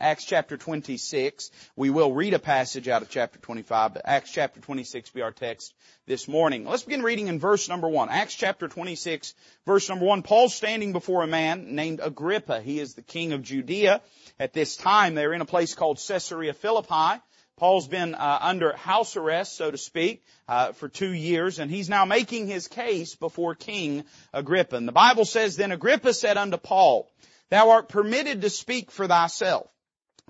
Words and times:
Acts 0.00 0.24
chapter 0.24 0.56
26. 0.56 1.50
We 1.76 1.90
will 1.90 2.12
read 2.12 2.32
a 2.32 2.38
passage 2.38 2.88
out 2.88 3.02
of 3.02 3.10
chapter 3.10 3.38
25, 3.38 3.94
but 3.94 4.02
Acts 4.06 4.32
chapter 4.32 4.58
26 4.58 5.10
be 5.10 5.20
our 5.20 5.30
text 5.30 5.74
this 6.06 6.26
morning. 6.26 6.64
Let's 6.64 6.84
begin 6.84 7.02
reading 7.02 7.28
in 7.28 7.38
verse 7.38 7.68
number 7.68 7.86
1. 7.86 8.08
Acts 8.08 8.34
chapter 8.34 8.66
26, 8.66 9.34
verse 9.66 9.88
number 9.90 10.06
1. 10.06 10.22
Paul's 10.22 10.54
standing 10.54 10.94
before 10.94 11.22
a 11.22 11.26
man 11.26 11.74
named 11.74 12.00
Agrippa. 12.02 12.62
He 12.62 12.80
is 12.80 12.94
the 12.94 13.02
king 13.02 13.32
of 13.32 13.42
Judea. 13.42 14.00
At 14.38 14.54
this 14.54 14.76
time, 14.76 15.14
they're 15.14 15.34
in 15.34 15.42
a 15.42 15.46
place 15.46 15.74
called 15.74 16.00
Caesarea 16.08 16.54
Philippi. 16.54 17.20
Paul's 17.58 17.86
been 17.86 18.14
uh, 18.14 18.38
under 18.40 18.72
house 18.72 19.18
arrest, 19.18 19.54
so 19.54 19.70
to 19.70 19.76
speak, 19.76 20.24
uh, 20.48 20.72
for 20.72 20.88
two 20.88 21.12
years, 21.12 21.58
and 21.58 21.70
he's 21.70 21.90
now 21.90 22.06
making 22.06 22.46
his 22.46 22.68
case 22.68 23.16
before 23.16 23.54
King 23.54 24.04
Agrippa. 24.32 24.76
And 24.76 24.88
the 24.88 24.92
Bible 24.92 25.26
says, 25.26 25.56
Then 25.56 25.72
Agrippa 25.72 26.14
said 26.14 26.38
unto 26.38 26.56
Paul, 26.56 27.12
Thou 27.50 27.68
art 27.68 27.90
permitted 27.90 28.40
to 28.40 28.48
speak 28.48 28.90
for 28.90 29.06
thyself. 29.06 29.70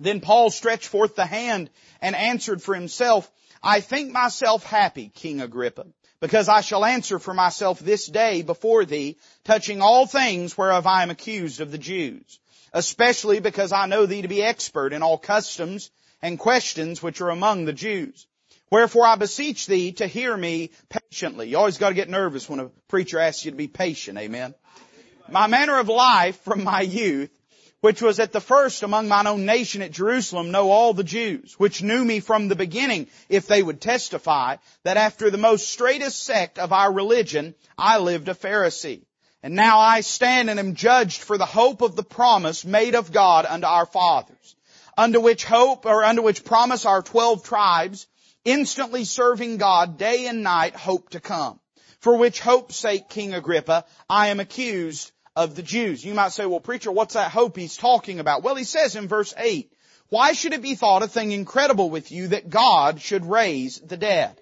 Then 0.01 0.21
Paul 0.21 0.51
stretched 0.51 0.87
forth 0.87 1.15
the 1.15 1.27
hand 1.27 1.71
and 2.01 2.17
answered 2.17 2.63
for 2.63 2.75
himself, 2.75 3.31
I 3.63 3.81
think 3.81 4.13
myself 4.13 4.65
happy, 4.65 5.11
King 5.15 5.43
Agrippa, 5.43 5.87
because 6.21 6.49
I 6.49 6.63
shall 6.63 6.85
answer 6.85 7.19
for 7.19 7.35
myself 7.35 7.79
this 7.79 8.07
day 8.07 8.43
before 8.43 8.87
thee, 8.87 9.19
touching 9.45 9.83
all 9.83 10.07
things 10.07 10.57
whereof 10.57 10.87
I 10.87 11.03
am 11.03 11.11
accused 11.11 11.61
of 11.61 11.71
the 11.71 11.79
Jews, 11.79 12.41
especially 12.73 13.41
because 13.41 13.73
I 13.73 13.87
know 13.87 14.07
thee 14.07 14.23
to 14.23 14.29
be 14.29 14.43
expert 14.43 14.95
in 14.95 15.03
all 15.03 15.19
customs 15.19 15.91
and 16.23 16.39
questions 16.39 17.03
which 17.03 17.21
are 17.21 17.31
among 17.31 17.67
the 17.67 17.73
Jews. 17.75 18.27
Wherefore 18.71 19.07
I 19.07 19.17
beseech 19.17 19.67
thee 19.67 19.93
to 19.93 20.07
hear 20.07 20.35
me 20.35 20.71
patiently. 20.89 21.49
You 21.49 21.59
always 21.59 21.79
gotta 21.79 21.95
get 21.95 22.09
nervous 22.09 22.49
when 22.49 22.61
a 22.61 22.71
preacher 22.89 23.19
asks 23.19 23.45
you 23.45 23.51
to 23.51 23.57
be 23.57 23.69
patient, 23.69 24.17
amen. 24.17 24.55
My 25.29 25.47
manner 25.49 25.79
of 25.79 25.89
life 25.89 26.41
from 26.43 26.65
my 26.65 26.81
youth 26.81 27.31
which 27.81 28.03
was 28.03 28.21
at 28.21 28.33
the 28.33 28.41
first 28.41 28.83
among 28.83 29.09
mine 29.09 29.27
own 29.27 29.47
nation 29.47 29.83
at 29.83 29.91
Jerusalem, 29.91 30.51
know 30.51 30.71
all 30.71 30.93
the 30.93 31.05
Jews, 31.05 31.55
which 31.59 31.83
knew 31.83 32.05
me 32.05 32.21
from 32.21 32.49
the 32.49 32.57
beginning, 32.57 33.07
if 33.29 33.47
they 33.47 33.63
would 33.63 33.81
testify, 33.81 34.57
that 34.85 34.97
after 34.97 35.31
the 35.31 35.39
most 35.39 35.69
straightest 35.69 36.23
sect 36.23 36.59
of 36.59 36.73
our 36.73 36.93
religion, 36.93 37.55
I 37.79 37.99
lived 37.99 38.29
a 38.29 38.35
Pharisee. 38.35 39.03
And 39.43 39.55
now 39.55 39.79
I 39.79 40.03
stand 40.03 40.51
and 40.51 40.61
am 40.61 40.75
judged 40.75 41.23
for 41.23 41.39
the 41.39 41.47
hope 41.47 41.81
of 41.81 41.97
the 41.97 42.03
promise 42.03 42.65
made 42.65 42.95
of 42.95 43.13
God 43.13 43.47
unto 43.47 43.67
our 43.67 43.87
fathers, 43.87 44.57
unto 44.99 45.21
which 45.21 45.45
hope, 45.45 45.87
or 45.87 46.05
unto 46.05 46.21
which 46.21 46.45
promise 46.45 46.85
our 46.85 47.01
twelve 47.01 47.43
tribes, 47.43 48.07
instantly 48.45 49.05
serving 49.05 49.57
God 49.57 49.97
day 49.97 50.27
and 50.27 50.43
night, 50.43 50.77
hope 50.77 51.11
to 51.11 51.21
come. 51.21 51.59
For 52.01 52.17
which 52.17 52.41
hope's 52.41 52.77
sake, 52.77 53.09
King 53.09 53.33
Agrippa, 53.33 53.87
I 54.09 54.29
am 54.29 54.41
accused 54.41 55.13
of 55.37 55.55
the 55.55 55.63
Jews. 55.63 56.05
You 56.05 56.15
might 56.15 56.33
say, 56.33 56.47
well 56.47 56.61
preacher, 56.61 56.91
what's 56.91 57.15
that 57.15 57.31
hope 57.31 57.57
he's 57.57 57.77
talking 57.77 58.21
about? 58.21 58.43
Well, 58.43 58.57
he 58.57 58.65
says 58.65 58.97
in 58.97 59.09
verse 59.09 59.35
8, 59.37 59.73
why 60.09 60.33
should 60.33 60.53
it 60.53 60.63
be 60.63 60.75
thought 60.75 61.03
a 61.03 61.09
thing 61.09 61.33
incredible 61.33 61.89
with 61.89 62.11
you 62.11 62.29
that 62.29 62.51
God 62.51 63.01
should 63.01 63.25
raise 63.25 63.79
the 63.79 63.97
dead? 63.97 64.41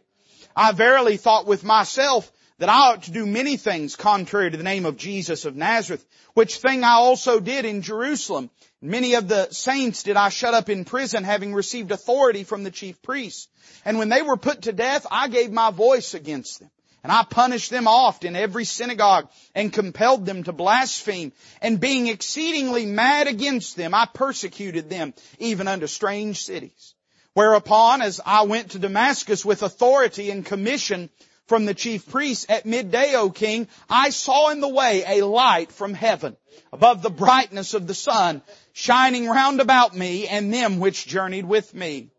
I 0.57 0.73
verily 0.73 1.19
thought 1.19 1.47
with 1.47 1.63
myself 1.63 2.31
that 2.59 2.69
I 2.69 2.93
ought 2.93 3.05
to 3.05 3.13
do 3.13 3.27
many 3.27 3.57
things 3.57 3.95
contrary 3.95 4.51
to 4.51 4.57
the 4.57 4.65
name 4.65 4.87
of 4.87 4.97
Jesus 4.97 5.45
of 5.45 5.55
Nazareth, 5.55 6.05
which 6.35 6.57
thing 6.57 6.85
I 6.85 6.93
also 6.93 7.39
did 7.39 7.65
in 7.65 7.83
Jerusalem. 7.83 8.51
Many 8.81 9.15
of 9.15 9.29
the 9.29 9.49
saints 9.51 10.03
did 10.03 10.17
I 10.17 10.29
shut 10.31 10.55
up 10.55 10.69
in 10.69 10.85
prison, 10.85 11.23
having 11.23 11.55
received 11.55 11.93
authority 11.93 12.45
from 12.45 12.65
the 12.65 12.71
chief 12.71 13.01
priests. 13.03 13.49
And 13.85 13.99
when 13.99 14.09
they 14.09 14.23
were 14.23 14.37
put 14.37 14.63
to 14.63 14.73
death, 14.73 15.07
I 15.11 15.29
gave 15.29 15.53
my 15.53 15.71
voice 15.71 16.15
against 16.15 16.61
them. 16.61 16.71
And 17.09 17.17
I 17.17 17.23
punished 17.23 17.71
them 17.71 17.89
oft 17.89 18.27
in 18.27 18.37
every 18.37 18.67
synagogue 18.67 19.31
and 19.55 19.73
compelled 19.73 20.27
them 20.27 20.45
to 20.45 20.53
blaspheme. 20.53 21.33
And 21.63 21.81
being 21.81 22.07
exceedingly 22.07 22.85
mad 22.85 23.29
against 23.29 23.77
them, 23.77 23.95
I 23.95 24.07
persecuted 24.13 24.91
them 24.91 25.15
even 25.39 25.69
unto 25.69 25.87
strange 25.87 26.45
cities. 26.45 26.95
Whereupon, 27.33 28.03
as 28.03 28.21
I 28.27 28.43
went 28.43 28.73
to 28.73 28.79
Damascus 28.79 29.43
with 29.43 29.63
authority 29.63 30.31
and 30.31 30.45
commission 30.45 31.09
from 31.47 31.65
the 31.65 31.73
chief 31.73 32.07
priests 32.11 32.45
at 32.51 32.67
midday, 32.67 33.15
O 33.15 33.31
king, 33.31 33.69
I 33.89 34.11
saw 34.11 34.51
in 34.51 34.61
the 34.61 34.69
way 34.69 35.03
a 35.07 35.25
light 35.25 35.73
from 35.73 35.95
heaven 35.95 36.37
above 36.75 37.01
the 37.01 37.09
brightness 37.09 37.73
of 37.73 37.87
the 37.87 37.95
sun 37.95 38.43
shining 38.75 39.27
round 39.27 39.63
about 39.63 39.97
me 39.97 40.29
and 40.29 40.53
them 40.53 40.79
which 40.79 41.07
journeyed 41.07 41.47
with 41.47 41.73
me. 41.73 42.11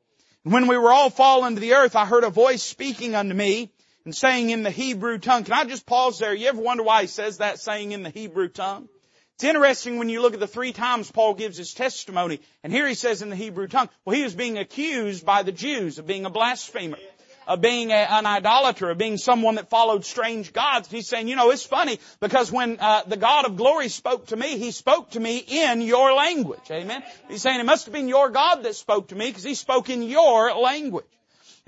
And 0.44 0.52
when 0.52 0.66
we 0.66 0.80
were 0.80 0.92
all 0.92 1.12
fallen 1.12 1.54
to 1.54 1.62
the 1.62 1.76
earth, 1.76 1.96
I 1.96 2.08
heard 2.08 2.24
a 2.24 2.32
voice 2.32 2.64
speaking 2.64 3.14
unto 3.14 3.36
me 3.36 3.72
and 4.06 4.16
saying 4.16 4.50
in 4.50 4.64
the 4.64 4.72
Hebrew 4.72 5.18
tongue. 5.18 5.44
Can 5.44 5.54
I 5.54 5.66
just 5.66 5.86
pause 5.86 6.20
there? 6.20 6.34
You 6.34 6.48
ever 6.48 6.62
wonder 6.62 6.84
why 6.84 7.02
he 7.02 7.08
says 7.08 7.38
that 7.38 7.60
saying 7.60 7.92
in 7.92 8.04
the 8.04 8.10
Hebrew 8.10 8.48
tongue? 8.48 8.88
It's 9.36 9.46
interesting 9.46 10.00
when 10.00 10.10
you 10.10 10.22
look 10.22 10.34
at 10.34 10.42
the 10.42 10.48
three 10.48 10.74
times 10.74 11.10
Paul 11.10 11.34
gives 11.34 11.58
his 11.58 11.74
testimony, 11.74 12.42
and 12.62 12.74
here 12.74 12.86
he 12.86 12.94
says 12.94 13.22
in 13.22 13.30
the 13.30 13.38
Hebrew 13.38 13.68
tongue, 13.68 13.88
well, 14.04 14.14
he 14.14 14.24
was 14.24 14.36
being 14.36 14.58
accused 14.58 15.26
by 15.26 15.44
the 15.44 15.54
Jews 15.54 15.98
of 15.98 16.06
being 16.06 16.26
a 16.26 16.30
blasphemer, 16.30 16.98
of 17.48 17.62
being 17.62 17.92
a, 17.92 17.96
an 17.96 18.26
idolater, 18.26 18.90
of 18.90 18.98
being 18.98 19.16
someone 19.16 19.56
that 19.56 19.70
followed 19.70 20.04
strange 20.04 20.52
gods. 20.52 20.92
He's 20.92 21.08
saying, 21.08 21.30
you 21.30 21.38
know, 21.38 21.52
it's 21.52 21.66
funny 21.66 22.00
because 22.20 22.52
when 22.52 22.82
uh, 22.82 23.04
the 23.08 23.16
God 23.16 23.46
of 23.46 23.56
glory 23.56 23.88
spoke 23.88 24.28
to 24.28 24.36
me, 24.36 24.58
He 24.58 24.72
spoke 24.72 25.12
to 25.12 25.20
me 25.22 25.38
in 25.38 25.82
your 25.84 26.12
language. 26.12 26.70
Amen. 26.70 27.02
He's 27.30 27.42
saying 27.42 27.62
it 27.62 27.66
must 27.66 27.86
have 27.86 27.94
been 27.94 28.10
your 28.10 28.30
God 28.30 28.64
that 28.64 28.76
spoke 28.76 29.08
to 29.08 29.16
me 29.16 29.28
because 29.28 29.44
He 29.44 29.56
spoke 29.56 29.90
in 29.90 30.04
your 30.04 30.54
language. 30.54 31.06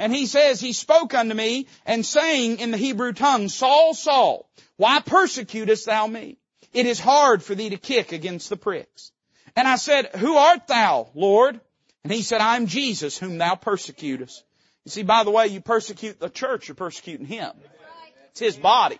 And 0.01 0.11
he 0.11 0.25
says, 0.25 0.59
He 0.59 0.73
spoke 0.73 1.13
unto 1.13 1.35
me 1.35 1.67
and 1.85 2.03
saying 2.03 2.57
in 2.57 2.71
the 2.71 2.77
Hebrew 2.77 3.13
tongue, 3.13 3.49
Saul, 3.49 3.93
Saul, 3.93 4.49
why 4.75 4.99
persecutest 4.99 5.85
thou 5.85 6.07
me? 6.07 6.39
It 6.73 6.87
is 6.87 6.99
hard 6.99 7.43
for 7.43 7.53
thee 7.53 7.69
to 7.69 7.77
kick 7.77 8.11
against 8.11 8.49
the 8.49 8.57
pricks. 8.57 9.11
And 9.55 9.67
I 9.67 9.75
said, 9.75 10.07
Who 10.15 10.37
art 10.37 10.65
thou, 10.65 11.11
Lord? 11.13 11.61
And 12.03 12.11
he 12.11 12.23
said, 12.23 12.41
I'm 12.41 12.65
Jesus 12.65 13.15
whom 13.15 13.37
thou 13.37 13.53
persecutest. 13.53 14.43
You 14.85 14.89
see, 14.89 15.03
by 15.03 15.23
the 15.23 15.29
way, 15.29 15.45
you 15.49 15.61
persecute 15.61 16.19
the 16.19 16.29
church, 16.29 16.67
you're 16.67 16.73
persecuting 16.73 17.27
him. 17.27 17.51
It's 18.31 18.39
his 18.39 18.57
body. 18.57 18.97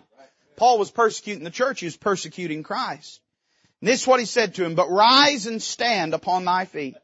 Paul 0.54 0.78
was 0.78 0.92
persecuting 0.92 1.42
the 1.42 1.50
church, 1.50 1.80
he 1.80 1.86
was 1.86 1.96
persecuting 1.96 2.62
Christ. 2.62 3.20
And 3.80 3.88
this 3.88 4.02
is 4.02 4.06
what 4.06 4.20
he 4.20 4.26
said 4.26 4.54
to 4.54 4.64
him, 4.64 4.76
but 4.76 4.88
rise 4.88 5.48
and 5.48 5.60
stand 5.60 6.14
upon 6.14 6.44
thy 6.44 6.64
feet. 6.64 6.94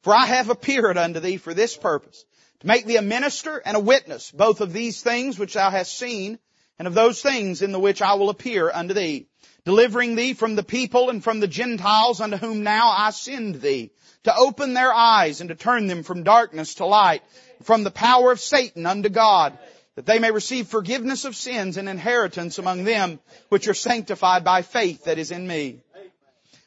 For 0.00 0.14
I 0.14 0.24
have 0.24 0.48
appeared 0.48 0.96
unto 0.96 1.20
thee 1.20 1.36
for 1.36 1.52
this 1.52 1.76
purpose, 1.76 2.24
to 2.62 2.68
make 2.68 2.86
thee 2.86 2.96
a 2.96 3.02
minister 3.02 3.60
and 3.64 3.76
a 3.76 3.80
witness, 3.80 4.30
both 4.30 4.60
of 4.60 4.72
these 4.72 5.02
things 5.02 5.36
which 5.36 5.54
thou 5.54 5.68
hast 5.68 5.98
seen, 5.98 6.38
and 6.78 6.86
of 6.86 6.94
those 6.94 7.20
things 7.20 7.60
in 7.60 7.72
the 7.72 7.80
which 7.80 8.00
I 8.00 8.14
will 8.14 8.30
appear 8.30 8.70
unto 8.70 8.94
thee, 8.94 9.26
delivering 9.64 10.14
thee 10.14 10.34
from 10.34 10.54
the 10.54 10.62
people 10.62 11.10
and 11.10 11.24
from 11.24 11.40
the 11.40 11.48
Gentiles 11.48 12.20
unto 12.20 12.36
whom 12.36 12.62
now 12.62 12.94
I 12.96 13.10
send 13.10 13.56
thee, 13.56 13.90
to 14.22 14.36
open 14.36 14.74
their 14.74 14.94
eyes 14.94 15.40
and 15.40 15.48
to 15.48 15.56
turn 15.56 15.88
them 15.88 16.04
from 16.04 16.22
darkness 16.22 16.76
to 16.76 16.86
light, 16.86 17.24
from 17.64 17.82
the 17.82 17.90
power 17.90 18.30
of 18.30 18.38
Satan 18.38 18.86
unto 18.86 19.08
God, 19.08 19.58
that 19.96 20.06
they 20.06 20.20
may 20.20 20.30
receive 20.30 20.68
forgiveness 20.68 21.24
of 21.24 21.34
sins 21.34 21.76
and 21.76 21.88
inheritance 21.88 22.58
among 22.58 22.84
them 22.84 23.18
which 23.48 23.66
are 23.66 23.74
sanctified 23.74 24.44
by 24.44 24.62
faith 24.62 25.06
that 25.06 25.18
is 25.18 25.32
in 25.32 25.48
me. 25.48 25.80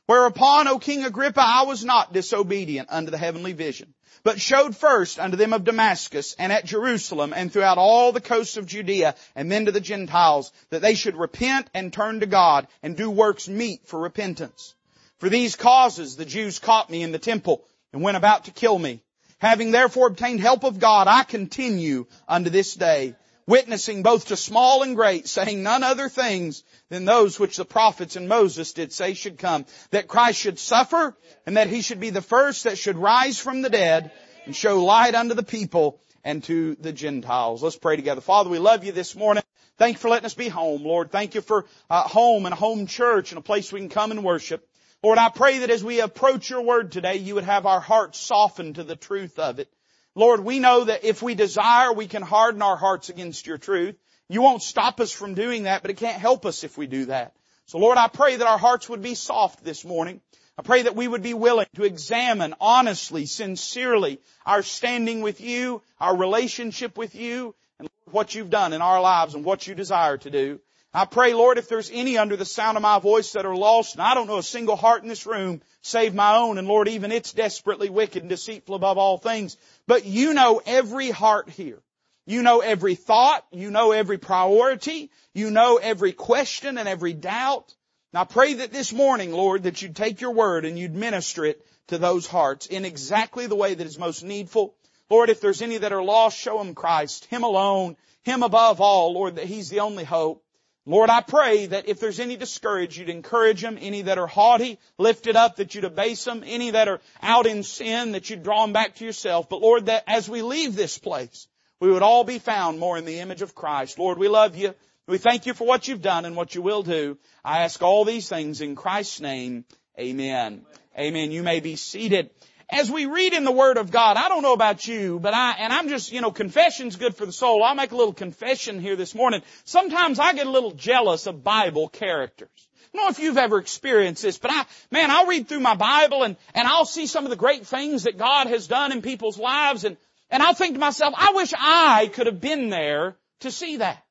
Whereupon, 0.08 0.68
O 0.68 0.80
King 0.80 1.04
Agrippa, 1.04 1.42
I 1.42 1.64
was 1.64 1.84
not 1.84 2.14
disobedient 2.14 2.90
unto 2.92 3.12
the 3.12 3.18
heavenly 3.18 3.54
vision 3.54 3.94
but 4.26 4.42
showed 4.42 4.76
first 4.76 5.20
unto 5.20 5.38
them 5.38 5.54
of 5.54 5.64
Damascus 5.64 6.36
and 6.40 6.52
at 6.52 6.66
Jerusalem 6.66 7.32
and 7.32 7.54
throughout 7.54 7.78
all 7.78 8.12
the 8.12 8.20
coasts 8.20 8.58
of 8.58 8.66
Judea 8.66 9.14
and 9.36 9.52
then 9.52 9.66
to 9.66 9.72
the 9.72 9.80
Gentiles 9.80 10.52
that 10.72 10.82
they 10.82 10.96
should 10.96 11.16
repent 11.16 11.70
and 11.76 11.94
turn 11.94 12.22
to 12.22 12.26
God 12.26 12.68
and 12.82 12.98
do 12.98 13.12
works 13.12 13.48
meet 13.48 13.88
for 13.88 14.00
repentance. 14.00 14.74
For 15.20 15.30
these 15.30 15.56
causes 15.56 16.16
the 16.16 16.26
Jews 16.26 16.58
caught 16.58 16.90
me 16.90 17.04
in 17.04 17.12
the 17.12 17.20
temple 17.20 17.64
and 17.94 18.02
went 18.02 18.18
about 18.18 18.46
to 18.46 18.52
kill 18.52 18.80
me. 18.80 19.04
Having 19.38 19.72
therefore 19.72 20.08
obtained 20.08 20.40
help 20.40 20.64
of 20.64 20.80
God, 20.80 21.08
I 21.08 21.22
continue 21.22 22.08
unto 22.28 22.50
this 22.50 22.74
day, 22.74 23.16
witnessing 23.48 24.04
both 24.04 24.28
to 24.28 24.36
small 24.36 24.84
and 24.84 24.96
great, 24.96 25.28
saying 25.28 25.62
none 25.62 25.84
other 25.84 26.10
things 26.10 26.64
than 26.90 27.06
those 27.06 27.40
which 27.40 27.58
the 27.58 27.66
prophets 27.66 28.16
and 28.16 28.28
Moses 28.28 28.74
did 28.74 28.92
say 28.92 29.14
should 29.14 29.38
come. 29.38 29.66
That 29.92 30.08
Christ 30.08 30.40
should 30.40 30.60
suffer 30.60 31.16
and 31.46 31.58
that 31.58 31.68
he 31.68 31.82
should 31.82 32.00
be 32.00 32.10
the 32.10 32.22
first 32.22 32.64
that 32.64 32.78
should 32.78 32.98
rise 32.98 33.40
from 33.40 33.62
the 33.62 33.70
dead 33.70 34.12
and 34.46 34.56
show 34.56 34.84
light 34.84 35.16
unto 35.16 35.36
the 35.36 35.44
people 35.44 36.00
and 36.24 36.44
to 36.46 36.76
the 36.76 36.92
Gentiles. 36.92 37.62
Let's 37.62 37.78
pray 37.78 37.96
together. 37.96 38.22
Father, 38.22 38.50
we 38.50 38.60
love 38.60 38.84
you 38.84 38.92
this 38.92 39.16
morning. 39.16 39.44
Thank 39.78 39.96
you 39.96 40.00
for 40.00 40.10
letting 40.10 40.26
us 40.26 40.34
be 40.34 40.48
home, 40.48 40.84
Lord. 40.84 41.12
Thank 41.12 41.36
you 41.36 41.42
for 41.42 41.66
uh, 41.90 42.04
home 42.04 42.46
and 42.46 42.54
a 42.54 42.58
home 42.58 42.88
church 42.88 43.32
and 43.32 43.40
a 43.40 43.44
place 43.44 43.72
we 43.72 43.82
can 43.82 43.90
come 43.90 44.12
and 44.12 44.24
worship. 44.24 44.68
Lord, 45.04 45.20
I 45.20 45.30
pray 45.30 45.60
that 45.60 45.70
as 45.70 45.84
we 45.84 46.00
approach 46.00 46.50
your 46.50 46.62
word 46.62 46.92
today, 46.92 47.18
you 47.18 47.36
would 47.36 47.44
have 47.44 47.66
our 47.66 47.82
hearts 47.82 48.20
softened 48.20 48.76
to 48.76 48.84
the 48.84 48.96
truth 48.96 49.38
of 49.38 49.60
it. 49.60 49.70
Lord, 50.16 50.40
we 50.40 50.60
know 50.60 50.86
that 50.86 51.04
if 51.04 51.22
we 51.22 51.36
desire, 51.36 51.92
we 51.92 52.08
can 52.08 52.22
harden 52.22 52.62
our 52.62 52.78
hearts 52.78 53.10
against 53.10 53.46
your 53.46 53.58
truth. 53.58 53.96
You 54.30 54.42
won't 54.42 54.64
stop 54.64 55.00
us 55.02 55.12
from 55.12 55.34
doing 55.34 55.64
that, 55.64 55.82
but 55.82 55.92
it 55.92 55.98
can't 55.98 56.20
help 56.20 56.46
us 56.46 56.64
if 56.64 56.78
we 56.78 56.88
do 56.88 57.06
that. 57.06 57.36
So 57.68 57.78
Lord, 57.80 57.98
I 57.98 58.08
pray 58.08 58.38
that 58.38 58.48
our 58.48 58.58
hearts 58.58 58.88
would 58.90 59.02
be 59.02 59.16
soft 59.16 59.64
this 59.64 59.84
morning. 59.84 60.22
I 60.58 60.62
pray 60.62 60.84
that 60.84 60.96
we 60.96 61.08
would 61.08 61.22
be 61.22 61.34
willing 61.34 61.68
to 61.76 61.84
examine 61.84 62.56
honestly, 62.62 63.26
sincerely 63.26 64.20
our 64.46 64.64
standing 64.64 65.22
with 65.22 65.42
you, 65.42 65.82
our 66.00 66.16
relationship 66.16 66.98
with 66.98 67.14
you, 67.14 67.54
and 67.78 67.90
what 68.06 68.34
you've 68.34 68.50
done 68.50 68.72
in 68.72 68.82
our 68.82 69.02
lives 69.02 69.36
and 69.36 69.44
what 69.44 69.68
you 69.68 69.76
desire 69.76 70.18
to 70.18 70.30
do. 70.30 70.62
I 70.96 71.04
pray, 71.04 71.34
Lord, 71.34 71.58
if 71.58 71.68
there's 71.68 71.92
any 71.92 72.18
under 72.18 72.38
the 72.38 72.46
sound 72.46 72.78
of 72.78 72.82
my 72.82 73.00
voice 73.00 73.34
that 73.34 73.46
are 73.46 73.54
lost, 73.54 73.96
and 73.96 74.02
I 74.02 74.14
don't 74.14 74.28
know 74.28 74.38
a 74.38 74.44
single 74.44 74.78
heart 74.78 75.04
in 75.04 75.10
this 75.10 75.26
room 75.26 75.62
save 75.82 76.16
my 76.16 76.38
own, 76.38 76.58
and 76.58 76.70
Lord, 76.70 76.88
even 76.88 77.12
it's 77.12 77.34
desperately 77.34 77.90
wicked 77.90 78.24
and 78.24 78.30
deceitful 78.30 78.76
above 78.76 78.98
all 78.98 79.18
things. 79.18 79.58
But 79.88 80.06
you 80.06 80.34
know 80.34 80.62
every 80.66 81.12
heart 81.12 81.50
here. 81.50 81.82
You 82.26 82.44
know 82.44 82.62
every 82.62 82.96
thought. 82.96 83.46
You 83.52 83.72
know 83.72 83.92
every 83.92 84.18
priority. 84.18 85.12
You 85.34 85.52
know 85.52 85.76
every 85.76 86.14
question 86.14 86.78
and 86.78 86.88
every 86.88 87.12
doubt. 87.12 87.76
And 88.14 88.22
I 88.22 88.24
pray 88.24 88.54
that 88.54 88.72
this 88.72 88.94
morning, 88.94 89.34
Lord, 89.34 89.64
that 89.64 89.82
you'd 89.82 89.98
take 89.98 90.22
your 90.22 90.32
word 90.32 90.64
and 90.64 90.80
you'd 90.80 90.96
minister 90.96 91.44
it 91.44 91.62
to 91.88 91.98
those 91.98 92.26
hearts 92.26 92.68
in 92.68 92.86
exactly 92.86 93.48
the 93.48 93.56
way 93.56 93.74
that 93.74 93.86
is 93.86 94.00
most 94.00 94.24
needful. 94.24 94.74
Lord, 95.10 95.30
if 95.30 95.42
there's 95.42 95.62
any 95.62 95.78
that 95.78 95.92
are 95.92 96.02
lost, 96.02 96.38
show 96.40 96.58
them 96.58 96.74
Christ, 96.74 97.26
Him 97.26 97.44
alone, 97.44 97.98
Him 98.24 98.44
above 98.44 98.80
all, 98.80 99.12
Lord, 99.12 99.36
that 99.36 99.46
He's 99.46 99.70
the 99.70 99.82
only 99.82 100.06
hope. 100.06 100.42
Lord, 100.88 101.10
I 101.10 101.22
pray 101.22 101.66
that 101.66 101.90
if 101.90 102.00
there's 102.00 102.20
any 102.20 102.36
discouraged, 102.36 102.98
you'd 102.98 103.10
encourage 103.10 103.62
them. 103.62 103.78
Any 103.82 104.04
that 104.04 104.20
are 104.20 104.28
haughty, 104.28 104.78
lift 105.00 105.26
it 105.26 105.36
up, 105.36 105.56
that 105.56 105.74
you'd 105.74 105.84
abase 105.84 106.24
them. 106.24 106.44
Any 106.46 106.72
that 106.72 106.88
are 106.88 107.02
out 107.24 107.48
in 107.48 107.64
sin, 107.64 108.12
that 108.12 108.30
you'd 108.30 108.44
draw 108.44 108.62
them 108.62 108.74
back 108.74 108.96
to 108.96 109.06
yourself. 109.06 109.50
But 109.50 109.62
Lord, 109.62 109.88
that 109.88 110.04
as 110.06 110.30
we 110.30 110.44
leave 110.44 110.76
this 110.76 111.00
place, 111.00 111.48
we 111.80 111.92
would 111.92 112.04
all 112.04 112.24
be 112.24 112.38
found 112.38 112.80
more 112.80 112.98
in 112.98 113.06
the 113.06 113.20
image 113.20 113.42
of 113.42 113.56
Christ. 113.56 113.98
Lord, 113.98 114.20
we 114.20 114.28
love 114.28 114.56
you. 114.56 114.76
We 115.08 115.18
thank 115.18 115.46
you 115.46 115.54
for 115.54 115.68
what 115.68 115.88
you've 115.88 116.02
done 116.02 116.26
and 116.26 116.36
what 116.36 116.54
you 116.54 116.62
will 116.62 116.84
do. 116.84 117.18
I 117.44 117.64
ask 117.64 117.82
all 117.82 118.06
these 118.06 118.30
things 118.30 118.62
in 118.62 118.76
Christ's 118.76 119.22
name. 119.22 119.66
Amen. 120.00 120.66
Amen. 120.98 121.32
You 121.32 121.42
may 121.44 121.60
be 121.62 121.76
seated 121.76 122.30
as 122.70 122.90
we 122.90 123.06
read 123.06 123.34
in 123.34 123.44
the 123.44 123.52
Word 123.52 123.78
of 123.78 123.92
God, 123.92 124.18
I 124.18 124.30
don't 124.30 124.42
know 124.42 124.54
about 124.54 124.88
you, 124.88 125.20
but 125.20 125.34
I, 125.34 125.56
and 125.60 125.72
I'm 125.72 125.90
just, 125.90 126.12
you 126.12 126.22
know, 126.22 126.32
confession's 126.32 126.96
good 126.96 127.16
for 127.16 127.26
the 127.26 127.32
soul. 127.32 127.64
I'll 127.64 127.76
make 127.76 127.92
a 127.92 127.96
little 127.96 128.14
confession 128.14 128.80
here 128.80 128.96
this 128.96 129.14
morning. 129.14 129.42
Sometimes 129.66 130.20
I 130.20 130.34
get 130.34 130.48
a 130.48 130.52
little 130.52 130.72
jealous 130.72 131.28
of 131.28 131.44
Bible 131.44 131.88
characters. 131.90 132.50
I 132.94 132.98
don't 132.98 133.06
know 133.06 133.10
if 133.10 133.20
you've 133.20 133.38
ever 133.38 133.60
experienced 133.60 134.24
this, 134.24 134.38
but 134.38 134.52
I, 134.52 134.66
man, 134.90 135.12
I'll 135.12 135.28
read 135.28 135.48
through 135.48 135.60
my 135.60 135.76
Bible 135.76 136.24
and, 136.24 136.38
and 136.54 136.68
I'll 136.68 136.86
see 136.86 137.08
some 137.08 137.26
of 137.26 137.30
the 137.30 137.36
great 137.36 137.68
things 137.68 138.04
that 138.04 138.18
God 138.18 138.48
has 138.48 138.68
done 138.68 138.92
in 138.92 139.02
people's 139.02 139.38
lives 139.38 139.84
and, 139.84 139.98
and 140.32 140.42
I'll 140.42 140.54
think 140.54 140.74
to 140.74 140.80
myself, 140.80 141.14
I 141.18 141.34
wish 141.34 141.54
I 141.58 142.08
could 142.08 142.28
have 142.28 142.42
been 142.42 142.70
there 142.70 143.16
to 143.42 143.52
see 143.52 143.78
that. 143.78 144.02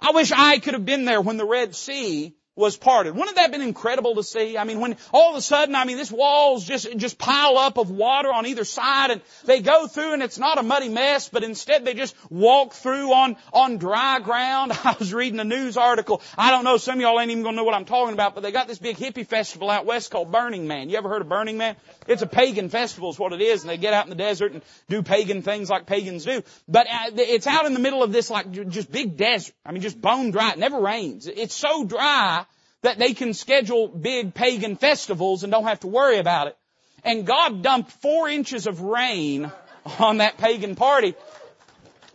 I 0.00 0.10
wish 0.12 0.30
I 0.30 0.58
could 0.58 0.74
have 0.74 0.84
been 0.84 1.04
there 1.04 1.20
when 1.20 1.36
the 1.36 1.46
Red 1.46 1.74
Sea 1.74 2.34
was 2.56 2.76
parted. 2.76 3.16
Wouldn't 3.16 3.34
that 3.34 3.42
have 3.42 3.52
been 3.52 3.62
incredible 3.62 4.14
to 4.14 4.22
see? 4.22 4.56
I 4.56 4.62
mean, 4.62 4.78
when 4.78 4.96
all 5.12 5.30
of 5.30 5.36
a 5.36 5.42
sudden, 5.42 5.74
I 5.74 5.84
mean, 5.84 5.96
this 5.96 6.12
walls 6.12 6.64
just, 6.64 6.96
just 6.96 7.18
pile 7.18 7.58
up 7.58 7.78
of 7.78 7.90
water 7.90 8.32
on 8.32 8.46
either 8.46 8.64
side 8.64 9.10
and 9.10 9.20
they 9.44 9.60
go 9.60 9.88
through 9.88 10.12
and 10.12 10.22
it's 10.22 10.38
not 10.38 10.58
a 10.58 10.62
muddy 10.62 10.88
mess, 10.88 11.28
but 11.28 11.42
instead 11.42 11.84
they 11.84 11.94
just 11.94 12.14
walk 12.30 12.72
through 12.74 13.12
on, 13.12 13.36
on 13.52 13.78
dry 13.78 14.20
ground. 14.20 14.72
I 14.84 14.94
was 14.96 15.12
reading 15.12 15.40
a 15.40 15.44
news 15.44 15.76
article. 15.76 16.22
I 16.38 16.52
don't 16.52 16.62
know, 16.62 16.76
some 16.76 16.96
of 16.96 17.00
y'all 17.00 17.20
ain't 17.20 17.32
even 17.32 17.42
gonna 17.42 17.56
know 17.56 17.64
what 17.64 17.74
I'm 17.74 17.86
talking 17.86 18.14
about, 18.14 18.36
but 18.36 18.42
they 18.42 18.52
got 18.52 18.68
this 18.68 18.78
big 18.78 18.98
hippie 18.98 19.26
festival 19.26 19.68
out 19.68 19.84
west 19.84 20.12
called 20.12 20.30
Burning 20.30 20.68
Man. 20.68 20.90
You 20.90 20.96
ever 20.96 21.08
heard 21.08 21.22
of 21.22 21.28
Burning 21.28 21.58
Man? 21.58 21.74
It's 22.06 22.22
a 22.22 22.26
pagan 22.26 22.68
festival 22.68 23.10
is 23.10 23.18
what 23.18 23.32
it 23.32 23.40
is 23.40 23.62
and 23.62 23.70
they 23.70 23.78
get 23.78 23.94
out 23.94 24.04
in 24.04 24.10
the 24.10 24.16
desert 24.16 24.52
and 24.52 24.62
do 24.88 25.02
pagan 25.02 25.42
things 25.42 25.68
like 25.68 25.86
pagans 25.86 26.24
do. 26.24 26.44
But 26.68 26.86
uh, 26.86 27.10
it's 27.14 27.48
out 27.48 27.66
in 27.66 27.74
the 27.74 27.80
middle 27.80 28.04
of 28.04 28.12
this 28.12 28.30
like 28.30 28.52
just 28.68 28.92
big 28.92 29.16
desert. 29.16 29.54
I 29.66 29.72
mean, 29.72 29.82
just 29.82 30.00
bone 30.00 30.30
dry. 30.30 30.52
It 30.52 30.58
never 30.58 30.78
rains. 30.78 31.26
It's 31.26 31.54
so 31.54 31.84
dry 31.84 32.43
that 32.84 32.98
they 32.98 33.14
can 33.14 33.32
schedule 33.32 33.88
big 33.88 34.34
pagan 34.34 34.76
festivals 34.76 35.42
and 35.42 35.50
don't 35.50 35.64
have 35.64 35.80
to 35.80 35.86
worry 35.86 36.18
about 36.18 36.48
it. 36.48 36.56
And 37.02 37.26
God 37.26 37.62
dumped 37.62 37.90
four 37.90 38.28
inches 38.28 38.66
of 38.66 38.82
rain 38.82 39.50
on 39.98 40.18
that 40.18 40.36
pagan 40.36 40.76
party. 40.76 41.14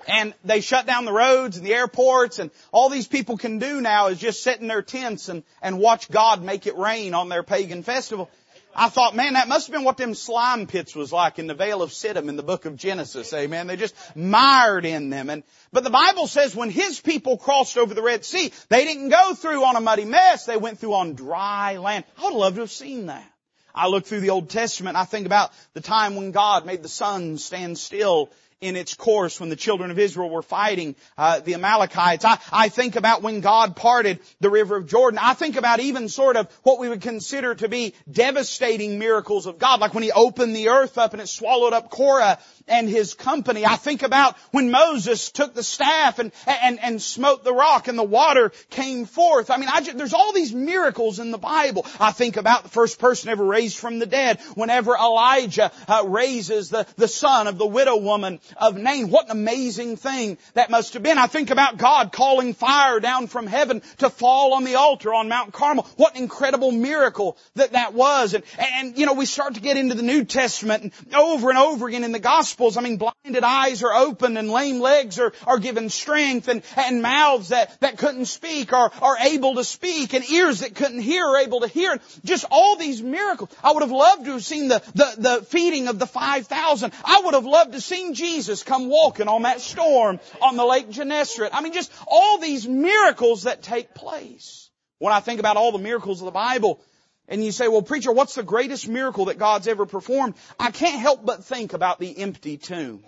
And 0.08 0.34
they 0.44 0.62
shut 0.62 0.86
down 0.86 1.06
the 1.06 1.12
roads 1.12 1.58
and 1.58 1.66
the 1.66 1.74
airports 1.74 2.38
and 2.38 2.52
all 2.72 2.90
these 2.90 3.08
people 3.08 3.36
can 3.36 3.58
do 3.58 3.82
now 3.82 4.08
is 4.08 4.20
just 4.20 4.44
sit 4.44 4.62
in 4.62 4.68
their 4.68 4.84
tents 4.84 5.28
and, 5.28 5.44
and 5.62 5.80
watch 5.80 6.10
God 6.10 6.44
make 6.44 6.68
it 6.68 6.78
rain 6.78 7.16
on 7.16 7.30
their 7.30 7.44
pagan 7.44 7.82
festival. 7.82 8.30
I 8.76 8.90
thought, 8.90 9.16
man, 9.16 9.34
that 9.34 9.48
must 9.48 9.68
have 9.68 9.74
been 9.74 9.84
what 9.84 9.98
them 9.98 10.14
slime 10.14 10.68
pits 10.68 10.96
was 10.96 11.12
like 11.12 11.40
in 11.40 11.48
the 11.48 11.54
Vale 11.54 11.82
of 11.82 11.92
Siddim 11.92 12.30
in 12.30 12.36
the 12.36 12.44
book 12.44 12.66
of 12.66 12.76
Genesis. 12.76 13.34
Amen. 13.34 13.68
They 13.68 13.76
just 13.76 13.96
mired 14.16 14.86
in 14.86 15.10
them. 15.10 15.30
And, 15.30 15.44
but 15.74 15.84
the 15.84 15.90
Bible 15.90 16.28
says 16.28 16.56
when 16.56 16.70
His 16.70 17.00
people 17.00 17.38
crossed 17.38 17.78
over 17.78 17.94
the 17.94 18.04
Red 18.04 18.24
Sea, 18.24 18.52
they 18.70 18.86
didn't 18.86 19.10
go 19.10 19.34
through 19.34 19.66
on 19.66 19.76
a 19.76 19.82
muddy 19.82 20.06
mess. 20.06 20.46
They 20.46 20.58
went 20.58 20.80
through 20.80 20.94
on 20.94 21.16
dry 21.16 21.78
land. 21.78 22.06
I 22.18 22.26
would 22.26 22.34
love 22.34 22.56
to 22.56 22.62
have 22.62 22.72
seen 22.72 23.08
that. 23.08 23.26
I 23.74 23.88
look 23.88 24.06
through 24.06 24.22
the 24.22 24.32
Old 24.32 24.50
Testament, 24.50 24.98
I 24.98 25.06
think 25.06 25.26
about 25.26 25.52
the 25.74 25.82
time 25.82 26.16
when 26.16 26.32
God 26.32 26.66
made 26.66 26.84
the 26.84 26.90
sun 26.90 27.38
stand 27.38 27.78
still 27.78 28.30
in 28.62 28.76
its 28.76 28.94
course 28.94 29.40
when 29.40 29.50
the 29.50 29.56
children 29.56 29.90
of 29.90 29.98
Israel 29.98 30.30
were 30.30 30.42
fighting 30.42 30.96
uh, 31.18 31.40
the 31.40 31.54
Amalekites. 31.54 32.26
I, 32.26 32.40
I 32.52 32.70
think 32.70 32.98
about 32.98 33.22
when 33.22 33.40
God 33.40 33.76
parted 33.76 34.20
the 34.42 34.50
river 34.50 34.76
of 34.76 34.88
Jordan. 34.88 35.20
I 35.22 35.34
think 35.34 35.56
about 35.56 35.80
even 35.80 36.10
sort 36.10 36.36
of 36.36 36.52
what 36.64 36.80
we 36.80 36.90
would 36.90 37.02
consider 37.02 37.56
to 37.56 37.70
be 37.70 37.94
devastating 38.12 39.00
miracles 39.00 39.46
of 39.46 39.60
God, 39.60 39.80
like 39.80 39.94
when 39.94 40.04
He 40.04 40.12
opened 40.12 40.56
the 40.56 40.70
earth 40.70 40.98
up 40.98 41.14
and 41.14 41.22
it 41.22 41.30
swallowed 41.30 41.74
up 41.74 41.90
Korah 41.90 42.38
and 42.70 42.88
his 42.88 43.14
company. 43.14 43.66
I 43.66 43.76
think 43.76 44.04
about 44.04 44.38
when 44.52 44.72
Moses 44.72 45.32
took 45.32 45.54
the 45.54 45.64
staff 45.64 46.20
and, 46.20 46.32
and, 46.46 46.80
and 46.80 47.02
smote 47.02 47.44
the 47.44 47.54
rock 47.54 47.88
and 47.88 47.98
the 47.98 48.04
water 48.04 48.52
came 48.70 49.06
forth. 49.06 49.50
I 49.50 49.58
mean, 49.58 49.70
I 49.72 49.82
just, 49.82 49.98
there's 49.98 50.14
all 50.14 50.34
these 50.34 50.54
miracles 50.54 51.20
in 51.20 51.32
the 51.32 51.38
Bible. 51.38 51.86
I 52.00 52.12
think 52.12 52.38
about 52.38 52.64
the 52.64 52.70
first 52.70 53.00
person 53.00 53.30
ever 53.30 53.44
raised 53.44 53.78
from 53.78 54.00
the 54.00 54.06
dead. 54.06 54.40
Whenever 54.56 54.96
Elijah 54.96 55.72
uh, 55.88 56.04
raises 56.08 56.70
the, 56.70 56.86
the 56.96 57.08
son 57.08 57.48
of 57.48 57.58
the 57.58 57.66
widow 57.66 57.98
woman 57.98 58.40
of 58.58 58.78
Nain. 58.78 59.10
What 59.10 59.26
an 59.26 59.32
amazing 59.32 59.98
thing 59.98 60.38
that 60.54 60.70
must 60.70 60.94
have 60.94 61.04
been. 61.04 61.18
I 61.18 61.28
think 61.28 61.50
about 61.50 61.78
God 61.78 62.12
calling 62.12 62.54
fire 62.54 63.00
down 63.00 63.28
from 63.28 63.48
heaven 63.48 63.82
to 63.98 64.10
fall 64.10 64.54
on 64.54 64.64
the 64.64 64.76
altar 64.76 65.14
on 65.14 65.30
Mount 65.30 65.54
Carmel. 65.54 65.88
What 65.96 66.16
an 66.16 66.24
incredible 66.24 66.72
miracle 66.72 67.38
that 67.56 67.74
that 67.74 67.94
was. 67.94 68.34
And, 68.34 68.44
and, 68.58 68.98
you 68.98 69.06
know, 69.06 69.14
we 69.14 69.26
start 69.26 69.56
to 69.56 69.62
get 69.62 69.78
into 69.78 69.96
the 69.96 70.04
New 70.04 70.26
Testament 70.26 70.84
and 70.84 71.16
over 71.16 71.50
and 71.50 71.58
over 71.58 71.88
again 71.88 72.04
in 72.04 72.12
the 72.12 72.20
Gospels, 72.20 72.78
I 72.78 72.82
mean, 72.82 72.98
blinded 72.98 73.44
eyes 73.44 73.84
are 73.84 73.94
opened 73.94 74.38
and 74.38 74.50
lame 74.50 74.80
legs 74.80 75.20
are, 75.20 75.34
are 75.46 75.60
given 75.60 75.90
strength 75.90 76.48
and, 76.48 76.62
and 76.76 77.02
mouths 77.02 77.50
that, 77.50 77.80
that 77.82 77.98
couldn't 77.98 78.26
speak 78.26 78.74
are, 78.74 78.92
are 79.02 79.18
able 79.20 79.56
to 79.56 79.64
speak 79.64 80.14
and 80.14 80.24
ears 80.30 80.62
that 80.62 80.76
couldn't 80.76 81.02
hear 81.02 81.26
are 81.26 81.38
able 81.38 81.62
to 81.62 81.68
hear. 81.68 82.00
Just 82.24 82.46
all 82.50 82.78
these 82.78 83.02
miracles. 83.02 83.50
I 83.64 83.72
would 83.72 83.84
have 83.84 83.92
loved 83.92 84.26
to 84.26 84.32
have 84.34 84.46
seen 84.46 84.68
the, 84.68 84.80
the, 84.96 85.14
the 85.18 85.46
feeding 85.46 85.88
of 85.88 86.00
the 86.00 86.08
5,000. 86.08 86.94
I 87.04 87.22
would 87.26 87.34
have 87.34 87.46
loved 87.46 87.72
to 87.72 87.78
have 87.78 87.84
seen 87.84 88.14
Jesus 88.14 88.39
come 88.66 88.90
walking 88.90 89.28
on 89.28 89.44
that 89.44 89.62
storm 89.62 90.20
on 90.42 90.56
the 90.56 90.66
Lake 90.66 90.90
Gennesaret. 90.90 91.52
I 91.54 91.62
mean, 91.62 91.74
just 91.74 91.92
all 92.08 92.38
these 92.38 92.68
miracles 92.68 93.44
that 93.44 93.62
take 93.62 93.94
place. 93.94 94.70
When 95.00 95.14
I 95.14 95.20
think 95.20 95.40
about 95.40 95.58
all 95.58 95.72
the 95.72 95.80
miracles 95.80 96.22
of 96.22 96.26
the 96.26 96.32
Bible, 96.32 96.82
and 97.28 97.44
you 97.44 97.52
say, 97.52 97.68
well 97.68 97.82
preacher, 97.82 98.12
what's 98.12 98.36
the 98.36 98.44
greatest 98.44 98.88
miracle 98.88 99.26
that 99.26 99.38
God's 99.38 99.68
ever 99.68 99.86
performed? 99.86 100.36
I 100.60 100.72
can't 100.72 101.00
help 101.00 101.26
but 101.26 101.46
think 101.46 101.74
about 101.74 102.00
the 102.00 102.18
empty 102.18 102.58
tomb. 102.58 103.04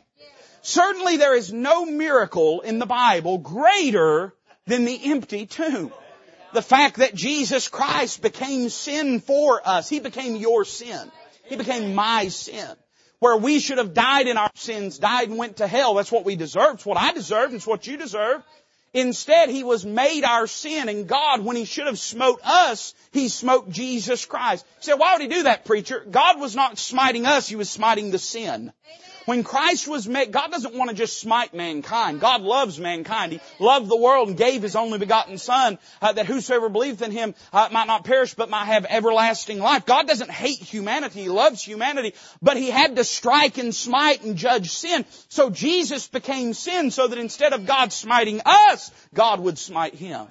Certainly 0.61 1.17
there 1.17 1.35
is 1.35 1.51
no 1.51 1.85
miracle 1.85 2.61
in 2.61 2.79
the 2.79 2.85
Bible 2.85 3.39
greater 3.39 4.33
than 4.67 4.85
the 4.85 4.99
empty 5.11 5.47
tomb. 5.47 5.91
The 6.53 6.61
fact 6.61 6.97
that 6.97 7.15
Jesus 7.15 7.67
Christ 7.67 8.21
became 8.21 8.69
sin 8.69 9.21
for 9.21 9.61
us. 9.65 9.89
He 9.89 9.99
became 9.99 10.35
your 10.35 10.65
sin. 10.65 11.11
He 11.45 11.55
became 11.55 11.95
my 11.95 12.27
sin. 12.27 12.69
Where 13.21 13.37
we 13.37 13.59
should 13.59 13.77
have 13.77 13.93
died 13.93 14.27
in 14.27 14.35
our 14.35 14.49
sins, 14.55 14.97
died 14.97 15.29
and 15.29 15.37
went 15.37 15.57
to 15.57 15.67
hell. 15.67 15.93
That's 15.93 16.11
what 16.11 16.25
we 16.25 16.35
deserve. 16.35 16.73
It's 16.73 16.85
what 16.87 16.97
I 16.97 17.13
deserve. 17.13 17.53
It's 17.53 17.67
what 17.67 17.85
you 17.85 17.95
deserve. 17.95 18.41
Instead, 18.95 19.49
He 19.49 19.63
was 19.63 19.85
made 19.85 20.23
our 20.23 20.47
sin 20.47 20.89
and 20.89 21.07
God, 21.07 21.45
when 21.45 21.55
He 21.55 21.65
should 21.65 21.85
have 21.85 21.99
smote 21.99 22.41
us, 22.43 22.95
He 23.11 23.29
smote 23.29 23.69
Jesus 23.69 24.25
Christ. 24.25 24.65
You 24.77 24.83
say, 24.85 24.93
why 24.95 25.13
would 25.13 25.21
He 25.21 25.27
do 25.27 25.43
that, 25.43 25.65
preacher? 25.65 26.03
God 26.09 26.39
was 26.39 26.55
not 26.55 26.79
smiting 26.79 27.27
us, 27.27 27.47
He 27.47 27.55
was 27.55 27.69
smiting 27.69 28.09
the 28.09 28.17
sin. 28.17 28.73
When 29.25 29.43
Christ 29.43 29.87
was 29.87 30.07
made, 30.07 30.31
God 30.31 30.51
doesn't 30.51 30.73
want 30.73 30.89
to 30.89 30.95
just 30.95 31.19
smite 31.19 31.53
mankind. 31.53 32.19
God 32.19 32.41
loves 32.41 32.79
mankind. 32.79 33.33
He 33.33 33.41
loved 33.59 33.87
the 33.87 33.97
world 33.97 34.29
and 34.29 34.37
gave 34.37 34.63
His 34.63 34.75
only 34.75 34.97
begotten 34.97 35.37
Son 35.37 35.77
uh, 36.01 36.13
that 36.13 36.25
whosoever 36.25 36.69
believeth 36.69 37.01
in 37.01 37.11
Him 37.11 37.35
uh, 37.53 37.69
might 37.71 37.87
not 37.87 38.03
perish 38.03 38.33
but 38.33 38.49
might 38.49 38.65
have 38.65 38.85
everlasting 38.89 39.59
life. 39.59 39.85
God 39.85 40.07
doesn't 40.07 40.31
hate 40.31 40.59
humanity. 40.59 41.21
He 41.23 41.29
loves 41.29 41.61
humanity. 41.63 42.15
But 42.41 42.57
He 42.57 42.69
had 42.71 42.95
to 42.95 43.03
strike 43.03 43.57
and 43.57 43.75
smite 43.75 44.23
and 44.23 44.37
judge 44.37 44.71
sin. 44.71 45.05
So 45.29 45.49
Jesus 45.49 46.07
became 46.07 46.53
sin 46.53 46.89
so 46.89 47.07
that 47.07 47.19
instead 47.19 47.53
of 47.53 47.67
God 47.67 47.93
smiting 47.93 48.41
us, 48.45 48.91
God 49.13 49.39
would 49.39 49.59
smite 49.59 49.93
Him. 49.93 50.27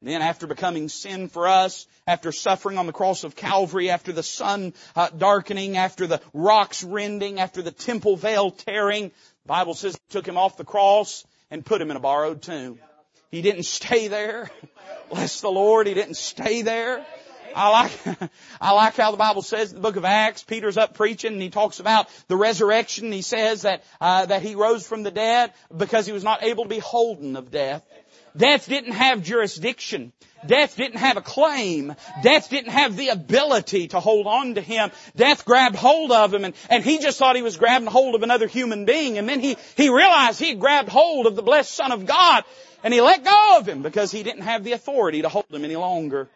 Then 0.00 0.22
after 0.22 0.46
becoming 0.46 0.88
sin 0.88 1.28
for 1.28 1.48
us, 1.48 1.86
after 2.06 2.30
suffering 2.30 2.78
on 2.78 2.86
the 2.86 2.92
cross 2.92 3.24
of 3.24 3.34
Calvary, 3.34 3.90
after 3.90 4.12
the 4.12 4.22
sun 4.22 4.72
uh, 4.94 5.08
darkening, 5.08 5.76
after 5.76 6.06
the 6.06 6.20
rocks 6.32 6.84
rending, 6.84 7.40
after 7.40 7.62
the 7.62 7.72
temple 7.72 8.16
veil 8.16 8.52
tearing, 8.52 9.08
the 9.08 9.48
Bible 9.48 9.74
says 9.74 9.94
he 9.94 10.12
took 10.12 10.26
him 10.26 10.38
off 10.38 10.56
the 10.56 10.64
cross 10.64 11.24
and 11.50 11.66
put 11.66 11.82
him 11.82 11.90
in 11.90 11.96
a 11.96 12.00
borrowed 12.00 12.42
tomb. 12.42 12.78
He 13.32 13.42
didn't 13.42 13.64
stay 13.64 14.06
there. 14.06 14.50
Bless 15.10 15.40
the 15.40 15.50
Lord, 15.50 15.88
he 15.88 15.94
didn't 15.94 16.16
stay 16.16 16.62
there. 16.62 17.04
I 17.56 17.70
like, 17.70 18.30
I 18.60 18.72
like 18.72 18.96
how 18.96 19.10
the 19.10 19.16
Bible 19.16 19.42
says 19.42 19.70
in 19.70 19.76
the 19.76 19.82
book 19.82 19.96
of 19.96 20.04
Acts, 20.04 20.44
Peter's 20.44 20.76
up 20.76 20.94
preaching 20.94 21.32
and 21.32 21.42
he 21.42 21.50
talks 21.50 21.80
about 21.80 22.08
the 22.28 22.36
resurrection. 22.36 23.10
He 23.10 23.22
says 23.22 23.62
that, 23.62 23.82
uh, 24.00 24.26
that 24.26 24.42
he 24.42 24.54
rose 24.54 24.86
from 24.86 25.02
the 25.02 25.10
dead 25.10 25.52
because 25.76 26.06
he 26.06 26.12
was 26.12 26.22
not 26.22 26.44
able 26.44 26.64
to 26.64 26.70
be 26.70 26.78
holden 26.78 27.36
of 27.36 27.50
death. 27.50 27.82
Death 28.38 28.68
didn't 28.68 28.92
have 28.92 29.22
jurisdiction. 29.22 30.12
Death 30.46 30.76
didn't 30.76 30.98
have 30.98 31.16
a 31.16 31.22
claim. 31.22 31.94
Death 32.22 32.48
didn't 32.48 32.70
have 32.70 32.96
the 32.96 33.08
ability 33.08 33.88
to 33.88 34.00
hold 34.00 34.26
on 34.26 34.54
to 34.54 34.60
him. 34.60 34.90
Death 35.16 35.44
grabbed 35.44 35.74
hold 35.74 36.12
of 36.12 36.32
him 36.32 36.44
and, 36.44 36.54
and 36.70 36.84
he 36.84 36.98
just 36.98 37.18
thought 37.18 37.36
he 37.36 37.42
was 37.42 37.56
grabbing 37.56 37.88
hold 37.88 38.14
of 38.14 38.22
another 38.22 38.46
human 38.46 38.84
being. 38.84 39.18
And 39.18 39.28
then 39.28 39.40
he, 39.40 39.56
he 39.76 39.88
realized 39.88 40.38
he 40.38 40.54
grabbed 40.54 40.88
hold 40.88 41.26
of 41.26 41.34
the 41.34 41.42
blessed 41.42 41.74
Son 41.74 41.90
of 41.90 42.06
God 42.06 42.44
and 42.84 42.94
he 42.94 43.00
let 43.00 43.24
go 43.24 43.56
of 43.58 43.68
him 43.68 43.82
because 43.82 44.12
he 44.12 44.22
didn't 44.22 44.42
have 44.42 44.62
the 44.62 44.72
authority 44.72 45.22
to 45.22 45.28
hold 45.28 45.46
him 45.50 45.64
any 45.64 45.76
longer. 45.76 46.28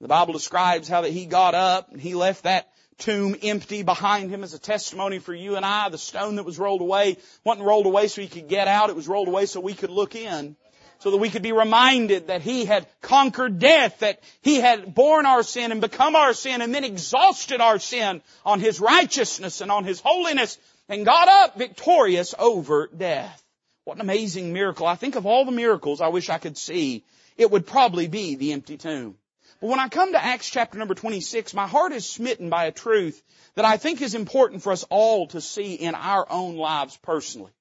The 0.00 0.08
Bible 0.08 0.32
describes 0.32 0.88
how 0.88 1.02
that 1.02 1.12
he 1.12 1.24
got 1.24 1.54
up 1.54 1.92
and 1.92 2.00
he 2.00 2.14
left 2.14 2.42
that 2.42 2.68
tomb 2.98 3.36
empty 3.42 3.82
behind 3.82 4.30
him 4.30 4.42
as 4.42 4.54
a 4.54 4.58
testimony 4.58 5.20
for 5.20 5.32
you 5.34 5.56
and 5.56 5.64
I. 5.64 5.88
The 5.88 5.98
stone 5.98 6.36
that 6.36 6.44
was 6.44 6.58
rolled 6.58 6.80
away 6.80 7.18
wasn't 7.44 7.66
rolled 7.66 7.86
away 7.86 8.08
so 8.08 8.20
he 8.20 8.28
could 8.28 8.48
get 8.48 8.66
out. 8.66 8.90
It 8.90 8.96
was 8.96 9.08
rolled 9.08 9.28
away 9.28 9.46
so 9.46 9.60
we 9.60 9.74
could 9.74 9.90
look 9.90 10.16
in. 10.16 10.56
So 11.04 11.10
that 11.10 11.18
we 11.18 11.28
could 11.28 11.42
be 11.42 11.52
reminded 11.52 12.28
that 12.28 12.40
he 12.40 12.64
had 12.64 12.86
conquered 13.02 13.58
death, 13.58 13.98
that 13.98 14.20
he 14.40 14.58
had 14.58 14.94
borne 14.94 15.26
our 15.26 15.42
sin 15.42 15.70
and 15.70 15.82
become 15.82 16.16
our 16.16 16.32
sin 16.32 16.62
and 16.62 16.74
then 16.74 16.82
exhausted 16.82 17.60
our 17.60 17.78
sin 17.78 18.22
on 18.42 18.58
his 18.58 18.80
righteousness 18.80 19.60
and 19.60 19.70
on 19.70 19.84
his 19.84 20.00
holiness 20.00 20.56
and 20.88 21.04
got 21.04 21.28
up 21.28 21.58
victorious 21.58 22.34
over 22.38 22.86
death. 22.86 23.44
What 23.84 23.96
an 23.96 24.00
amazing 24.00 24.54
miracle. 24.54 24.86
I 24.86 24.94
think 24.94 25.14
of 25.14 25.26
all 25.26 25.44
the 25.44 25.52
miracles 25.52 26.00
I 26.00 26.08
wish 26.08 26.30
I 26.30 26.38
could 26.38 26.56
see, 26.56 27.04
it 27.36 27.50
would 27.50 27.66
probably 27.66 28.08
be 28.08 28.36
the 28.36 28.54
empty 28.54 28.78
tomb. 28.78 29.18
But 29.60 29.66
when 29.66 29.80
I 29.80 29.90
come 29.90 30.12
to 30.12 30.24
Acts 30.24 30.48
chapter 30.48 30.78
number 30.78 30.94
26, 30.94 31.52
my 31.52 31.66
heart 31.66 31.92
is 31.92 32.08
smitten 32.08 32.48
by 32.48 32.64
a 32.64 32.72
truth 32.72 33.22
that 33.56 33.66
I 33.66 33.76
think 33.76 34.00
is 34.00 34.14
important 34.14 34.62
for 34.62 34.72
us 34.72 34.86
all 34.88 35.26
to 35.26 35.42
see 35.42 35.74
in 35.74 35.94
our 35.94 36.26
own 36.30 36.56
lives 36.56 36.96
personally. 37.02 37.52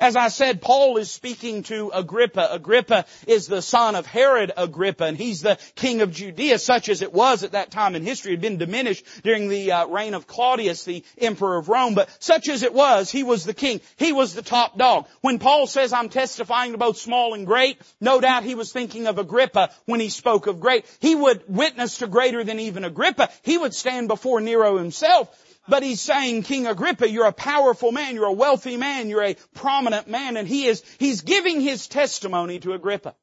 As 0.00 0.14
I 0.14 0.28
said, 0.28 0.62
Paul 0.62 0.96
is 0.98 1.10
speaking 1.10 1.64
to 1.64 1.90
Agrippa. 1.92 2.48
Agrippa 2.52 3.04
is 3.26 3.48
the 3.48 3.60
son 3.60 3.96
of 3.96 4.06
Herod 4.06 4.52
Agrippa, 4.56 5.04
and 5.04 5.16
he's 5.16 5.40
the 5.42 5.58
king 5.74 6.02
of 6.02 6.12
Judea, 6.12 6.60
such 6.60 6.88
as 6.88 7.02
it 7.02 7.12
was 7.12 7.42
at 7.42 7.52
that 7.52 7.72
time 7.72 7.96
in 7.96 8.04
history. 8.04 8.32
It 8.32 8.36
had 8.36 8.40
been 8.40 8.58
diminished 8.58 9.04
during 9.24 9.48
the 9.48 9.72
uh, 9.72 9.86
reign 9.88 10.14
of 10.14 10.28
Claudius, 10.28 10.84
the 10.84 11.02
emperor 11.18 11.56
of 11.56 11.68
Rome, 11.68 11.94
but 11.94 12.08
such 12.20 12.48
as 12.48 12.62
it 12.62 12.72
was, 12.72 13.10
he 13.10 13.24
was 13.24 13.44
the 13.44 13.54
king. 13.54 13.80
He 13.96 14.12
was 14.12 14.34
the 14.34 14.42
top 14.42 14.78
dog. 14.78 15.08
When 15.20 15.40
Paul 15.40 15.66
says, 15.66 15.92
I'm 15.92 16.10
testifying 16.10 16.72
to 16.72 16.78
both 16.78 16.98
small 16.98 17.34
and 17.34 17.44
great, 17.44 17.80
no 18.00 18.20
doubt 18.20 18.44
he 18.44 18.54
was 18.54 18.70
thinking 18.70 19.08
of 19.08 19.18
Agrippa 19.18 19.70
when 19.86 19.98
he 19.98 20.10
spoke 20.10 20.46
of 20.46 20.60
great. 20.60 20.86
He 21.00 21.16
would 21.16 21.42
witness 21.48 21.98
to 21.98 22.06
greater 22.06 22.44
than 22.44 22.60
even 22.60 22.84
Agrippa. 22.84 23.30
He 23.42 23.58
would 23.58 23.74
stand 23.74 24.06
before 24.06 24.40
Nero 24.40 24.76
himself. 24.78 25.28
But 25.68 25.82
he's 25.82 26.00
saying, 26.00 26.44
King 26.44 26.66
Agrippa, 26.66 27.08
you're 27.08 27.26
a 27.26 27.32
powerful 27.32 27.92
man, 27.92 28.14
you're 28.14 28.26
a 28.26 28.32
wealthy 28.32 28.76
man, 28.76 29.08
you're 29.08 29.24
a 29.24 29.36
prominent 29.54 30.08
man, 30.08 30.36
and 30.36 30.48
he 30.48 30.66
is, 30.66 30.82
he's 30.98 31.20
giving 31.20 31.60
his 31.60 31.86
testimony 31.88 32.58
to 32.60 32.72
Agrippa. 32.72 33.14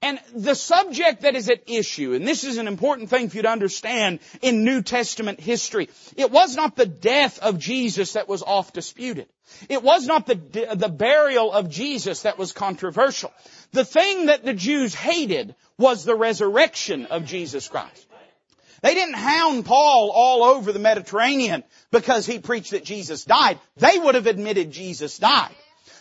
And 0.00 0.20
the 0.34 0.54
subject 0.54 1.22
that 1.22 1.34
is 1.34 1.48
at 1.50 1.68
issue, 1.68 2.14
and 2.14 2.26
this 2.26 2.44
is 2.44 2.58
an 2.58 2.68
important 2.68 3.10
thing 3.10 3.28
for 3.28 3.36
you 3.36 3.42
to 3.42 3.50
understand 3.50 4.20
in 4.40 4.64
New 4.64 4.82
Testament 4.82 5.40
history, 5.40 5.88
it 6.16 6.30
was 6.30 6.56
not 6.56 6.76
the 6.76 6.86
death 6.86 7.38
of 7.40 7.58
Jesus 7.58 8.12
that 8.12 8.28
was 8.28 8.42
oft 8.42 8.74
disputed. 8.74 9.26
It 9.68 9.82
was 9.82 10.06
not 10.06 10.26
the, 10.26 10.36
the 10.74 10.88
burial 10.88 11.52
of 11.52 11.68
Jesus 11.68 12.22
that 12.22 12.38
was 12.38 12.52
controversial. 12.52 13.32
The 13.72 13.84
thing 13.84 14.26
that 14.26 14.44
the 14.44 14.54
Jews 14.54 14.94
hated 14.94 15.54
was 15.78 16.04
the 16.04 16.16
resurrection 16.16 17.06
of 17.06 17.24
Jesus 17.24 17.68
Christ. 17.68 18.06
They 18.84 18.92
didn't 18.92 19.14
hound 19.14 19.64
Paul 19.64 20.10
all 20.10 20.44
over 20.44 20.70
the 20.70 20.78
Mediterranean 20.78 21.64
because 21.90 22.26
he 22.26 22.38
preached 22.38 22.72
that 22.72 22.84
Jesus 22.84 23.24
died. 23.24 23.58
They 23.78 23.98
would 23.98 24.14
have 24.14 24.26
admitted 24.26 24.72
Jesus 24.72 25.16
died. 25.16 25.54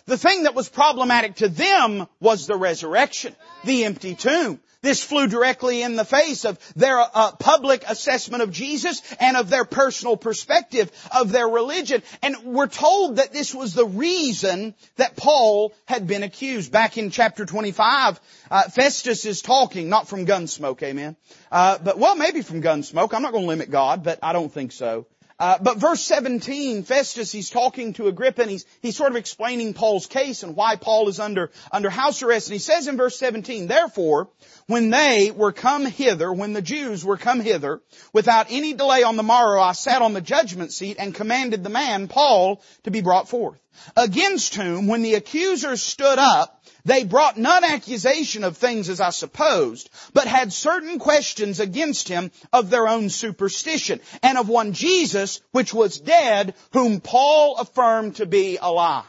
The 0.06 0.18
thing 0.18 0.44
that 0.44 0.56
was 0.56 0.70
problematic 0.70 1.36
to 1.36 1.50
them 1.50 2.08
was 2.20 2.48
the 2.48 2.58
resurrection, 2.58 3.36
the 3.64 3.86
empty 3.86 4.16
tomb. 4.16 4.60
This 4.84 5.02
flew 5.02 5.28
directly 5.28 5.82
in 5.82 5.96
the 5.96 6.04
face 6.04 6.44
of 6.44 6.60
their 6.76 7.00
uh, 7.00 7.32
public 7.32 7.86
assessment 7.88 8.44
of 8.44 8.52
Jesus 8.52 9.02
and 9.18 9.38
of 9.38 9.50
their 9.50 9.64
personal 9.64 10.18
perspective 10.18 10.92
of 11.16 11.32
their 11.32 11.48
religion. 11.48 12.04
And 12.22 12.36
we're 12.44 12.68
told 12.68 13.16
that 13.16 13.32
this 13.32 13.56
was 13.56 13.74
the 13.74 13.86
reason 13.86 14.76
that 14.98 15.16
Paul 15.16 15.74
had 15.86 16.06
been 16.06 16.22
accused. 16.22 16.74
Back 16.74 16.98
in 16.98 17.12
chapter 17.12 17.46
25, 17.46 18.20
uh, 18.52 18.64
Festus 18.64 19.24
is 19.24 19.42
talking, 19.42 19.88
not 19.88 20.10
from 20.10 20.26
gunsmoke, 20.26 20.84
amen. 20.84 21.16
Uh, 21.50 21.78
but 21.82 21.98
well, 21.98 22.18
maybe 22.18 22.42
from 22.42 22.62
gunsmoke. 22.62 23.14
I'm 23.14 23.22
not 23.22 23.32
going 23.32 23.46
to 23.46 23.50
limit 23.50 23.72
God, 23.72 24.04
but 24.04 24.20
I 24.22 24.34
don't 24.34 24.52
think 24.52 24.74
so. 24.74 25.08
Uh, 25.44 25.58
but 25.62 25.78
verse 25.78 26.00
17, 26.00 26.84
Festus, 26.84 27.30
he's 27.30 27.50
talking 27.50 27.92
to 27.92 28.08
Agrippa 28.08 28.44
and 28.44 28.50
he's, 28.50 28.66
he's 28.82 28.96
sort 28.96 29.12
of 29.12 29.18
explaining 29.18 29.74
Paul's 29.74 30.08
case 30.08 30.42
and 30.42 30.56
why 30.56 30.78
Paul 30.78 31.10
is 31.10 31.20
under, 31.20 31.52
under 31.70 31.90
house 31.90 32.24
arrest. 32.24 32.48
And 32.48 32.54
he 32.54 32.60
says 32.60 32.88
in 32.88 32.96
verse 32.96 33.20
17, 33.20 33.68
therefore, 33.68 34.30
when 34.68 34.90
they 34.90 35.32
were 35.32 35.52
come 35.52 35.86
hither, 35.86 36.32
when 36.32 36.54
the 36.54 36.62
Jews 36.62 37.04
were 37.04 37.18
come 37.18 37.42
hither, 37.42 37.82
without 38.14 38.48
any 38.52 38.72
delay 38.72 39.04
on 39.04 39.18
the 39.18 39.22
morrow, 39.22 39.62
I 39.62 39.74
sat 39.74 40.02
on 40.02 40.14
the 40.14 40.22
judgment 40.22 40.72
seat 40.72 40.96
and 40.98 41.14
commanded 41.14 41.62
the 41.62 41.70
man, 41.70 42.08
Paul, 42.08 42.62
to 42.84 42.92
be 42.92 43.02
brought 43.02 43.28
forth. 43.28 43.60
Against 43.98 44.56
whom, 44.56 44.88
when 44.88 45.02
the 45.02 45.16
accusers 45.16 45.82
stood 45.82 46.20
up, 46.20 46.64
they 46.86 47.06
brought 47.06 47.38
none 47.38 47.64
accusation 47.64 48.44
of 48.44 48.58
things 48.58 48.90
as 48.90 49.00
I 49.00 49.12
supposed, 49.12 49.90
but 50.14 50.28
had 50.28 50.52
certain 50.52 51.00
questions 51.00 51.60
against 51.60 52.08
him 52.08 52.32
of 52.52 52.70
their 52.70 52.88
own 52.88 53.10
superstition, 53.10 54.02
and 54.22 54.38
of 54.38 54.50
one 54.50 54.74
Jesus, 54.74 55.42
which 55.52 55.74
was 55.74 56.00
dead, 56.00 56.56
whom 56.72 57.00
Paul 57.00 57.56
affirmed 57.58 58.18
to 58.18 58.26
be 58.26 58.58
alive. 58.62 59.06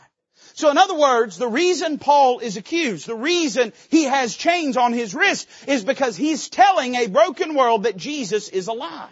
So 0.55 0.71
in 0.71 0.79
other 0.79 0.95
words, 0.95 1.37
the 1.37 1.49
reason 1.49 1.99
Paul 1.99 2.39
is 2.39 2.57
accused, 2.57 3.09
the 3.09 3.17
reason 3.17 3.73
he 3.89 4.05
has 4.05 4.37
chains 4.37 4.77
on 4.77 4.93
his 4.93 5.13
wrist 5.13 5.49
is 5.67 5.85
because 5.85 6.17
he's 6.17 6.49
telling 6.49 6.95
a 6.95 7.09
broken 7.09 7.55
world 7.55 7.83
that 7.83 7.97
Jesus 7.97 8.49
is 8.49 8.69
alive. 8.69 9.11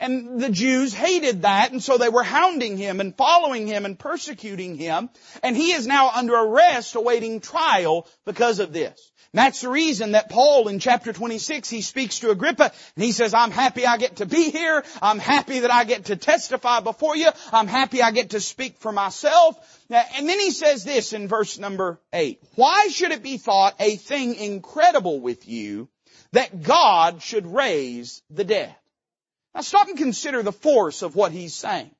And 0.00 0.40
the 0.40 0.50
Jews 0.50 0.92
hated 0.92 1.42
that, 1.42 1.72
and 1.72 1.82
so 1.82 1.98
they 1.98 2.08
were 2.08 2.22
hounding 2.22 2.76
him 2.76 3.00
and 3.00 3.16
following 3.16 3.66
him 3.66 3.84
and 3.84 3.98
persecuting 3.98 4.76
him. 4.76 5.10
And 5.42 5.56
he 5.56 5.72
is 5.72 5.86
now 5.86 6.10
under 6.10 6.34
arrest 6.34 6.94
awaiting 6.94 7.40
trial 7.40 8.06
because 8.24 8.58
of 8.58 8.72
this. 8.72 9.12
And 9.34 9.38
that's 9.40 9.62
the 9.62 9.68
reason 9.68 10.12
that 10.12 10.30
Paul 10.30 10.68
in 10.68 10.78
chapter 10.78 11.12
26, 11.12 11.68
he 11.68 11.80
speaks 11.80 12.20
to 12.20 12.30
Agrippa 12.30 12.70
and 12.94 13.04
he 13.04 13.10
says, 13.10 13.34
I'm 13.34 13.50
happy 13.50 13.84
I 13.84 13.96
get 13.96 14.16
to 14.16 14.26
be 14.26 14.52
here. 14.52 14.84
I'm 15.02 15.18
happy 15.18 15.58
that 15.58 15.72
I 15.72 15.82
get 15.82 16.04
to 16.04 16.14
testify 16.14 16.78
before 16.78 17.16
you. 17.16 17.30
I'm 17.52 17.66
happy 17.66 18.00
I 18.00 18.12
get 18.12 18.30
to 18.30 18.40
speak 18.40 18.78
for 18.78 18.92
myself. 18.92 19.56
Uh, 19.90 20.00
and 20.14 20.28
then 20.28 20.38
he 20.38 20.52
says 20.52 20.84
this 20.84 21.12
in 21.12 21.26
verse 21.26 21.58
number 21.58 21.98
8. 22.12 22.40
Why 22.54 22.86
should 22.92 23.10
it 23.10 23.24
be 23.24 23.36
thought 23.36 23.74
a 23.80 23.96
thing 23.96 24.36
incredible 24.36 25.18
with 25.18 25.48
you 25.48 25.88
that 26.30 26.62
God 26.62 27.20
should 27.20 27.46
raise 27.46 28.22
the 28.30 28.44
dead? 28.44 28.72
Now 29.54 29.60
stop 29.60 29.88
and 29.88 29.98
consider 29.98 30.42
the 30.42 30.52
force 30.52 31.02
of 31.02 31.14
what 31.14 31.32
he's 31.32 31.54
saying. 31.54 31.90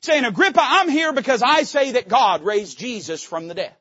Saying, 0.00 0.24
Agrippa, 0.24 0.60
I'm 0.62 0.88
here 0.88 1.12
because 1.12 1.42
I 1.42 1.62
say 1.62 1.92
that 1.92 2.08
God 2.08 2.42
raised 2.42 2.78
Jesus 2.78 3.22
from 3.22 3.48
the 3.48 3.54
dead. 3.54 3.74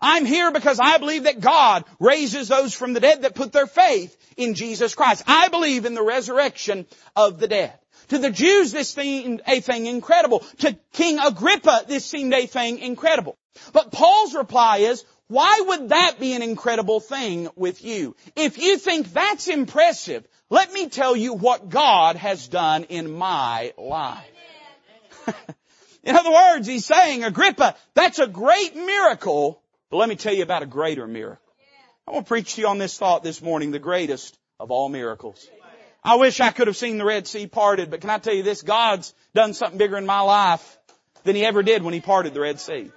I'm 0.00 0.24
here 0.24 0.50
because 0.52 0.80
I 0.80 0.98
believe 0.98 1.24
that 1.24 1.40
God 1.40 1.84
raises 1.98 2.48
those 2.48 2.74
from 2.74 2.92
the 2.92 3.00
dead 3.00 3.22
that 3.22 3.34
put 3.34 3.52
their 3.52 3.66
faith 3.66 4.16
in 4.36 4.54
Jesus 4.54 4.94
Christ. 4.94 5.24
I 5.26 5.48
believe 5.48 5.84
in 5.84 5.94
the 5.94 6.02
resurrection 6.02 6.86
of 7.16 7.38
the 7.38 7.48
dead. 7.48 7.78
To 8.08 8.18
the 8.18 8.30
Jews, 8.30 8.72
this 8.72 8.90
seemed 8.90 9.42
a 9.46 9.60
thing 9.60 9.86
incredible. 9.86 10.40
To 10.58 10.76
King 10.92 11.18
Agrippa, 11.18 11.84
this 11.88 12.04
seemed 12.04 12.34
a 12.34 12.46
thing 12.46 12.78
incredible. 12.80 13.36
But 13.72 13.92
Paul's 13.92 14.34
reply 14.34 14.78
is, 14.78 15.04
why 15.28 15.62
would 15.66 15.88
that 15.88 16.20
be 16.20 16.34
an 16.34 16.42
incredible 16.42 17.00
thing 17.00 17.48
with 17.56 17.82
you? 17.82 18.14
If 18.36 18.58
you 18.58 18.76
think 18.76 19.12
that's 19.12 19.48
impressive, 19.48 20.26
let 20.54 20.72
me 20.72 20.88
tell 20.88 21.16
you 21.16 21.34
what 21.34 21.68
God 21.68 22.14
has 22.14 22.46
done 22.46 22.84
in 22.84 23.10
my 23.10 23.72
life. 23.76 24.24
in 26.04 26.14
other 26.14 26.30
words, 26.30 26.68
he's 26.68 26.86
saying, 26.86 27.24
Agrippa, 27.24 27.74
that's 27.94 28.20
a 28.20 28.28
great 28.28 28.76
miracle, 28.76 29.60
but 29.90 29.96
let 29.96 30.08
me 30.08 30.14
tell 30.14 30.32
you 30.32 30.44
about 30.44 30.62
a 30.62 30.66
greater 30.66 31.08
miracle. 31.08 31.42
I 32.06 32.12
want 32.12 32.26
to 32.26 32.28
preach 32.28 32.54
to 32.54 32.60
you 32.60 32.68
on 32.68 32.78
this 32.78 32.96
thought 32.96 33.24
this 33.24 33.42
morning, 33.42 33.72
the 33.72 33.80
greatest 33.80 34.38
of 34.60 34.70
all 34.70 34.88
miracles. 34.88 35.44
I 36.04 36.16
wish 36.16 36.38
I 36.38 36.50
could 36.50 36.68
have 36.68 36.76
seen 36.76 36.98
the 36.98 37.04
Red 37.04 37.26
Sea 37.26 37.48
parted, 37.48 37.90
but 37.90 38.00
can 38.00 38.10
I 38.10 38.18
tell 38.18 38.34
you 38.34 38.44
this? 38.44 38.62
God's 38.62 39.12
done 39.34 39.54
something 39.54 39.78
bigger 39.78 39.96
in 39.96 40.06
my 40.06 40.20
life 40.20 40.78
than 41.24 41.34
He 41.34 41.44
ever 41.44 41.64
did 41.64 41.82
when 41.82 41.94
He 41.94 42.00
parted 42.00 42.32
the 42.32 42.40
Red 42.40 42.60
Sea. 42.60 42.92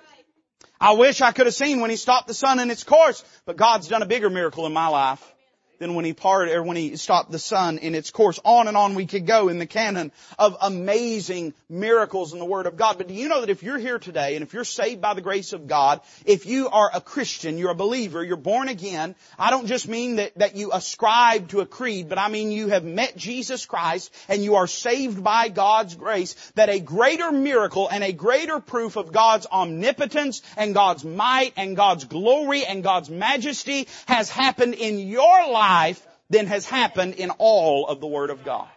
I 0.79 0.91
wish 0.91 1.21
I 1.21 1.31
could 1.31 1.47
have 1.47 1.55
seen 1.55 1.79
when 1.79 1.89
He 1.89 1.95
stopped 1.95 2.27
the 2.27 2.35
sun 2.35 2.59
in 2.59 2.69
its 2.69 2.83
course, 2.83 3.23
but 3.45 3.57
God's 3.57 3.87
done 3.87 4.03
a 4.03 4.05
bigger 4.05 4.29
miracle 4.29 4.67
in 4.67 4.73
my 4.73 4.89
life. 4.89 5.33
Than 5.79 5.93
when 5.93 6.05
he 6.05 6.13
parted, 6.13 6.55
or 6.55 6.63
when 6.63 6.77
he 6.77 6.95
stopped 6.95 7.31
the 7.31 7.39
sun 7.39 7.77
in 7.77 7.95
its 7.95 8.11
course. 8.11 8.39
On 8.43 8.67
and 8.67 8.75
on 8.75 8.95
we 8.95 9.05
could 9.05 9.27
go 9.27 9.49
in 9.49 9.59
the 9.59 9.65
canon 9.65 10.11
of 10.39 10.57
amazing 10.61 11.53
miracles 11.69 12.33
in 12.33 12.39
the 12.39 12.45
Word 12.45 12.65
of 12.65 12.77
God. 12.77 12.97
But 12.97 13.07
do 13.07 13.13
you 13.13 13.29
know 13.29 13.41
that 13.41 13.49
if 13.49 13.63
you're 13.63 13.77
here 13.77 13.99
today, 13.99 14.35
and 14.35 14.43
if 14.43 14.53
you're 14.53 14.63
saved 14.63 15.01
by 15.01 15.13
the 15.13 15.21
grace 15.21 15.53
of 15.53 15.67
God, 15.67 16.01
if 16.25 16.45
you 16.45 16.69
are 16.69 16.89
a 16.93 17.01
Christian, 17.01 17.57
you're 17.57 17.71
a 17.71 17.75
believer, 17.75 18.23
you're 18.23 18.37
born 18.37 18.69
again, 18.69 19.15
I 19.37 19.51
don't 19.51 19.67
just 19.67 19.87
mean 19.87 20.15
that, 20.17 20.37
that 20.37 20.55
you 20.55 20.71
ascribe 20.73 21.49
to 21.49 21.61
a 21.61 21.65
creed, 21.65 22.09
but 22.09 22.17
I 22.17 22.29
mean 22.29 22.51
you 22.51 22.69
have 22.69 22.83
met 22.83 23.15
Jesus 23.15 23.65
Christ, 23.65 24.13
and 24.27 24.43
you 24.43 24.55
are 24.55 24.67
saved 24.67 25.23
by 25.23 25.49
God's 25.49 25.95
grace, 25.95 26.33
that 26.55 26.69
a 26.69 26.79
greater 26.79 27.31
miracle 27.31 27.87
and 27.87 28.03
a 28.03 28.13
greater 28.13 28.59
proof 28.59 28.95
of 28.95 29.11
God's 29.11 29.45
omnipotence 29.51 30.41
and 30.55 30.73
God's 30.73 31.03
might 31.05 31.53
and 31.57 31.75
God's 31.75 32.05
glory 32.05 32.65
and 32.65 32.83
God's 32.83 33.09
majesty 33.09 33.87
has 34.07 34.29
happened 34.29 34.73
in 34.73 34.99
your 34.99 35.51
life 35.51 35.66
life 35.67 36.07
than 36.29 36.47
has 36.47 36.65
happened 36.65 37.15
in 37.15 37.29
all 37.31 37.87
of 37.87 37.99
the 37.99 38.07
Word 38.07 38.29
of 38.29 38.43
God. 38.43 38.67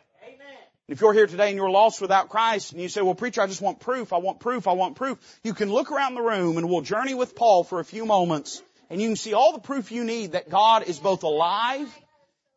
If 0.89 1.01
you're 1.01 1.13
here 1.13 1.29
today 1.29 1.49
and 1.51 1.57
you're 1.57 1.71
lost 1.71 2.01
without 2.01 2.31
Christ 2.31 2.73
and 2.73 2.83
you 2.83 2.89
say, 2.89 3.01
well 3.01 3.15
preacher, 3.15 3.41
I 3.41 3.47
just 3.47 3.61
want 3.61 3.79
proof, 3.79 4.13
I 4.13 4.17
want 4.19 4.41
proof, 4.41 4.67
I 4.67 4.73
want 4.73 4.97
proof, 4.97 5.19
you 5.45 5.55
can 5.55 5.71
look 5.71 5.93
around 5.93 6.15
the 6.15 6.21
room 6.21 6.59
and 6.59 6.69
we'll 6.69 6.81
journey 6.81 7.15
with 7.15 7.37
Paul 7.37 7.63
for 7.63 7.79
a 7.79 7.85
few 7.85 8.05
moments 8.05 8.61
and 8.89 9.01
you 9.01 9.07
can 9.09 9.17
see 9.17 9.33
all 9.33 9.53
the 9.53 9.61
proof 9.61 9.93
you 9.93 10.03
need 10.03 10.33
that 10.33 10.51
God 10.51 10.83
is 10.83 10.99
both 10.99 11.23
alive 11.23 11.89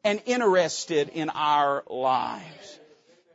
and 0.03 0.19
interested 0.25 1.09
in 1.09 1.29
our 1.29 1.83
lives. 1.87 2.79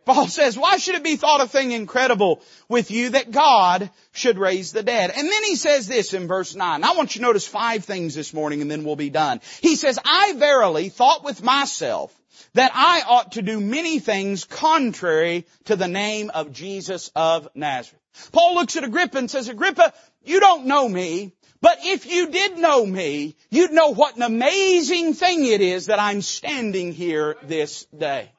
Paul 0.09 0.27
says, 0.27 0.57
why 0.57 0.79
should 0.79 0.95
it 0.95 1.05
be 1.05 1.17
thought 1.17 1.43
a 1.43 1.47
thing 1.47 1.73
incredible 1.73 2.41
with 2.67 2.91
you 2.91 3.11
that 3.11 3.31
God 3.31 3.91
should 4.13 4.39
raise 4.39 4.73
the 4.73 4.83
dead? 4.83 5.13
And 5.15 5.29
then 5.29 5.45
he 5.45 5.55
says 5.55 5.87
this 5.87 6.15
in 6.15 6.27
verse 6.27 6.55
9. 6.55 6.83
I 6.83 6.93
want 6.93 7.15
you 7.15 7.19
to 7.19 7.27
notice 7.27 7.47
five 7.47 7.85
things 7.85 8.15
this 8.15 8.33
morning 8.33 8.63
and 8.63 8.71
then 8.71 8.85
we'll 8.85 8.97
be 8.97 9.11
done. 9.11 9.43
He 9.61 9.77
says, 9.77 9.99
I 10.03 10.33
verily 10.33 10.89
thought 10.89 11.25
with 11.25 11.43
myself 11.43 12.19
that 12.55 12.73
I 12.75 13.03
ought 13.07 13.33
to 13.33 13.43
do 13.43 13.61
many 13.61 13.99
things 13.99 14.45
contrary 14.45 15.45
to 15.67 15.77
the 15.77 15.89
name 15.89 16.31
of 16.31 16.55
Jesus 16.55 17.11
of 17.15 17.47
Nazareth. 17.55 18.01
Paul 18.33 18.55
looks 18.55 18.77
at 18.77 18.85
Agrippa 18.85 19.19
and 19.19 19.31
says, 19.31 19.51
Agrippa, 19.51 19.93
you 20.25 20.41
don't 20.41 20.65
know 20.65 20.89
me, 20.89 21.35
but 21.61 21.81
if 21.83 22.07
you 22.07 22.31
did 22.31 22.57
know 22.57 22.87
me, 22.87 23.37
you'd 23.51 23.73
know 23.73 23.91
what 23.91 24.17
an 24.17 24.23
amazing 24.23 25.13
thing 25.13 25.45
it 25.45 25.61
is 25.61 25.87
that 25.87 26.01
I'm 26.01 26.23
standing 26.23 26.95
here 26.95 27.37
this 27.43 27.85
day. 27.95 28.31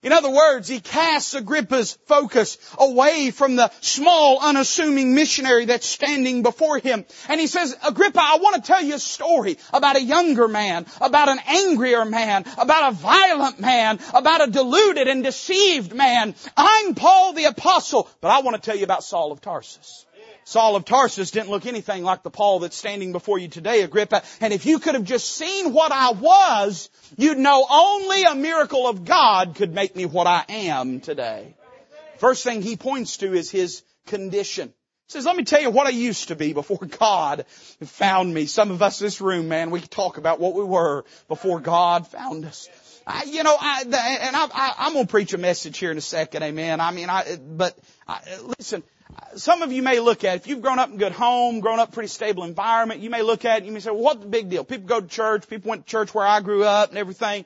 In 0.00 0.12
other 0.12 0.30
words, 0.30 0.68
he 0.68 0.78
casts 0.78 1.34
Agrippa's 1.34 1.98
focus 2.06 2.56
away 2.78 3.32
from 3.32 3.56
the 3.56 3.72
small, 3.80 4.38
unassuming 4.40 5.12
missionary 5.12 5.64
that's 5.64 5.88
standing 5.88 6.44
before 6.44 6.78
him. 6.78 7.04
And 7.28 7.40
he 7.40 7.48
says, 7.48 7.76
Agrippa, 7.84 8.20
I 8.22 8.38
want 8.40 8.56
to 8.56 8.62
tell 8.62 8.80
you 8.80 8.94
a 8.94 9.00
story 9.00 9.58
about 9.72 9.96
a 9.96 10.02
younger 10.02 10.46
man, 10.46 10.86
about 11.00 11.28
an 11.28 11.40
angrier 11.48 12.04
man, 12.04 12.44
about 12.58 12.92
a 12.92 12.94
violent 12.94 13.58
man, 13.58 13.98
about 14.14 14.46
a 14.46 14.50
deluded 14.52 15.08
and 15.08 15.24
deceived 15.24 15.92
man. 15.92 16.36
I'm 16.56 16.94
Paul 16.94 17.32
the 17.32 17.46
apostle, 17.46 18.08
but 18.20 18.30
I 18.30 18.42
want 18.42 18.54
to 18.54 18.62
tell 18.62 18.76
you 18.76 18.84
about 18.84 19.02
Saul 19.02 19.32
of 19.32 19.40
Tarsus. 19.40 20.06
Saul 20.48 20.76
of 20.76 20.86
Tarsus 20.86 21.30
didn't 21.30 21.50
look 21.50 21.66
anything 21.66 22.04
like 22.04 22.22
the 22.22 22.30
Paul 22.30 22.60
that's 22.60 22.74
standing 22.74 23.12
before 23.12 23.38
you 23.38 23.48
today, 23.48 23.82
Agrippa. 23.82 24.22
And 24.40 24.50
if 24.54 24.64
you 24.64 24.78
could 24.78 24.94
have 24.94 25.04
just 25.04 25.30
seen 25.30 25.74
what 25.74 25.92
I 25.92 26.12
was, 26.12 26.88
you'd 27.18 27.36
know 27.36 27.66
only 27.70 28.22
a 28.22 28.34
miracle 28.34 28.88
of 28.88 29.04
God 29.04 29.56
could 29.56 29.74
make 29.74 29.94
me 29.94 30.06
what 30.06 30.26
I 30.26 30.46
am 30.48 31.00
today. 31.00 31.54
First 32.16 32.44
thing 32.44 32.62
he 32.62 32.78
points 32.78 33.18
to 33.18 33.34
is 33.34 33.50
his 33.50 33.82
condition. 34.06 34.68
He 34.68 35.12
says, 35.12 35.26
let 35.26 35.36
me 35.36 35.44
tell 35.44 35.60
you 35.60 35.68
what 35.68 35.86
I 35.86 35.90
used 35.90 36.28
to 36.28 36.34
be 36.34 36.54
before 36.54 36.88
God 36.98 37.44
found 37.84 38.32
me. 38.32 38.46
Some 38.46 38.70
of 38.70 38.80
us 38.80 39.02
in 39.02 39.06
this 39.06 39.20
room, 39.20 39.48
man, 39.48 39.70
we 39.70 39.82
talk 39.82 40.16
about 40.16 40.40
what 40.40 40.54
we 40.54 40.64
were 40.64 41.04
before 41.28 41.60
God 41.60 42.06
found 42.06 42.46
us. 42.46 42.70
I, 43.06 43.24
you 43.24 43.42
know, 43.42 43.56
I, 43.58 43.82
and 43.82 44.34
I, 44.34 44.74
am 44.86 44.94
going 44.94 45.04
to 45.04 45.10
preach 45.10 45.34
a 45.34 45.38
message 45.38 45.76
here 45.76 45.90
in 45.90 45.98
a 45.98 46.02
second, 46.02 46.42
amen. 46.42 46.80
I 46.80 46.90
mean, 46.90 47.10
I, 47.10 47.36
but 47.36 47.78
I, 48.06 48.20
listen, 48.58 48.82
some 49.36 49.62
of 49.62 49.72
you 49.72 49.82
may 49.82 50.00
look 50.00 50.24
at, 50.24 50.36
if 50.36 50.46
you've 50.46 50.62
grown 50.62 50.78
up 50.78 50.88
in 50.88 50.96
a 50.96 50.98
good 50.98 51.12
home, 51.12 51.60
grown 51.60 51.78
up 51.78 51.88
in 51.88 51.92
a 51.92 51.94
pretty 51.94 52.08
stable 52.08 52.44
environment, 52.44 53.00
you 53.00 53.10
may 53.10 53.22
look 53.22 53.44
at 53.44 53.54
it 53.54 53.56
and 53.58 53.66
you 53.66 53.72
may 53.72 53.80
say, 53.80 53.90
well, 53.90 54.02
what's 54.02 54.20
the 54.20 54.26
big 54.26 54.48
deal? 54.48 54.64
People 54.64 54.86
go 54.86 55.00
to 55.00 55.06
church, 55.06 55.48
people 55.48 55.70
went 55.70 55.86
to 55.86 55.90
church 55.90 56.14
where 56.14 56.26
I 56.26 56.40
grew 56.40 56.64
up 56.64 56.90
and 56.90 56.98
everything. 56.98 57.44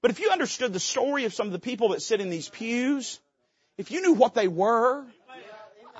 But 0.00 0.10
if 0.10 0.20
you 0.20 0.30
understood 0.30 0.72
the 0.72 0.80
story 0.80 1.24
of 1.24 1.34
some 1.34 1.46
of 1.46 1.52
the 1.52 1.58
people 1.58 1.90
that 1.90 2.02
sit 2.02 2.20
in 2.20 2.30
these 2.30 2.48
pews, 2.48 3.20
if 3.76 3.90
you 3.90 4.00
knew 4.00 4.14
what 4.14 4.34
they 4.34 4.48
were, 4.48 5.04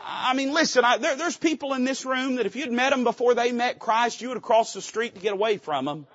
I 0.04 0.34
mean, 0.34 0.52
listen, 0.52 0.84
I, 0.84 0.98
there, 0.98 1.16
there's 1.16 1.36
people 1.36 1.74
in 1.74 1.84
this 1.84 2.04
room 2.04 2.36
that 2.36 2.46
if 2.46 2.56
you'd 2.56 2.72
met 2.72 2.90
them 2.90 3.04
before 3.04 3.34
they 3.34 3.52
met 3.52 3.78
Christ, 3.78 4.22
you 4.22 4.28
would 4.28 4.36
have 4.36 4.42
crossed 4.42 4.74
the 4.74 4.82
street 4.82 5.14
to 5.14 5.20
get 5.20 5.32
away 5.32 5.58
from 5.58 5.84
them. 5.84 6.06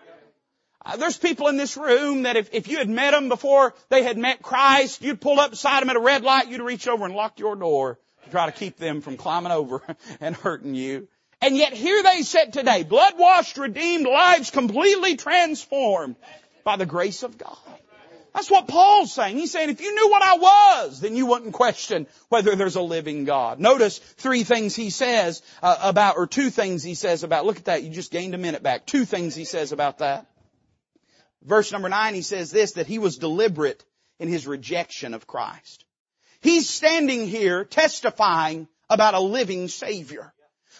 Uh, 0.85 0.97
there's 0.97 1.17
people 1.17 1.47
in 1.47 1.57
this 1.57 1.77
room 1.77 2.23
that 2.23 2.35
if, 2.35 2.53
if 2.53 2.67
you 2.67 2.77
had 2.77 2.89
met 2.89 3.11
them 3.11 3.29
before 3.29 3.73
they 3.89 4.03
had 4.03 4.17
met 4.17 4.41
Christ, 4.41 5.01
you'd 5.01 5.21
pull 5.21 5.39
up 5.39 5.51
beside 5.51 5.81
them 5.81 5.89
at 5.89 5.95
a 5.95 5.99
red 5.99 6.23
light, 6.23 6.49
you'd 6.49 6.61
reach 6.61 6.87
over 6.87 7.05
and 7.05 7.13
lock 7.13 7.39
your 7.39 7.55
door 7.55 7.99
try 8.33 8.47
to 8.47 8.51
keep 8.51 8.77
them 8.77 9.01
from 9.01 9.15
climbing 9.15 9.51
over 9.51 9.81
and 10.19 10.35
hurting 10.35 10.75
you. 10.75 11.07
And 11.41 11.55
yet 11.55 11.73
here 11.73 12.01
they 12.03 12.21
sit 12.21 12.53
today, 12.53 12.83
blood 12.83 13.13
washed, 13.17 13.57
redeemed, 13.57 14.05
lives 14.05 14.49
completely 14.49 15.17
transformed 15.17 16.15
by 16.63 16.77
the 16.77 16.85
grace 16.85 17.23
of 17.23 17.37
God. 17.37 17.57
That's 18.33 18.49
what 18.49 18.67
Paul's 18.67 19.13
saying. 19.13 19.37
He's 19.37 19.51
saying 19.51 19.69
if 19.69 19.79
you 19.79 19.93
knew 19.93 20.09
what 20.09 20.23
I 20.23 20.37
was, 20.37 20.99
then 20.99 21.15
you 21.15 21.27
wouldn't 21.27 21.53
question 21.53 22.07
whether 22.29 22.55
there's 22.55 22.77
a 22.77 22.81
living 22.81 23.25
God. 23.25 23.59
Notice 23.59 23.99
three 23.99 24.43
things 24.43 24.75
he 24.75 24.89
says 24.89 25.43
uh, 25.61 25.77
about, 25.81 26.17
or 26.17 26.25
two 26.25 26.49
things 26.49 26.81
he 26.81 26.95
says 26.95 27.23
about, 27.23 27.45
look 27.45 27.57
at 27.57 27.65
that, 27.65 27.83
you 27.83 27.91
just 27.91 28.11
gained 28.11 28.33
a 28.33 28.39
minute 28.39 28.63
back. 28.63 28.87
Two 28.87 29.05
things 29.05 29.35
he 29.35 29.45
says 29.45 29.71
about 29.71 29.99
that. 29.99 30.25
Verse 31.43 31.71
number 31.71 31.89
nine, 31.89 32.15
he 32.15 32.23
says 32.23 32.49
this, 32.49 32.73
that 32.73 32.87
he 32.87 32.97
was 32.97 33.17
deliberate 33.17 33.83
in 34.17 34.29
his 34.29 34.47
rejection 34.47 35.13
of 35.13 35.27
Christ. 35.27 35.82
He's 36.43 36.69
standing 36.69 37.27
here 37.27 37.63
testifying 37.65 38.67
about 38.89 39.13
a 39.13 39.19
living 39.19 39.69
Savior. 39.69 40.33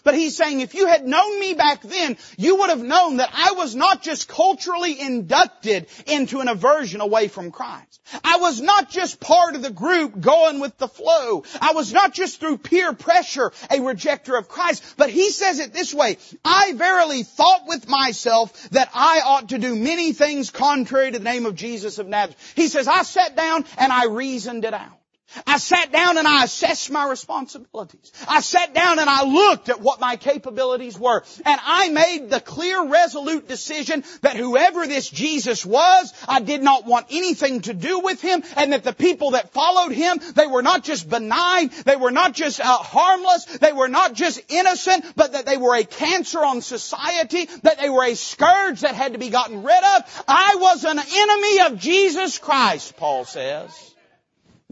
But 0.03 0.15
he's 0.15 0.35
saying 0.35 0.59
if 0.59 0.73
you 0.73 0.87
had 0.87 1.07
known 1.07 1.39
me 1.39 1.53
back 1.53 1.81
then, 1.81 2.17
you 2.37 2.57
would 2.57 2.69
have 2.69 2.83
known 2.83 3.17
that 3.17 3.29
I 3.33 3.53
was 3.53 3.73
not 3.73 4.03
just 4.03 4.27
culturally 4.27 4.99
inducted 4.99 5.87
into 6.05 6.41
an 6.41 6.49
aversion 6.49 6.99
away 6.99 7.29
from 7.29 7.51
Christ. 7.51 8.01
I 8.23 8.37
was 8.37 8.59
not 8.59 8.89
just 8.89 9.21
part 9.21 9.55
of 9.55 9.61
the 9.61 9.71
group 9.71 10.19
going 10.19 10.59
with 10.59 10.77
the 10.77 10.89
flow. 10.89 11.45
I 11.61 11.71
was 11.71 11.93
not 11.93 12.13
just 12.13 12.41
through 12.41 12.57
peer 12.57 12.91
pressure 12.91 13.53
a 13.69 13.77
rejecter 13.77 14.37
of 14.37 14.49
Christ. 14.49 14.83
But 14.97 15.09
he 15.09 15.29
says 15.29 15.59
it 15.59 15.71
this 15.71 15.93
way, 15.93 16.17
I 16.43 16.73
verily 16.73 17.23
thought 17.23 17.65
with 17.67 17.87
myself 17.87 18.69
that 18.71 18.89
I 18.93 19.21
ought 19.23 19.49
to 19.49 19.57
do 19.57 19.73
many 19.73 20.11
things 20.11 20.49
contrary 20.49 21.11
to 21.11 21.19
the 21.19 21.23
name 21.23 21.45
of 21.45 21.55
Jesus 21.55 21.97
of 21.97 22.07
Nazareth. 22.07 22.53
He 22.55 22.67
says, 22.67 22.89
I 22.89 23.03
sat 23.03 23.37
down 23.37 23.63
and 23.77 23.93
I 23.93 24.07
reasoned 24.07 24.65
it 24.65 24.73
out. 24.73 24.99
I 25.47 25.57
sat 25.57 25.91
down 25.91 26.17
and 26.17 26.27
I 26.27 26.43
assessed 26.43 26.91
my 26.91 27.09
responsibilities. 27.09 28.11
I 28.27 28.41
sat 28.41 28.73
down 28.73 28.99
and 28.99 29.09
I 29.09 29.23
looked 29.23 29.69
at 29.69 29.81
what 29.81 29.99
my 29.99 30.15
capabilities 30.15 30.97
were. 30.97 31.23
And 31.45 31.59
I 31.63 31.89
made 31.89 32.29
the 32.29 32.39
clear, 32.39 32.87
resolute 32.87 33.47
decision 33.47 34.03
that 34.21 34.35
whoever 34.35 34.85
this 34.87 35.09
Jesus 35.09 35.65
was, 35.65 36.13
I 36.27 36.41
did 36.41 36.61
not 36.61 36.85
want 36.85 37.07
anything 37.09 37.61
to 37.61 37.73
do 37.73 37.99
with 37.99 38.21
him 38.21 38.43
and 38.55 38.73
that 38.73 38.83
the 38.83 38.93
people 38.93 39.31
that 39.31 39.53
followed 39.53 39.91
him, 39.91 40.19
they 40.35 40.47
were 40.47 40.61
not 40.61 40.83
just 40.83 41.09
benign, 41.09 41.71
they 41.85 41.95
were 41.95 42.11
not 42.11 42.33
just 42.33 42.59
uh, 42.59 42.65
harmless, 42.65 43.45
they 43.45 43.73
were 43.73 43.89
not 43.89 44.13
just 44.13 44.41
innocent, 44.49 45.05
but 45.15 45.33
that 45.33 45.45
they 45.45 45.57
were 45.57 45.75
a 45.75 45.83
cancer 45.83 46.39
on 46.39 46.61
society, 46.61 47.45
that 47.63 47.79
they 47.79 47.89
were 47.89 48.05
a 48.05 48.15
scourge 48.15 48.81
that 48.81 48.95
had 48.95 49.13
to 49.13 49.19
be 49.19 49.29
gotten 49.29 49.63
rid 49.63 49.83
of. 49.83 50.23
I 50.27 50.57
was 50.59 50.83
an 50.83 50.99
enemy 50.99 51.73
of 51.73 51.79
Jesus 51.79 52.37
Christ, 52.37 52.97
Paul 52.97 53.25
says. 53.25 53.92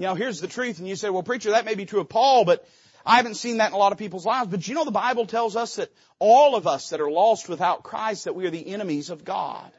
You 0.02 0.08
know, 0.08 0.16
here's 0.16 0.42
the 0.42 0.48
truth. 0.48 0.80
And 0.80 0.88
you 0.88 0.96
say, 0.96 1.12
well, 1.12 1.22
preacher, 1.22 1.52
that 1.52 1.64
may 1.64 1.76
be 1.76 1.86
true 1.86 2.00
of 2.00 2.10
Paul, 2.10 2.44
but 2.44 2.68
I 3.06 3.18
haven't 3.18 3.36
seen 3.36 3.58
that 3.58 3.68
in 3.68 3.74
a 3.74 3.78
lot 3.78 3.92
of 3.92 4.00
people's 4.00 4.26
lives. 4.26 4.50
But 4.50 4.68
you 4.68 4.74
know, 4.74 4.84
the 4.84 4.90
Bible 4.90 5.28
tells 5.28 5.56
us 5.56 5.76
that 5.76 5.92
all 6.18 6.56
of 6.56 6.66
us 6.66 6.90
that 6.90 7.02
are 7.02 7.12
lost 7.12 7.48
without 7.48 7.84
Christ, 7.84 8.26
that 8.26 8.34
we 8.34 8.48
are 8.48 8.50
the 8.50 8.66
enemies 8.66 9.12
of 9.12 9.24
God. 9.24 9.72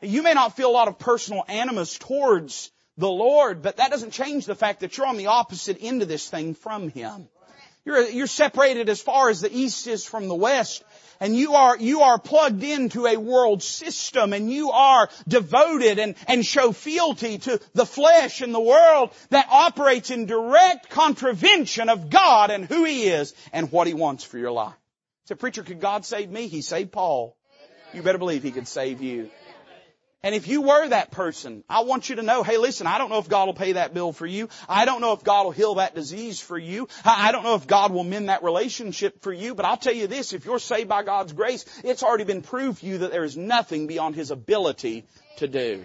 You 0.00 0.22
may 0.22 0.32
not 0.32 0.56
feel 0.56 0.70
a 0.70 0.72
lot 0.72 0.88
of 0.88 0.98
personal 0.98 1.44
animus 1.48 1.98
towards 1.98 2.70
the 2.96 3.10
Lord, 3.10 3.60
but 3.60 3.76
that 3.76 3.90
doesn't 3.90 4.12
change 4.12 4.46
the 4.46 4.54
fact 4.54 4.80
that 4.80 4.96
you're 4.96 5.06
on 5.06 5.18
the 5.18 5.26
opposite 5.26 5.76
end 5.82 6.00
of 6.00 6.08
this 6.08 6.30
thing 6.30 6.54
from 6.54 6.88
Him. 6.88 7.28
You're, 7.84 8.08
you're 8.08 8.26
separated 8.28 8.88
as 8.88 9.02
far 9.02 9.28
as 9.28 9.42
the 9.42 9.54
East 9.54 9.86
is 9.86 10.02
from 10.02 10.28
the 10.28 10.34
West 10.34 10.82
and 11.22 11.36
you 11.36 11.54
are, 11.54 11.76
you 11.76 12.00
are 12.00 12.18
plugged 12.18 12.64
into 12.64 13.06
a 13.06 13.16
world 13.16 13.62
system 13.62 14.32
and 14.32 14.52
you 14.52 14.72
are 14.72 15.08
devoted 15.28 16.00
and, 16.00 16.16
and 16.26 16.44
show 16.44 16.72
fealty 16.72 17.38
to 17.38 17.60
the 17.74 17.86
flesh 17.86 18.40
and 18.40 18.52
the 18.52 18.60
world 18.60 19.14
that 19.30 19.46
operates 19.48 20.10
in 20.10 20.26
direct 20.26 20.90
contravention 20.90 21.88
of 21.88 22.10
God 22.10 22.50
and 22.50 22.64
who 22.64 22.82
He 22.84 23.04
is 23.04 23.34
and 23.52 23.70
what 23.70 23.86
He 23.86 23.94
wants 23.94 24.24
for 24.24 24.36
your 24.36 24.50
life. 24.50 24.74
Say, 25.26 25.36
preacher, 25.36 25.62
could 25.62 25.80
God 25.80 26.04
save 26.04 26.28
me? 26.28 26.48
He 26.48 26.60
saved 26.60 26.90
Paul. 26.90 27.36
You 27.94 28.02
better 28.02 28.18
believe 28.18 28.42
He 28.42 28.50
could 28.50 28.66
save 28.66 29.00
you. 29.00 29.30
And 30.24 30.36
if 30.36 30.46
you 30.46 30.62
were 30.62 30.88
that 30.88 31.10
person, 31.10 31.64
I 31.68 31.80
want 31.80 32.08
you 32.08 32.16
to 32.16 32.22
know, 32.22 32.44
hey 32.44 32.56
listen, 32.56 32.86
I 32.86 32.98
don't 32.98 33.10
know 33.10 33.18
if 33.18 33.28
God 33.28 33.46
will 33.46 33.54
pay 33.54 33.72
that 33.72 33.92
bill 33.92 34.12
for 34.12 34.26
you. 34.26 34.48
I 34.68 34.84
don't 34.84 35.00
know 35.00 35.12
if 35.14 35.24
God 35.24 35.44
will 35.44 35.50
heal 35.50 35.74
that 35.76 35.96
disease 35.96 36.40
for 36.40 36.56
you. 36.56 36.86
I 37.04 37.32
don't 37.32 37.42
know 37.42 37.56
if 37.56 37.66
God 37.66 37.92
will 37.92 38.04
mend 38.04 38.28
that 38.28 38.44
relationship 38.44 39.20
for 39.22 39.32
you, 39.32 39.56
but 39.56 39.64
I'll 39.64 39.76
tell 39.76 39.94
you 39.94 40.06
this, 40.06 40.32
if 40.32 40.44
you're 40.44 40.60
saved 40.60 40.88
by 40.88 41.02
God's 41.02 41.32
grace, 41.32 41.64
it's 41.82 42.04
already 42.04 42.22
been 42.22 42.42
proved 42.42 42.80
to 42.80 42.86
you 42.86 42.98
that 42.98 43.10
there 43.10 43.24
is 43.24 43.36
nothing 43.36 43.88
beyond 43.88 44.14
His 44.14 44.30
ability 44.30 45.04
to 45.38 45.48
do. 45.48 45.84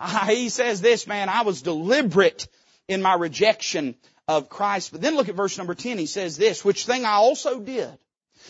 Ah, 0.00 0.26
he 0.28 0.48
says 0.48 0.80
this, 0.80 1.06
man, 1.06 1.28
I 1.28 1.42
was 1.42 1.62
deliberate 1.62 2.48
in 2.88 3.02
my 3.02 3.14
rejection 3.14 3.94
of 4.26 4.48
Christ. 4.48 4.92
But 4.92 5.02
then 5.02 5.14
look 5.14 5.28
at 5.28 5.34
verse 5.34 5.56
number 5.58 5.74
10. 5.74 5.98
He 5.98 6.06
says 6.06 6.36
this, 6.36 6.64
which 6.64 6.86
thing 6.86 7.04
I 7.04 7.12
also 7.12 7.60
did. 7.60 7.90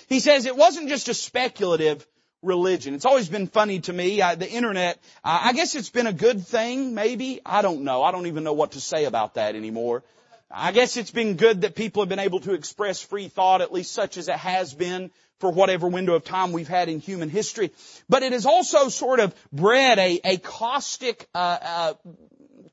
He 0.08 0.20
says 0.20 0.46
it 0.46 0.56
wasn't 0.56 0.88
just 0.88 1.08
a 1.08 1.14
speculative 1.14 2.06
religion. 2.42 2.94
It's 2.94 3.04
always 3.04 3.28
been 3.28 3.46
funny 3.46 3.80
to 3.80 3.92
me. 3.92 4.22
I, 4.22 4.34
the 4.34 4.50
internet, 4.50 4.98
I 5.24 5.52
guess 5.52 5.74
it's 5.74 5.90
been 5.90 6.06
a 6.06 6.12
good 6.12 6.46
thing, 6.46 6.94
maybe. 6.94 7.40
I 7.44 7.62
don't 7.62 7.82
know. 7.82 8.02
I 8.02 8.12
don't 8.12 8.26
even 8.26 8.44
know 8.44 8.52
what 8.52 8.72
to 8.72 8.80
say 8.80 9.04
about 9.04 9.34
that 9.34 9.54
anymore. 9.54 10.02
I 10.50 10.72
guess 10.72 10.96
it's 10.96 11.12
been 11.12 11.36
good 11.36 11.60
that 11.60 11.74
people 11.74 12.02
have 12.02 12.08
been 12.08 12.18
able 12.18 12.40
to 12.40 12.54
express 12.54 13.00
free 13.00 13.28
thought, 13.28 13.60
at 13.60 13.72
least 13.72 13.92
such 13.92 14.16
as 14.16 14.28
it 14.28 14.36
has 14.36 14.74
been 14.74 15.10
for 15.38 15.50
whatever 15.50 15.86
window 15.86 16.14
of 16.14 16.24
time 16.24 16.52
we've 16.52 16.68
had 16.68 16.88
in 16.88 16.98
human 16.98 17.30
history. 17.30 17.70
But 18.08 18.22
it 18.22 18.32
has 18.32 18.46
also 18.46 18.88
sort 18.88 19.20
of 19.20 19.34
bred 19.52 19.98
a, 19.98 20.20
a 20.24 20.36
caustic 20.38 21.28
uh, 21.34 21.58
uh, 21.62 21.94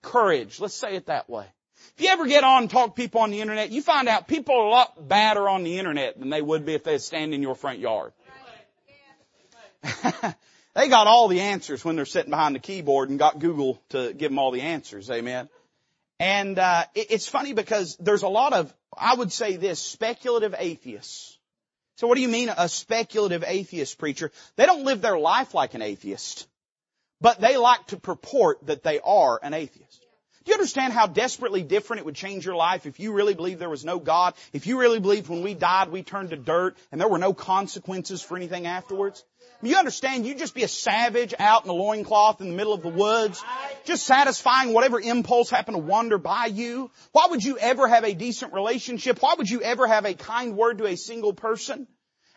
courage. 0.02 0.60
Let's 0.60 0.76
say 0.76 0.96
it 0.96 1.06
that 1.06 1.30
way. 1.30 1.46
If 1.96 2.04
you 2.04 2.10
ever 2.10 2.28
get 2.28 2.44
on 2.44 2.64
and 2.64 2.70
talk 2.70 2.96
to 2.96 3.02
people 3.02 3.22
on 3.22 3.32
the 3.32 3.42
internet, 3.42 3.72
you 3.72 3.82
find 3.82 4.08
out 4.08 4.28
people 4.28 4.56
are 4.56 4.66
a 4.66 4.70
lot 4.70 5.08
badder 5.08 5.48
on 5.48 5.64
the 5.64 5.80
internet 5.80 6.20
than 6.20 6.30
they 6.30 6.42
would 6.42 6.66
be 6.66 6.74
if 6.74 6.84
they 6.84 6.98
stand 6.98 7.34
in 7.34 7.42
your 7.42 7.56
front 7.56 7.80
yard. 7.80 8.12
They 10.76 10.90
got 10.90 11.08
all 11.08 11.28
the 11.28 11.42
answers 11.42 11.84
when 11.84 11.96
they're 11.96 12.06
sitting 12.06 12.30
behind 12.30 12.56
the 12.56 12.60
keyboard 12.60 13.10
and 13.10 13.20
got 13.20 13.40
Google 13.40 13.82
to 13.90 14.14
give 14.14 14.32
them 14.32 14.40
all 14.40 14.52
the 14.52 14.62
answers. 14.62 15.10
Amen. 15.10 15.50
And 16.20 16.58
uh, 16.58 16.86
it, 16.96 17.08
it's 17.12 17.28
funny 17.28 17.54
because 17.54 17.96
there's 18.00 18.24
a 18.24 18.28
lot 18.28 18.54
of, 18.54 18.74
I 18.98 19.16
would 19.16 19.32
say 19.32 19.58
this, 19.58 19.80
speculative 19.80 20.56
atheists. 20.58 21.38
So 21.98 22.08
what 22.08 22.16
do 22.16 22.22
you 22.22 22.28
mean 22.28 22.50
a 22.56 22.70
speculative 22.70 23.44
atheist 23.46 23.98
preacher? 23.98 24.32
They 24.56 24.66
don't 24.66 24.86
live 24.86 25.02
their 25.02 25.18
life 25.18 25.54
like 25.54 25.74
an 25.74 25.82
atheist, 25.82 26.48
but 27.22 27.42
they 27.42 27.58
like 27.58 27.88
to 27.88 27.98
purport 27.98 28.66
that 28.68 28.84
they 28.84 29.00
are 29.00 29.40
an 29.42 29.54
atheist. 29.54 30.04
Do 30.46 30.52
you 30.52 30.56
understand 30.56 30.94
how 30.94 31.08
desperately 31.08 31.62
different 31.62 32.00
it 32.00 32.06
would 32.06 32.16
change 32.16 32.46
your 32.46 32.56
life 32.56 32.86
if 32.86 33.02
you 33.02 33.12
really 33.12 33.34
believed 33.34 33.60
there 33.60 33.70
was 33.70 33.84
no 33.84 34.00
God? 34.00 34.34
If 34.54 34.66
you 34.66 34.80
really 34.80 35.00
believed 35.00 35.28
when 35.28 35.44
we 35.44 35.54
died 35.54 35.90
we 35.90 36.04
turned 36.04 36.30
to 36.30 36.38
dirt 36.38 36.78
and 36.92 37.02
there 37.02 37.10
were 37.10 37.18
no 37.18 37.34
consequences 37.34 38.22
for 38.22 38.38
anything 38.38 38.66
afterwards? 38.66 39.26
You 39.64 39.76
understand 39.78 40.26
you'd 40.26 40.38
just 40.38 40.54
be 40.54 40.64
a 40.64 40.68
savage 40.68 41.34
out 41.40 41.64
in 41.64 41.70
a 41.70 41.74
loincloth 41.74 42.42
in 42.42 42.50
the 42.50 42.56
middle 42.56 42.74
of 42.74 42.84
the 42.84 42.90
woods, 42.90 43.44
just 43.86 44.06
satisfying 44.06 44.72
whatever 44.72 45.00
impulse 45.00 45.50
happened 45.50 45.76
to 45.76 45.84
wander 45.84 46.20
by 46.20 46.46
you. 46.46 46.92
Why 47.12 47.28
would 47.30 47.44
you 47.44 47.58
ever 47.58 47.88
have 47.88 48.04
a 48.04 48.14
decent 48.14 48.54
relationship? 48.54 49.22
Why 49.22 49.34
would 49.36 49.50
you 49.50 49.64
ever 49.64 49.88
have 49.88 50.06
a 50.06 50.14
kind 50.14 50.56
word 50.56 50.78
to 50.78 50.86
a 50.86 50.96
single 50.96 51.34
person? 51.34 51.88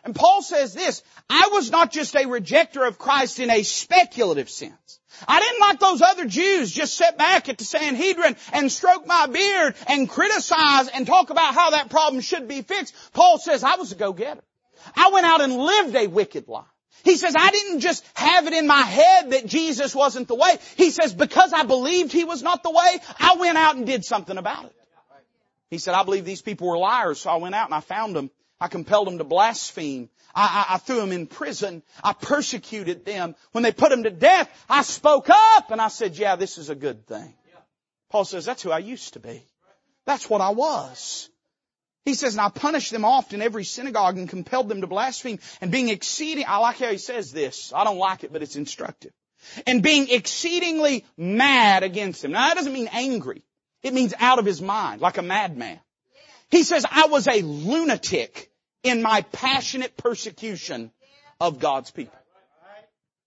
And 0.03 0.15
Paul 0.15 0.41
says 0.41 0.73
this, 0.73 1.03
I 1.29 1.49
was 1.51 1.69
not 1.69 1.91
just 1.91 2.15
a 2.15 2.25
rejecter 2.25 2.87
of 2.87 2.97
Christ 2.97 3.39
in 3.39 3.51
a 3.51 3.61
speculative 3.61 4.49
sense. 4.49 4.99
I 5.27 5.39
didn't 5.39 5.59
like 5.59 5.79
those 5.79 6.01
other 6.01 6.25
Jews 6.25 6.71
just 6.71 6.95
sit 6.95 7.19
back 7.19 7.49
at 7.49 7.59
the 7.59 7.65
Sanhedrin 7.65 8.35
and 8.51 8.71
stroke 8.71 9.05
my 9.05 9.27
beard 9.27 9.75
and 9.87 10.09
criticize 10.09 10.87
and 10.87 11.05
talk 11.05 11.29
about 11.29 11.53
how 11.53 11.71
that 11.71 11.89
problem 11.89 12.21
should 12.21 12.47
be 12.47 12.63
fixed. 12.63 12.95
Paul 13.13 13.37
says 13.37 13.63
I 13.63 13.75
was 13.75 13.91
a 13.91 13.95
go-getter. 13.95 14.41
I 14.95 15.11
went 15.13 15.27
out 15.27 15.41
and 15.41 15.55
lived 15.55 15.95
a 15.95 16.07
wicked 16.07 16.47
life. 16.47 16.65
He 17.03 17.17
says, 17.17 17.35
I 17.37 17.49
didn't 17.49 17.79
just 17.79 18.05
have 18.13 18.47
it 18.47 18.53
in 18.53 18.67
my 18.67 18.81
head 18.81 19.31
that 19.31 19.45
Jesus 19.45 19.95
wasn't 19.95 20.27
the 20.27 20.35
way. 20.35 20.57
He 20.75 20.91
says, 20.91 21.13
because 21.13 21.53
I 21.53 21.63
believed 21.63 22.11
He 22.11 22.23
was 22.23 22.43
not 22.43 22.63
the 22.63 22.71
way, 22.71 22.99
I 23.19 23.35
went 23.39 23.57
out 23.57 23.75
and 23.75 23.85
did 23.85 24.05
something 24.05 24.37
about 24.37 24.65
it. 24.65 24.75
He 25.69 25.77
said, 25.77 25.93
I 25.93 26.03
believe 26.03 26.25
these 26.25 26.41
people 26.41 26.67
were 26.67 26.77
liars, 26.77 27.21
so 27.21 27.29
I 27.29 27.37
went 27.37 27.55
out 27.55 27.65
and 27.65 27.73
I 27.73 27.79
found 27.79 28.15
them. 28.15 28.29
I 28.59 28.67
compelled 28.67 29.07
them 29.07 29.17
to 29.17 29.23
blaspheme. 29.23 30.09
I, 30.35 30.65
I, 30.69 30.75
I 30.75 30.77
threw 30.77 30.97
them 30.97 31.11
in 31.11 31.25
prison. 31.25 31.81
I 32.03 32.13
persecuted 32.13 33.05
them. 33.05 33.35
When 33.53 33.63
they 33.63 33.71
put 33.71 33.89
them 33.89 34.03
to 34.03 34.11
death, 34.11 34.49
I 34.69 34.83
spoke 34.83 35.29
up 35.29 35.71
and 35.71 35.81
I 35.81 35.87
said, 35.87 36.17
yeah, 36.17 36.35
this 36.35 36.59
is 36.59 36.69
a 36.69 36.75
good 36.75 37.07
thing. 37.07 37.33
Paul 38.11 38.25
says, 38.25 38.45
that's 38.45 38.61
who 38.61 38.69
I 38.71 38.79
used 38.79 39.13
to 39.13 39.19
be. 39.19 39.47
That's 40.05 40.29
what 40.29 40.41
I 40.41 40.49
was. 40.49 41.29
He 42.05 42.15
says, 42.15 42.33
and 42.33 42.41
I 42.41 42.49
punished 42.49 42.91
them 42.91 43.05
oft 43.05 43.33
in 43.33 43.41
every 43.41 43.63
synagogue 43.63 44.17
and 44.17 44.27
compelled 44.27 44.69
them 44.69 44.81
to 44.81 44.87
blaspheme 44.87 45.39
and 45.61 45.71
being 45.71 45.89
exceeding, 45.89 46.45
I 46.47 46.57
like 46.57 46.79
how 46.79 46.89
he 46.89 46.97
says 46.97 47.31
this. 47.31 47.71
I 47.75 47.83
don't 47.83 47.97
like 47.97 48.23
it, 48.23 48.33
but 48.33 48.41
it's 48.41 48.55
instructive. 48.55 49.11
And 49.67 49.83
being 49.83 50.09
exceedingly 50.09 51.05
mad 51.15 51.83
against 51.83 52.21
them. 52.21 52.31
Now 52.31 52.47
that 52.47 52.57
doesn't 52.57 52.73
mean 52.73 52.89
angry. 52.91 53.43
It 53.83 53.93
means 53.93 54.13
out 54.19 54.39
of 54.39 54.45
his 54.45 54.61
mind, 54.61 55.01
like 55.01 55.17
a 55.17 55.23
madman. 55.23 55.79
He 56.49 56.63
says, 56.63 56.85
I 56.89 57.07
was 57.07 57.27
a 57.27 57.41
lunatic 57.41 58.51
in 58.83 59.01
my 59.01 59.21
passionate 59.31 59.95
persecution 59.97 60.91
of 61.39 61.59
God's 61.59 61.91
people. 61.91 62.17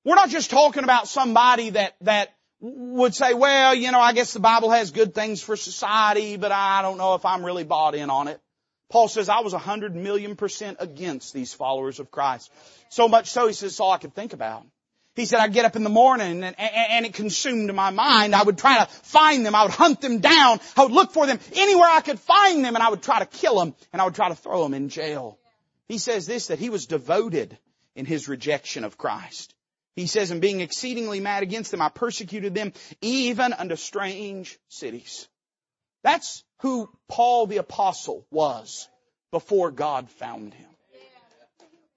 We're 0.04 0.16
not 0.16 0.28
just 0.28 0.50
talking 0.50 0.84
about 0.84 1.08
somebody 1.08 1.70
that, 1.70 1.94
that 2.02 2.34
would 2.60 3.14
say, 3.14 3.34
well, 3.34 3.74
you 3.74 3.90
know, 3.90 4.00
I 4.00 4.12
guess 4.12 4.32
the 4.32 4.40
Bible 4.40 4.70
has 4.70 4.90
good 4.90 5.14
things 5.14 5.42
for 5.42 5.56
society, 5.56 6.36
but 6.36 6.52
I 6.52 6.82
don't 6.82 6.98
know 6.98 7.14
if 7.14 7.24
I'm 7.24 7.44
really 7.44 7.64
bought 7.64 7.94
in 7.94 8.10
on 8.10 8.28
it. 8.28 8.40
Paul 8.90 9.08
says, 9.08 9.28
I 9.28 9.40
was 9.40 9.52
a 9.52 9.58
hundred 9.58 9.94
million 9.94 10.36
percent 10.36 10.78
against 10.80 11.34
these 11.34 11.52
followers 11.54 12.00
of 12.00 12.10
Christ. 12.10 12.50
So 12.90 13.08
much 13.08 13.30
so, 13.30 13.46
he 13.46 13.52
says, 13.52 13.72
it's 13.72 13.80
all 13.80 13.92
I 13.92 13.98
could 13.98 14.14
think 14.14 14.32
about. 14.32 14.64
He 15.16 15.26
said, 15.26 15.38
I'd 15.38 15.52
get 15.52 15.64
up 15.64 15.76
in 15.76 15.84
the 15.84 15.90
morning 15.90 16.42
and, 16.42 16.44
and, 16.44 16.56
and, 16.58 17.06
it 17.06 17.14
consumed 17.14 17.72
my 17.72 17.90
mind. 17.90 18.34
I 18.34 18.42
would 18.42 18.58
try 18.58 18.84
to 18.84 18.90
find 18.90 19.46
them. 19.46 19.54
I 19.54 19.62
would 19.62 19.72
hunt 19.72 20.00
them 20.00 20.18
down. 20.18 20.58
I 20.76 20.82
would 20.82 20.92
look 20.92 21.12
for 21.12 21.24
them 21.26 21.38
anywhere 21.54 21.88
I 21.88 22.00
could 22.00 22.18
find 22.18 22.64
them 22.64 22.74
and 22.74 22.82
I 22.82 22.88
would 22.88 23.02
try 23.02 23.20
to 23.20 23.26
kill 23.26 23.60
them 23.60 23.74
and 23.92 24.02
I 24.02 24.06
would 24.06 24.16
try 24.16 24.28
to 24.28 24.34
throw 24.34 24.64
them 24.64 24.74
in 24.74 24.88
jail. 24.88 25.38
He 25.86 25.98
says 25.98 26.26
this, 26.26 26.48
that 26.48 26.58
he 26.58 26.68
was 26.68 26.86
devoted 26.86 27.56
in 27.94 28.06
his 28.06 28.28
rejection 28.28 28.82
of 28.82 28.98
Christ. 28.98 29.54
He 29.94 30.08
says, 30.08 30.32
and 30.32 30.40
being 30.40 30.60
exceedingly 30.60 31.20
mad 31.20 31.44
against 31.44 31.70
them, 31.70 31.80
I 31.80 31.90
persecuted 31.90 32.54
them 32.54 32.72
even 33.00 33.52
unto 33.52 33.76
strange 33.76 34.58
cities. 34.68 35.28
That's 36.04 36.44
who 36.60 36.88
Paul 37.08 37.46
the 37.46 37.56
apostle 37.56 38.26
was 38.30 38.88
before 39.32 39.72
God 39.72 40.10
found 40.10 40.54
him. 40.54 40.68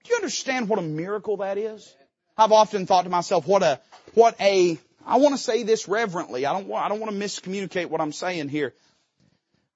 Do 0.03 0.09
you 0.09 0.15
understand 0.15 0.69
what 0.69 0.79
a 0.79 0.81
miracle 0.81 1.37
that 1.37 1.57
is? 1.57 1.93
I've 2.37 2.53
often 2.53 2.85
thought 2.85 3.03
to 3.03 3.09
myself, 3.09 3.45
what 3.45 3.61
a, 3.61 3.81
what 4.13 4.35
a, 4.39 4.79
I 5.05 5.17
want 5.17 5.35
to 5.35 5.41
say 5.41 5.63
this 5.63 5.87
reverently. 5.87 6.45
I 6.45 6.53
don't 6.53 6.67
want, 6.67 6.85
I 6.85 6.89
don't 6.89 7.01
want 7.01 7.11
to 7.11 7.17
miscommunicate 7.17 7.87
what 7.87 7.99
I'm 7.99 8.13
saying 8.13 8.47
here. 8.47 8.73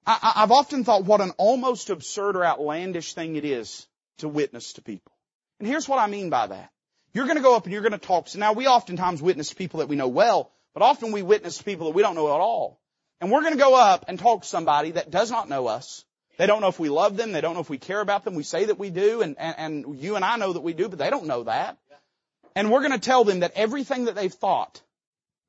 I, 0.06 0.32
I've 0.36 0.50
often 0.50 0.84
thought 0.84 1.04
what 1.04 1.20
an 1.20 1.32
almost 1.36 1.90
absurd 1.90 2.36
or 2.36 2.44
outlandish 2.44 3.12
thing 3.14 3.36
it 3.36 3.44
is 3.44 3.86
to 4.18 4.28
witness 4.28 4.72
to 4.74 4.82
people. 4.82 5.12
And 5.58 5.68
here's 5.68 5.88
what 5.88 5.98
I 5.98 6.06
mean 6.06 6.30
by 6.30 6.46
that. 6.46 6.70
You're 7.12 7.26
going 7.26 7.36
to 7.36 7.42
go 7.42 7.54
up 7.54 7.64
and 7.64 7.72
you're 7.72 7.82
going 7.82 7.92
to 7.92 7.98
talk. 7.98 8.28
So 8.28 8.38
now 8.38 8.54
we 8.54 8.66
oftentimes 8.66 9.20
witness 9.20 9.52
people 9.52 9.80
that 9.80 9.88
we 9.88 9.96
know 9.96 10.08
well, 10.08 10.50
but 10.72 10.82
often 10.82 11.12
we 11.12 11.22
witness 11.22 11.60
people 11.60 11.88
that 11.88 11.94
we 11.94 12.02
don't 12.02 12.14
know 12.14 12.34
at 12.34 12.40
all. 12.40 12.80
And 13.22 13.30
we're 13.30 13.42
going 13.42 13.52
to 13.52 13.58
go 13.58 13.76
up 13.76 14.06
and 14.08 14.18
talk 14.18 14.42
to 14.42 14.48
somebody 14.48 14.90
that 14.90 15.12
does 15.12 15.30
not 15.30 15.48
know 15.48 15.68
us. 15.68 16.04
They 16.38 16.46
don't 16.48 16.60
know 16.60 16.66
if 16.66 16.80
we 16.80 16.88
love 16.88 17.16
them. 17.16 17.30
They 17.30 17.40
don't 17.40 17.54
know 17.54 17.60
if 17.60 17.70
we 17.70 17.78
care 17.78 18.00
about 18.00 18.24
them. 18.24 18.34
We 18.34 18.42
say 18.42 18.64
that 18.64 18.80
we 18.80 18.90
do, 18.90 19.22
and, 19.22 19.36
and, 19.38 19.84
and 19.86 20.02
you 20.02 20.16
and 20.16 20.24
I 20.24 20.36
know 20.38 20.52
that 20.52 20.62
we 20.62 20.72
do, 20.72 20.88
but 20.88 20.98
they 20.98 21.08
don't 21.08 21.26
know 21.26 21.44
that. 21.44 21.78
And 22.56 22.68
we're 22.68 22.80
going 22.80 22.90
to 22.90 22.98
tell 22.98 23.22
them 23.22 23.40
that 23.40 23.52
everything 23.54 24.06
that 24.06 24.16
they've 24.16 24.32
thought, 24.32 24.82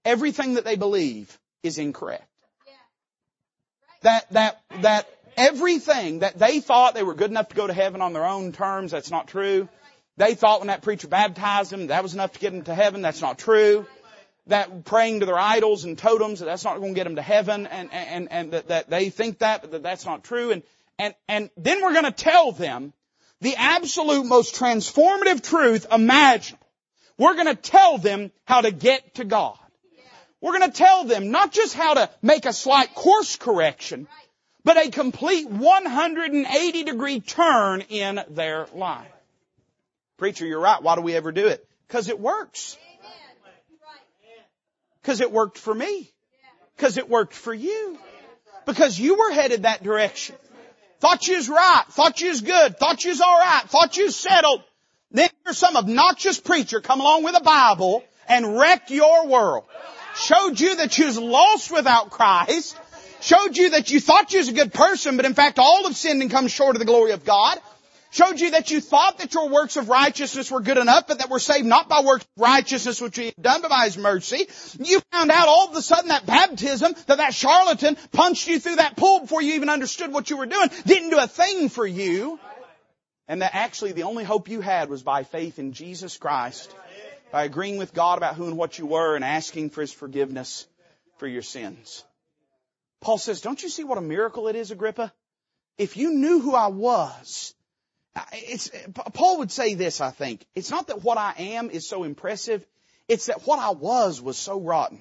everything 0.06 0.54
that 0.54 0.66
they 0.66 0.76
believe 0.76 1.36
is 1.64 1.80
incorrect. 1.80 2.28
That, 4.04 4.32
that, 4.34 4.62
that 4.82 5.10
everything 5.36 6.20
that 6.20 6.38
they 6.38 6.60
thought 6.60 6.94
they 6.94 7.02
were 7.02 7.16
good 7.16 7.32
enough 7.32 7.50
to 7.50 7.56
go 7.56 7.66
to 7.66 7.74
heaven 7.74 8.04
on 8.04 8.14
their 8.14 8.28
own 8.28 8.52
terms, 8.52 8.92
that's 8.92 9.10
not 9.10 9.28
true. 9.28 9.68
They 10.18 10.36
thought 10.36 10.60
when 10.60 10.68
that 10.68 10.84
preacher 10.84 11.08
baptized 11.08 11.72
them, 11.72 11.88
that 11.88 12.04
was 12.04 12.14
enough 12.14 12.34
to 12.34 12.40
get 12.40 12.52
them 12.52 12.66
to 12.66 12.76
heaven, 12.76 13.02
that's 13.02 13.22
not 13.22 13.40
true 13.40 13.88
that 14.48 14.86
praying 14.86 15.22
to 15.22 15.26
their 15.26 15.40
idols 15.40 15.86
and 15.86 15.98
totems, 15.98 16.40
that 16.40 16.46
that's 16.46 16.64
not 16.64 16.80
going 16.80 16.94
to 16.94 16.96
get 16.96 17.06
them 17.06 17.16
to 17.16 17.22
heaven, 17.22 17.66
and, 17.68 17.94
and, 17.94 18.32
and 18.32 18.52
that, 18.52 18.68
that 18.68 18.90
they 18.90 19.10
think 19.10 19.40
that, 19.40 19.62
but 19.62 19.72
that 19.72 19.84
that's 19.84 20.06
not 20.06 20.24
true. 20.24 20.52
And, 20.52 20.64
and, 21.00 21.16
and 21.28 21.50
then 21.58 21.82
we're 21.82 21.94
going 21.94 22.06
to 22.06 22.12
tell 22.12 22.52
them 22.52 22.94
the 23.42 23.56
absolute 23.56 24.26
most 24.26 24.56
transformative 24.56 25.42
truth 25.42 25.88
imaginable. 25.92 26.66
We're 27.18 27.36
going 27.36 27.48
to 27.48 27.56
tell 27.56 27.98
them 27.98 28.32
how 28.46 28.62
to 28.62 28.72
get 28.72 29.16
to 29.16 29.24
God. 29.24 29.58
We're 30.42 30.58
going 30.58 30.72
to 30.72 30.78
tell 30.78 31.06
them 31.06 31.32
not 31.32 31.54
just 31.54 31.74
how 31.74 31.94
to 31.94 32.10
make 32.22 32.46
a 32.46 32.54
slight 32.54 32.94
course 32.94 33.38
correction, 33.38 34.08
but 34.66 34.78
a 34.78 34.90
complete 34.90 35.50
180 35.50 36.84
degree 36.84 37.20
turn 37.22 37.82
in 37.82 38.20
their 38.30 38.68
life. 38.74 39.08
Preacher, 40.18 40.46
you're 40.46 40.60
right. 40.60 40.82
Why 40.82 40.96
do 40.96 41.02
we 41.02 41.16
ever 41.16 41.32
do 41.32 41.48
it? 41.48 41.66
Because 41.88 42.10
it 42.10 42.20
works. 42.20 42.78
Because 45.04 45.20
it 45.20 45.32
worked 45.32 45.58
for 45.58 45.76
me. 45.76 46.10
Because 46.78 46.98
it 46.98 47.10
worked 47.10 47.34
for 47.34 47.54
you. 47.54 47.98
Because 48.66 48.98
you 48.98 49.16
were 49.16 49.32
headed 49.32 49.64
that 49.64 49.84
direction. 49.84 50.36
Thought 51.02 51.28
you 51.28 51.36
was 51.36 51.50
right. 51.50 51.84
Thought 51.92 52.22
you 52.22 52.30
was 52.30 52.40
good. 52.40 52.80
Thought 52.80 53.04
you 53.04 53.12
was 53.12 53.22
alright. 53.22 53.70
Thought 53.70 53.98
you 53.98 54.06
was 54.06 54.16
settled. 54.16 54.64
Then 55.12 55.30
there's 55.44 55.58
some 55.58 55.76
obnoxious 55.76 56.40
preacher 56.40 56.80
come 56.80 57.02
along 57.02 57.24
with 57.26 57.36
a 57.36 57.44
Bible 57.44 58.04
and 58.30 58.58
wrecked 58.58 58.90
your 58.90 59.28
world. 59.28 59.66
Showed 60.16 60.60
you 60.60 60.78
that 60.78 60.98
you 60.98 61.06
was 61.06 61.20
lost 61.20 61.70
without 61.70 62.10
Christ. 62.10 62.78
Showed 63.20 63.58
you 63.58 63.72
that 63.72 63.92
you 63.92 64.00
thought 64.00 64.32
you 64.32 64.40
was 64.40 64.48
a 64.48 64.54
good 64.54 64.74
person, 64.74 65.18
but 65.18 65.26
in 65.26 65.34
fact 65.34 65.60
all 65.60 65.84
have 65.84 65.98
sinned 65.98 66.22
and 66.22 66.32
come 66.32 66.48
short 66.48 66.76
of 66.76 66.80
the 66.80 66.86
glory 66.86 67.12
of 67.12 67.26
God 67.26 67.60
showed 68.14 68.40
you 68.40 68.52
that 68.52 68.70
you 68.70 68.80
thought 68.80 69.18
that 69.18 69.34
your 69.34 69.50
works 69.50 69.76
of 69.76 69.90
righteousness 69.90 70.52
were 70.52 70.62
good 70.62 70.78
enough, 70.78 71.08
but 71.08 71.20
that 71.20 71.30
we're 71.30 71.40
saved 71.40 71.66
not 71.66 71.90
by 71.90 72.02
works 72.02 72.24
of 72.24 72.42
righteousness 72.42 73.02
which 73.02 73.18
we 73.18 73.26
have 73.26 73.36
done, 73.42 73.62
but 73.62 73.70
by 73.70 73.86
His 73.86 73.98
mercy. 73.98 74.48
You 74.80 75.02
found 75.12 75.32
out 75.32 75.48
all 75.48 75.70
of 75.70 75.76
a 75.76 75.82
sudden 75.82 76.10
that 76.10 76.26
baptism, 76.26 76.94
that 77.08 77.18
that 77.18 77.34
charlatan 77.34 77.98
punched 78.12 78.48
you 78.48 78.60
through 78.60 78.76
that 78.76 78.96
pool 78.96 79.22
before 79.22 79.42
you 79.42 79.56
even 79.56 79.70
understood 79.70 80.14
what 80.14 80.30
you 80.30 80.38
were 80.38 80.46
doing, 80.46 80.70
didn't 80.86 81.10
do 81.10 81.20
a 81.20 81.28
thing 81.28 81.70
for 81.70 81.86
you. 81.86 82.40
And 83.28 83.42
that 83.42 83.56
actually 83.56 83.94
the 83.94 84.04
only 84.04 84.24
hope 84.24 84.48
you 84.48 84.62
had 84.62 84.90
was 84.90 85.02
by 85.02 85.24
faith 85.24 85.58
in 85.58 85.74
Jesus 85.74 86.18
Christ, 86.18 86.76
by 87.32 87.46
agreeing 87.46 87.78
with 87.78 87.94
God 87.94 88.18
about 88.18 88.36
who 88.36 88.48
and 88.48 88.58
what 88.58 88.78
you 88.78 88.86
were 88.86 89.16
and 89.16 89.26
asking 89.26 89.72
for 89.72 89.82
His 89.82 89.92
forgiveness 89.92 90.68
for 91.18 91.28
your 91.28 91.42
sins. 91.42 92.04
Paul 93.02 93.18
says, 93.18 93.42
don't 93.42 93.62
you 93.62 93.70
see 93.70 93.84
what 93.84 93.98
a 93.98 94.02
miracle 94.02 94.48
it 94.50 94.56
is, 94.56 94.72
Agrippa? 94.72 95.12
If 95.78 95.98
you 95.98 96.12
knew 96.12 96.40
who 96.40 96.54
I 96.54 96.68
was, 96.68 97.56
it's, 98.34 98.70
Paul 99.14 99.40
would 99.40 99.52
say 99.52 99.74
this, 99.74 100.02
I 100.02 100.12
think. 100.12 100.46
It's 100.56 100.72
not 100.72 100.88
that 100.88 101.04
what 101.04 101.18
I 101.18 101.34
am 101.38 101.70
is 101.70 101.88
so 101.88 102.04
impressive. 102.04 102.66
It's 103.08 103.28
that 103.28 103.46
what 103.46 103.60
I 103.60 103.72
was 103.72 104.22
was 104.22 104.38
so 104.38 104.60
rotten. 104.60 105.00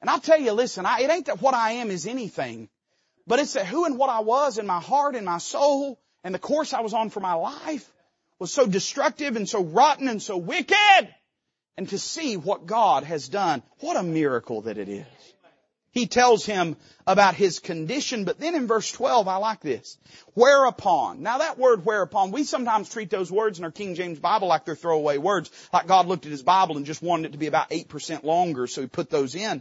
And 0.00 0.08
I'll 0.08 0.20
tell 0.20 0.38
you, 0.38 0.52
listen, 0.52 0.86
I, 0.86 1.00
it 1.00 1.10
ain't 1.10 1.26
that 1.26 1.42
what 1.42 1.54
I 1.54 1.72
am 1.72 1.90
is 1.90 2.06
anything, 2.06 2.68
but 3.26 3.40
it's 3.40 3.54
that 3.54 3.66
who 3.66 3.84
and 3.84 3.98
what 3.98 4.10
I 4.10 4.20
was 4.20 4.58
in 4.58 4.66
my 4.66 4.80
heart 4.80 5.16
and 5.16 5.26
my 5.26 5.38
soul 5.38 5.98
and 6.22 6.34
the 6.34 6.38
course 6.38 6.72
I 6.72 6.80
was 6.80 6.94
on 6.94 7.10
for 7.10 7.20
my 7.20 7.34
life 7.34 7.90
was 8.38 8.52
so 8.52 8.66
destructive 8.66 9.36
and 9.36 9.48
so 9.48 9.62
rotten 9.62 10.08
and 10.08 10.22
so 10.22 10.36
wicked. 10.36 11.14
And 11.76 11.88
to 11.90 11.98
see 11.98 12.36
what 12.36 12.66
God 12.66 13.04
has 13.04 13.28
done, 13.28 13.62
what 13.80 13.96
a 13.96 14.02
miracle 14.02 14.62
that 14.62 14.78
it 14.78 14.88
is. 14.88 15.06
He 15.98 16.06
tells 16.06 16.46
him 16.46 16.76
about 17.08 17.34
his 17.34 17.58
condition, 17.58 18.24
but 18.24 18.38
then 18.38 18.54
in 18.54 18.68
verse 18.68 18.92
12, 18.92 19.26
I 19.26 19.38
like 19.38 19.60
this. 19.60 19.98
Whereupon. 20.34 21.22
Now 21.22 21.38
that 21.38 21.58
word 21.58 21.84
whereupon, 21.84 22.30
we 22.30 22.44
sometimes 22.44 22.88
treat 22.88 23.10
those 23.10 23.32
words 23.32 23.58
in 23.58 23.64
our 23.64 23.72
King 23.72 23.96
James 23.96 24.20
Bible 24.20 24.46
like 24.46 24.64
they're 24.64 24.76
throwaway 24.76 25.18
words, 25.18 25.50
like 25.72 25.88
God 25.88 26.06
looked 26.06 26.24
at 26.24 26.30
his 26.30 26.44
Bible 26.44 26.76
and 26.76 26.86
just 26.86 27.02
wanted 27.02 27.26
it 27.26 27.32
to 27.32 27.38
be 27.38 27.48
about 27.48 27.70
8% 27.70 28.22
longer, 28.22 28.68
so 28.68 28.80
he 28.80 28.86
put 28.86 29.10
those 29.10 29.34
in. 29.34 29.60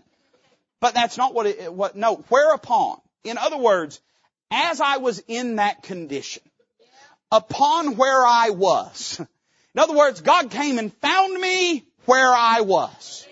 But 0.80 0.94
that's 0.94 1.18
not 1.18 1.34
what 1.34 1.48
it, 1.48 1.74
what, 1.74 1.96
no, 1.96 2.24
whereupon. 2.30 3.00
In 3.24 3.40
other 3.40 3.58
words, 3.58 4.00
as 4.52 4.80
I 4.80 4.98
was 4.98 5.24
in 5.28 5.56
that 5.56 5.82
condition, 5.82 6.44
upon 7.32 7.96
where 7.96 8.24
I 8.24 8.52
was. 8.52 9.20
In 9.74 9.80
other 9.82 9.96
words, 9.96 10.22
God 10.22 10.52
came 10.52 10.78
and 10.78 10.94
found 10.94 11.34
me 11.34 11.84
where 12.06 12.32
I 12.32 12.62
was. 12.62 13.28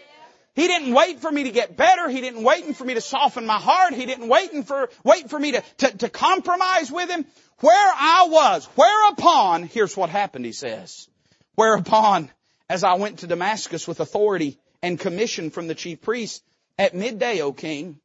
He 0.56 0.68
didn't 0.68 0.94
wait 0.94 1.20
for 1.20 1.30
me 1.30 1.44
to 1.44 1.52
get 1.52 1.76
better. 1.76 2.10
He 2.10 2.22
didn't 2.22 2.44
wait 2.44 2.76
for 2.78 2.86
me 2.86 2.94
to 2.94 3.02
soften 3.02 3.46
my 3.46 3.60
heart. 3.60 3.94
He 3.94 4.06
didn't 4.06 4.30
wait 4.30 4.66
for, 4.66 4.90
wait 5.04 5.30
for 5.30 5.38
me 5.38 5.52
to, 5.52 5.64
to, 5.80 5.98
to 5.98 6.10
compromise 6.10 6.90
with 6.90 7.10
him. 7.10 7.26
Where 7.60 7.94
I 7.96 8.28
was, 8.30 8.66
whereupon, 8.76 9.64
here's 9.64 9.98
what 9.98 10.10
happened, 10.10 10.46
he 10.46 10.54
says. 10.54 11.10
Whereupon, 11.56 12.32
as 12.70 12.84
I 12.84 12.94
went 12.96 13.20
to 13.20 13.28
Damascus 13.28 13.88
with 13.88 14.00
authority 14.00 14.58
and 14.82 15.00
commission 15.00 15.50
from 15.50 15.68
the 15.68 15.76
chief 15.76 16.02
priest, 16.02 16.44
at 16.78 16.94
midday, 16.94 17.42
O 17.42 17.52
king, 17.52 18.00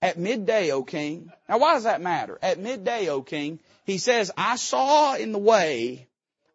at 0.00 0.18
midday, 0.18 0.70
O 0.70 0.82
king. 0.82 1.32
Now 1.48 1.58
why 1.58 1.74
does 1.74 1.84
that 1.84 2.00
matter? 2.00 2.38
At 2.42 2.58
midday, 2.58 3.08
O 3.08 3.22
king, 3.22 3.60
he 3.84 3.98
says, 3.98 4.30
I 4.36 4.56
saw 4.56 5.14
in 5.14 5.32
the 5.32 5.38
way 5.38 6.08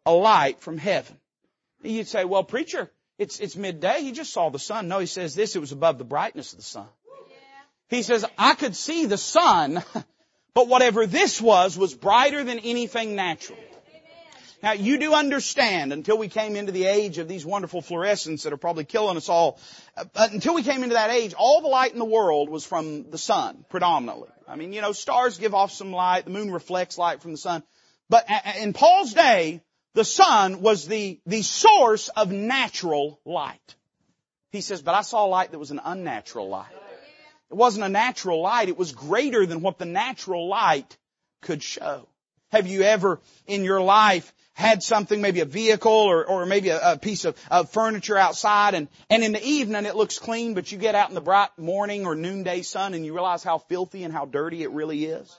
a 0.06 0.12
light 0.12 0.60
from 0.60 0.78
heaven. 0.78 1.16
You'd 1.82 2.08
say, 2.08 2.24
well 2.24 2.44
preacher, 2.44 2.90
it's, 3.18 3.40
it's 3.40 3.56
midday. 3.56 4.02
He 4.02 4.12
just 4.12 4.32
saw 4.32 4.50
the 4.50 4.58
sun. 4.58 4.88
No, 4.88 4.98
he 4.98 5.06
says 5.06 5.34
this, 5.34 5.54
it 5.56 5.60
was 5.60 5.72
above 5.72 5.98
the 5.98 6.04
brightness 6.04 6.52
of 6.52 6.58
the 6.58 6.64
sun. 6.64 6.86
He 7.88 8.02
says, 8.02 8.24
I 8.38 8.54
could 8.54 8.74
see 8.74 9.06
the 9.06 9.18
sun, 9.18 9.82
but 10.54 10.68
whatever 10.68 11.06
this 11.06 11.40
was, 11.40 11.76
was 11.78 11.94
brighter 11.94 12.42
than 12.42 12.58
anything 12.60 13.14
natural. 13.14 13.58
Now 14.62 14.72
you 14.72 14.98
do 14.98 15.12
understand 15.12 15.92
until 15.92 16.16
we 16.16 16.28
came 16.28 16.56
into 16.56 16.72
the 16.72 16.86
age 16.86 17.18
of 17.18 17.28
these 17.28 17.44
wonderful 17.44 17.82
fluorescents 17.82 18.44
that 18.44 18.54
are 18.54 18.56
probably 18.56 18.84
killing 18.86 19.18
us 19.18 19.28
all, 19.28 19.58
uh, 19.94 20.06
until 20.14 20.54
we 20.54 20.62
came 20.62 20.82
into 20.82 20.94
that 20.94 21.10
age, 21.10 21.34
all 21.34 21.60
the 21.60 21.68
light 21.68 21.92
in 21.92 21.98
the 21.98 22.04
world 22.06 22.48
was 22.48 22.64
from 22.64 23.10
the 23.10 23.18
sun, 23.18 23.66
predominantly. 23.68 24.30
I 24.48 24.56
mean, 24.56 24.72
you 24.72 24.80
know, 24.80 24.92
stars 24.92 25.36
give 25.36 25.54
off 25.54 25.70
some 25.70 25.92
light, 25.92 26.24
the 26.24 26.30
moon 26.30 26.50
reflects 26.50 26.96
light 26.96 27.20
from 27.20 27.32
the 27.32 27.36
sun. 27.36 27.62
But 28.08 28.26
in 28.58 28.72
Paul's 28.72 29.12
day, 29.12 29.60
the 29.94 30.04
sun 30.04 30.60
was 30.60 30.86
the, 30.86 31.20
the 31.24 31.42
source 31.42 32.08
of 32.08 32.30
natural 32.30 33.20
light. 33.24 33.74
He 34.50 34.60
says, 34.60 34.82
but 34.82 34.94
I 34.94 35.02
saw 35.02 35.24
light 35.24 35.52
that 35.52 35.58
was 35.58 35.70
an 35.70 35.80
unnatural 35.84 36.48
light. 36.48 36.72
It 37.50 37.54
wasn't 37.54 37.86
a 37.86 37.88
natural 37.88 38.40
light. 38.42 38.68
It 38.68 38.76
was 38.76 38.92
greater 38.92 39.46
than 39.46 39.60
what 39.60 39.78
the 39.78 39.84
natural 39.84 40.48
light 40.48 40.96
could 41.42 41.62
show. 41.62 42.08
Have 42.50 42.66
you 42.66 42.82
ever 42.82 43.20
in 43.46 43.64
your 43.64 43.80
life 43.80 44.32
had 44.52 44.82
something, 44.82 45.20
maybe 45.20 45.40
a 45.40 45.44
vehicle 45.44 45.92
or, 45.92 46.24
or 46.24 46.46
maybe 46.46 46.68
a, 46.68 46.92
a 46.92 46.98
piece 46.98 47.24
of, 47.24 47.36
of, 47.50 47.70
furniture 47.70 48.16
outside 48.16 48.74
and, 48.74 48.88
and 49.10 49.24
in 49.24 49.32
the 49.32 49.44
evening 49.44 49.84
it 49.84 49.96
looks 49.96 50.18
clean, 50.18 50.54
but 50.54 50.70
you 50.70 50.78
get 50.78 50.94
out 50.94 51.08
in 51.08 51.16
the 51.16 51.20
bright 51.20 51.50
morning 51.58 52.06
or 52.06 52.14
noonday 52.14 52.62
sun 52.62 52.94
and 52.94 53.04
you 53.04 53.12
realize 53.12 53.42
how 53.42 53.58
filthy 53.58 54.04
and 54.04 54.12
how 54.12 54.24
dirty 54.24 54.62
it 54.62 54.70
really 54.70 55.04
is? 55.04 55.36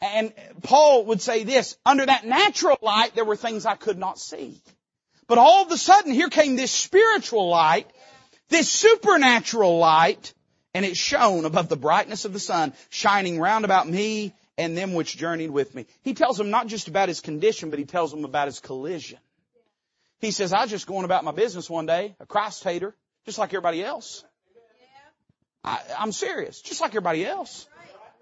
And 0.00 0.32
Paul 0.62 1.06
would 1.06 1.20
say 1.20 1.44
this, 1.44 1.76
under 1.84 2.06
that 2.06 2.24
natural 2.24 2.78
light, 2.80 3.14
there 3.14 3.24
were 3.24 3.36
things 3.36 3.66
I 3.66 3.74
could 3.74 3.98
not 3.98 4.18
see. 4.18 4.60
But 5.26 5.38
all 5.38 5.62
of 5.62 5.70
a 5.70 5.76
sudden, 5.76 6.12
here 6.12 6.30
came 6.30 6.56
this 6.56 6.72
spiritual 6.72 7.48
light, 7.48 7.86
this 8.48 8.70
supernatural 8.70 9.78
light, 9.78 10.32
and 10.74 10.84
it 10.84 10.96
shone 10.96 11.44
above 11.44 11.68
the 11.68 11.76
brightness 11.76 12.24
of 12.24 12.32
the 12.32 12.40
sun, 12.40 12.72
shining 12.88 13.38
round 13.38 13.64
about 13.64 13.88
me 13.88 14.32
and 14.56 14.76
them 14.76 14.94
which 14.94 15.16
journeyed 15.16 15.50
with 15.50 15.74
me. 15.74 15.86
He 16.02 16.14
tells 16.14 16.38
them 16.38 16.50
not 16.50 16.66
just 16.66 16.88
about 16.88 17.08
his 17.08 17.20
condition, 17.20 17.70
but 17.70 17.78
he 17.78 17.84
tells 17.84 18.10
them 18.10 18.24
about 18.24 18.46
his 18.48 18.60
collision. 18.60 19.18
He 20.20 20.30
says, 20.30 20.52
I 20.52 20.62
was 20.62 20.70
just 20.70 20.86
going 20.86 21.04
about 21.04 21.24
my 21.24 21.32
business 21.32 21.68
one 21.68 21.86
day, 21.86 22.14
a 22.20 22.26
Christ 22.26 22.64
hater, 22.64 22.94
just 23.24 23.38
like 23.38 23.50
everybody 23.50 23.84
else. 23.84 24.24
I, 25.62 25.78
I'm 25.98 26.12
serious, 26.12 26.60
just 26.62 26.80
like 26.80 26.90
everybody 26.90 27.24
else 27.24 27.66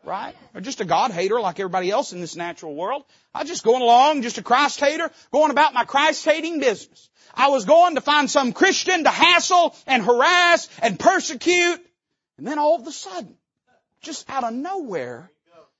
right? 0.09 0.35
Or 0.55 0.61
just 0.61 0.81
a 0.81 0.85
God 0.85 1.12
hater 1.12 1.40
like 1.40 1.61
everybody 1.61 1.90
else 1.90 2.12
in 2.12 2.21
this 2.21 2.35
natural 2.35 2.75
world. 2.75 3.05
I 3.35 3.42
was 3.42 3.49
just 3.49 3.62
going 3.62 3.83
along, 3.83 4.23
just 4.23 4.38
a 4.38 4.42
Christ 4.42 4.81
hater, 4.81 5.11
going 5.31 5.51
about 5.51 5.75
my 5.75 5.85
Christ 5.85 6.25
hating 6.25 6.59
business. 6.59 7.11
I 7.35 7.49
was 7.51 7.66
going 7.66 7.94
to 7.94 8.01
find 8.01 8.31
some 8.31 8.53
Christian 8.53 9.05
to 9.05 9.11
hassle 9.11 9.77
and 9.87 10.03
harass 10.03 10.68
and 10.83 10.99
persecute. 10.99 11.81
And 12.38 12.47
then 12.47 12.59
all 12.59 12.81
of 12.81 12.87
a 12.87 12.92
sudden, 12.92 13.37
just 14.01 14.29
out 14.31 14.44
of 14.44 14.55
nowhere, 14.55 15.31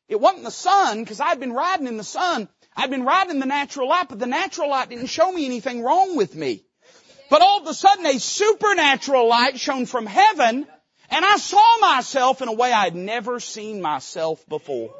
it 0.09 0.21
wasn't 0.21 0.45
the 0.45 0.51
sun 0.51 1.03
because 1.03 1.21
I'd 1.21 1.41
been 1.41 1.53
riding 1.53 1.87
in 1.87 1.97
the 1.97 2.05
sun. 2.05 2.49
I'd 2.77 2.91
been 2.91 3.05
riding 3.05 3.33
in 3.33 3.41
the 3.41 3.47
natural 3.47 3.89
light, 3.89 4.09
but 4.09 4.19
the 4.19 4.27
natural 4.27 4.71
light 4.71 4.91
didn't 4.91 5.07
show 5.07 5.33
me 5.33 5.47
anything 5.47 5.83
wrong 5.83 6.17
with 6.17 6.35
me. 6.35 6.63
But 7.31 7.43
all 7.43 7.61
of 7.61 7.67
a 7.67 7.75
sudden 7.75 8.07
a 8.07 8.19
supernatural 8.19 9.29
light 9.29 9.59
shone 9.59 9.87
from 9.87 10.07
heaven 10.07 10.67
and 11.11 11.25
I 11.25 11.37
saw 11.37 11.79
myself 11.81 12.43
in 12.43 12.49
a 12.49 12.53
way 12.53 12.73
I'd 12.73 12.95
never 12.95 13.41
seen 13.41 13.81
myself 13.81 14.47
before. 14.49 14.95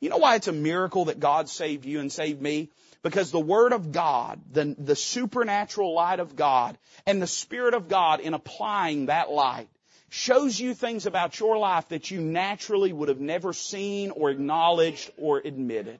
You 0.00 0.10
know 0.10 0.18
why 0.18 0.36
it's 0.36 0.48
a 0.48 0.52
miracle 0.52 1.06
that 1.06 1.20
God 1.20 1.48
saved 1.48 1.86
you 1.86 2.00
and 2.00 2.12
saved 2.12 2.40
me? 2.40 2.70
Because 3.02 3.30
the 3.30 3.40
Word 3.40 3.72
of 3.72 3.92
God, 3.92 4.40
the, 4.50 4.74
the 4.78 4.96
supernatural 4.96 5.94
light 5.94 6.20
of 6.20 6.36
God, 6.36 6.78
and 7.06 7.20
the 7.20 7.26
Spirit 7.26 7.74
of 7.74 7.88
God 7.88 8.20
in 8.20 8.34
applying 8.34 9.06
that 9.06 9.30
light 9.30 9.68
shows 10.10 10.60
you 10.60 10.74
things 10.74 11.06
about 11.06 11.40
your 11.40 11.58
life 11.58 11.88
that 11.88 12.10
you 12.10 12.20
naturally 12.20 12.92
would 12.92 13.08
have 13.08 13.20
never 13.20 13.52
seen 13.52 14.10
or 14.10 14.30
acknowledged 14.30 15.10
or 15.16 15.42
admitted. 15.44 15.98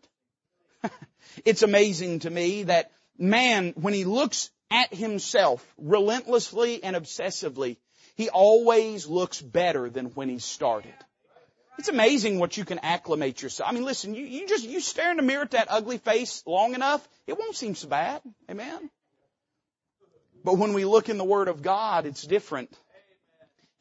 it's 1.44 1.62
amazing 1.62 2.20
to 2.20 2.30
me 2.30 2.62
that 2.64 2.92
man, 3.18 3.72
when 3.76 3.94
he 3.94 4.04
looks 4.04 4.50
at 4.70 4.94
himself 4.94 5.66
relentlessly 5.78 6.82
and 6.82 6.96
obsessively, 6.96 7.76
he 8.14 8.28
always 8.30 9.06
looks 9.06 9.40
better 9.40 9.90
than 9.90 10.06
when 10.06 10.28
he 10.28 10.38
started. 10.38 10.94
It's 11.78 11.88
amazing 11.88 12.38
what 12.38 12.56
you 12.56 12.64
can 12.64 12.78
acclimate 12.78 13.42
yourself. 13.42 13.68
I 13.68 13.72
mean, 13.72 13.84
listen, 13.84 14.14
you, 14.14 14.24
you 14.24 14.46
just, 14.46 14.64
you 14.64 14.80
stare 14.80 15.10
in 15.10 15.16
the 15.16 15.24
mirror 15.24 15.42
at 15.42 15.50
that 15.52 15.66
ugly 15.70 15.98
face 15.98 16.42
long 16.46 16.74
enough, 16.74 17.06
it 17.26 17.36
won't 17.36 17.56
seem 17.56 17.74
so 17.74 17.88
bad. 17.88 18.22
Amen? 18.48 18.90
But 20.44 20.58
when 20.58 20.72
we 20.72 20.84
look 20.84 21.08
in 21.08 21.18
the 21.18 21.24
Word 21.24 21.48
of 21.48 21.62
God, 21.62 22.06
it's 22.06 22.22
different. 22.22 22.70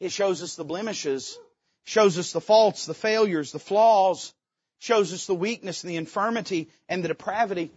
It 0.00 0.10
shows 0.10 0.42
us 0.42 0.56
the 0.56 0.64
blemishes, 0.64 1.38
shows 1.84 2.18
us 2.18 2.32
the 2.32 2.40
faults, 2.40 2.86
the 2.86 2.94
failures, 2.94 3.52
the 3.52 3.60
flaws, 3.60 4.34
shows 4.80 5.12
us 5.12 5.26
the 5.26 5.34
weakness 5.34 5.84
and 5.84 5.90
the 5.90 5.96
infirmity 5.96 6.70
and 6.88 7.04
the 7.04 7.08
depravity. 7.08 7.70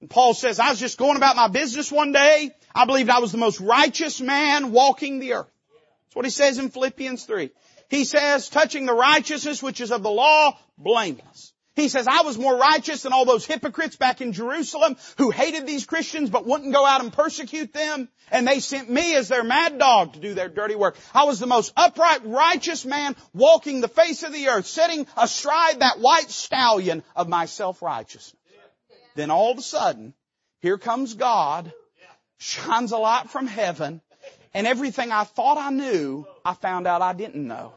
And 0.00 0.08
Paul 0.08 0.32
says, 0.32 0.60
I 0.60 0.70
was 0.70 0.80
just 0.80 0.96
going 0.96 1.16
about 1.16 1.36
my 1.36 1.48
business 1.48 1.92
one 1.92 2.12
day. 2.12 2.52
I 2.74 2.86
believed 2.86 3.10
I 3.10 3.18
was 3.18 3.32
the 3.32 3.38
most 3.38 3.60
righteous 3.60 4.20
man 4.20 4.72
walking 4.72 5.18
the 5.18 5.34
earth. 5.34 5.50
That's 6.08 6.16
what 6.16 6.24
he 6.24 6.30
says 6.30 6.58
in 6.58 6.70
Philippians 6.70 7.24
3. 7.24 7.50
He 7.90 8.04
says, 8.04 8.48
touching 8.48 8.86
the 8.86 8.94
righteousness 8.94 9.62
which 9.62 9.82
is 9.82 9.92
of 9.92 10.02
the 10.02 10.10
law, 10.10 10.56
blameless. 10.78 11.52
He 11.76 11.88
says, 11.88 12.08
I 12.08 12.22
was 12.22 12.38
more 12.38 12.56
righteous 12.56 13.02
than 13.02 13.12
all 13.12 13.26
those 13.26 13.44
hypocrites 13.44 13.94
back 13.94 14.22
in 14.22 14.32
Jerusalem 14.32 14.96
who 15.18 15.30
hated 15.30 15.66
these 15.66 15.84
Christians 15.84 16.30
but 16.30 16.46
wouldn't 16.46 16.72
go 16.72 16.84
out 16.84 17.02
and 17.02 17.12
persecute 17.12 17.72
them. 17.74 18.08
And 18.30 18.48
they 18.48 18.60
sent 18.60 18.90
me 18.90 19.14
as 19.14 19.28
their 19.28 19.44
mad 19.44 19.78
dog 19.78 20.14
to 20.14 20.18
do 20.18 20.32
their 20.32 20.48
dirty 20.48 20.74
work. 20.74 20.96
I 21.14 21.24
was 21.24 21.38
the 21.38 21.46
most 21.46 21.72
upright, 21.76 22.22
righteous 22.24 22.86
man 22.86 23.14
walking 23.32 23.80
the 23.80 23.86
face 23.86 24.22
of 24.22 24.32
the 24.32 24.48
earth, 24.48 24.66
sitting 24.66 25.06
astride 25.16 25.80
that 25.80 26.00
white 26.00 26.30
stallion 26.30 27.04
of 27.14 27.28
my 27.28 27.44
self-righteousness. 27.44 28.34
Then 29.14 29.30
all 29.30 29.52
of 29.52 29.58
a 29.58 29.62
sudden, 29.62 30.14
here 30.60 30.78
comes 30.78 31.14
God, 31.14 31.72
shines 32.38 32.92
a 32.92 32.98
light 32.98 33.30
from 33.30 33.46
heaven, 33.46 34.00
and 34.54 34.66
everything 34.66 35.12
I 35.12 35.24
thought 35.24 35.58
I 35.58 35.70
knew, 35.70 36.26
I 36.44 36.54
found 36.54 36.86
out 36.86 37.02
I 37.02 37.12
didn't 37.12 37.46
know. 37.46 37.72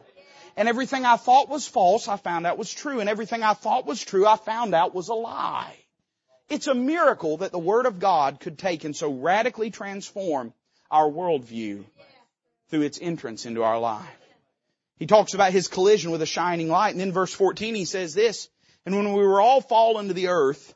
And 0.57 0.67
everything 0.67 1.05
I 1.05 1.15
thought 1.15 1.49
was 1.49 1.67
false, 1.67 2.07
I 2.07 2.17
found 2.17 2.45
out 2.45 2.57
was 2.57 2.73
true. 2.73 2.99
And 2.99 3.09
everything 3.09 3.43
I 3.43 3.53
thought 3.53 3.85
was 3.85 4.03
true, 4.03 4.27
I 4.27 4.35
found 4.35 4.75
out 4.75 4.93
was 4.93 5.07
a 5.07 5.13
lie. 5.13 5.75
It's 6.49 6.67
a 6.67 6.75
miracle 6.75 7.37
that 7.37 7.51
the 7.51 7.59
Word 7.59 7.85
of 7.85 7.99
God 7.99 8.39
could 8.39 8.57
take 8.57 8.83
and 8.83 8.95
so 8.95 9.11
radically 9.11 9.71
transform 9.71 10.53
our 10.89 11.09
worldview 11.09 11.85
through 12.69 12.81
its 12.81 12.99
entrance 13.01 13.45
into 13.45 13.63
our 13.63 13.79
life. 13.79 14.05
He 14.97 15.07
talks 15.07 15.33
about 15.33 15.53
his 15.53 15.67
collision 15.67 16.11
with 16.11 16.21
a 16.21 16.25
shining 16.25 16.69
light. 16.69 16.91
And 16.91 16.99
then 16.99 17.13
verse 17.13 17.33
14 17.33 17.75
he 17.75 17.85
says 17.85 18.13
this, 18.13 18.49
and 18.85 18.95
when 18.95 19.13
we 19.13 19.23
were 19.23 19.41
all 19.41 19.61
fallen 19.61 20.09
to 20.09 20.13
the 20.13 20.27
earth, 20.27 20.75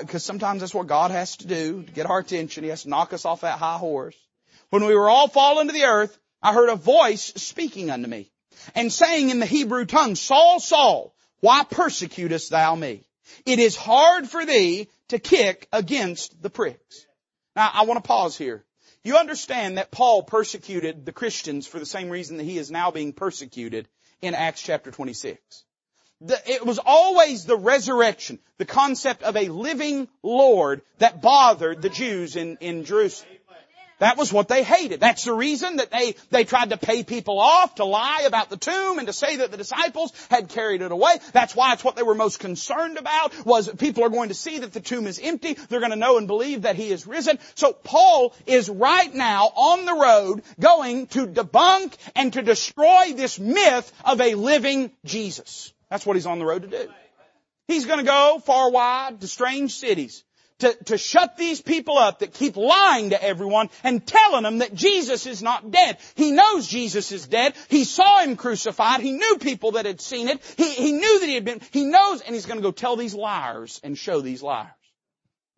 because 0.00 0.24
sometimes 0.24 0.60
that's 0.60 0.74
what 0.74 0.86
God 0.86 1.10
has 1.10 1.36
to 1.38 1.46
do 1.46 1.82
to 1.82 1.92
get 1.92 2.06
our 2.06 2.20
attention. 2.20 2.64
He 2.64 2.70
has 2.70 2.84
to 2.84 2.88
knock 2.88 3.12
us 3.12 3.24
off 3.24 3.42
that 3.42 3.58
high 3.58 3.78
horse. 3.78 4.16
When 4.72 4.86
we 4.86 4.94
were 4.94 5.10
all 5.10 5.28
fallen 5.28 5.66
to 5.66 5.72
the 5.74 5.84
earth, 5.84 6.18
I 6.42 6.54
heard 6.54 6.70
a 6.70 6.76
voice 6.76 7.34
speaking 7.36 7.90
unto 7.90 8.08
me 8.08 8.32
and 8.74 8.90
saying 8.90 9.28
in 9.28 9.38
the 9.38 9.44
Hebrew 9.44 9.84
tongue, 9.84 10.14
Saul, 10.14 10.60
Saul, 10.60 11.14
why 11.40 11.62
persecutest 11.64 12.48
thou 12.48 12.74
me? 12.74 13.04
It 13.44 13.58
is 13.58 13.76
hard 13.76 14.30
for 14.30 14.46
thee 14.46 14.88
to 15.08 15.18
kick 15.18 15.68
against 15.74 16.40
the 16.40 16.48
pricks. 16.48 17.04
Now, 17.54 17.70
I 17.70 17.84
want 17.84 18.02
to 18.02 18.08
pause 18.08 18.34
here. 18.34 18.64
You 19.04 19.18
understand 19.18 19.76
that 19.76 19.90
Paul 19.90 20.22
persecuted 20.22 21.04
the 21.04 21.12
Christians 21.12 21.66
for 21.66 21.78
the 21.78 21.84
same 21.84 22.08
reason 22.08 22.38
that 22.38 22.44
he 22.44 22.56
is 22.56 22.70
now 22.70 22.90
being 22.90 23.12
persecuted 23.12 23.88
in 24.22 24.34
Acts 24.34 24.62
chapter 24.62 24.90
26. 24.90 25.38
The, 26.22 26.50
it 26.50 26.64
was 26.64 26.78
always 26.82 27.44
the 27.44 27.58
resurrection, 27.58 28.38
the 28.56 28.64
concept 28.64 29.22
of 29.22 29.36
a 29.36 29.50
living 29.50 30.08
Lord 30.22 30.80
that 30.96 31.20
bothered 31.20 31.82
the 31.82 31.90
Jews 31.90 32.36
in, 32.36 32.56
in 32.62 32.84
Jerusalem. 32.84 33.28
That 34.02 34.16
was 34.16 34.32
what 34.32 34.48
they 34.48 34.64
hated. 34.64 34.98
That's 34.98 35.26
the 35.26 35.32
reason 35.32 35.76
that 35.76 35.92
they, 35.92 36.16
they 36.30 36.42
tried 36.42 36.70
to 36.70 36.76
pay 36.76 37.04
people 37.04 37.38
off 37.38 37.76
to 37.76 37.84
lie 37.84 38.24
about 38.26 38.50
the 38.50 38.56
tomb 38.56 38.98
and 38.98 39.06
to 39.06 39.12
say 39.12 39.36
that 39.36 39.52
the 39.52 39.56
disciples 39.56 40.12
had 40.28 40.48
carried 40.48 40.82
it 40.82 40.90
away. 40.90 41.18
That's 41.32 41.54
why 41.54 41.72
it's 41.72 41.84
what 41.84 41.94
they 41.94 42.02
were 42.02 42.16
most 42.16 42.40
concerned 42.40 42.98
about 42.98 43.46
was 43.46 43.68
people 43.68 44.02
are 44.02 44.08
going 44.08 44.30
to 44.30 44.34
see 44.34 44.58
that 44.58 44.72
the 44.72 44.80
tomb 44.80 45.06
is 45.06 45.20
empty. 45.22 45.54
They're 45.54 45.78
going 45.78 45.92
to 45.92 45.96
know 45.96 46.18
and 46.18 46.26
believe 46.26 46.62
that 46.62 46.74
he 46.74 46.90
is 46.90 47.06
risen. 47.06 47.38
So 47.54 47.72
Paul 47.72 48.34
is 48.44 48.68
right 48.68 49.14
now 49.14 49.44
on 49.54 49.84
the 49.84 49.94
road 49.94 50.42
going 50.58 51.06
to 51.06 51.28
debunk 51.28 51.94
and 52.16 52.32
to 52.32 52.42
destroy 52.42 53.12
this 53.14 53.38
myth 53.38 53.92
of 54.04 54.20
a 54.20 54.34
living 54.34 54.90
Jesus. 55.04 55.72
That's 55.90 56.04
what 56.04 56.16
he's 56.16 56.26
on 56.26 56.40
the 56.40 56.44
road 56.44 56.62
to 56.62 56.68
do. 56.68 56.88
He's 57.68 57.86
going 57.86 58.00
to 58.00 58.04
go 58.04 58.42
far 58.44 58.68
wide 58.72 59.20
to 59.20 59.28
strange 59.28 59.76
cities 59.76 60.24
to, 60.58 60.72
to 60.84 60.98
shut 60.98 61.36
these 61.36 61.60
people 61.60 61.98
up 61.98 62.20
that 62.20 62.34
keep 62.34 62.56
lying 62.56 63.10
to 63.10 63.22
everyone 63.22 63.68
and 63.82 64.06
telling 64.06 64.44
them 64.44 64.58
that 64.58 64.74
Jesus 64.74 65.26
is 65.26 65.42
not 65.42 65.70
dead. 65.70 65.98
He 66.14 66.30
knows 66.30 66.66
Jesus 66.66 67.12
is 67.12 67.26
dead. 67.26 67.54
He 67.68 67.84
saw 67.84 68.20
him 68.20 68.36
crucified. 68.36 69.00
He 69.00 69.12
knew 69.12 69.38
people 69.38 69.72
that 69.72 69.86
had 69.86 70.00
seen 70.00 70.28
it. 70.28 70.40
He, 70.56 70.72
he 70.72 70.92
knew 70.92 71.20
that 71.20 71.26
he 71.26 71.34
had 71.34 71.44
been, 71.44 71.60
he 71.70 71.84
knows, 71.84 72.20
and 72.22 72.34
he's 72.34 72.46
going 72.46 72.58
to 72.58 72.62
go 72.62 72.72
tell 72.72 72.96
these 72.96 73.14
liars 73.14 73.80
and 73.82 73.96
show 73.96 74.20
these 74.20 74.42
liars. 74.42 74.70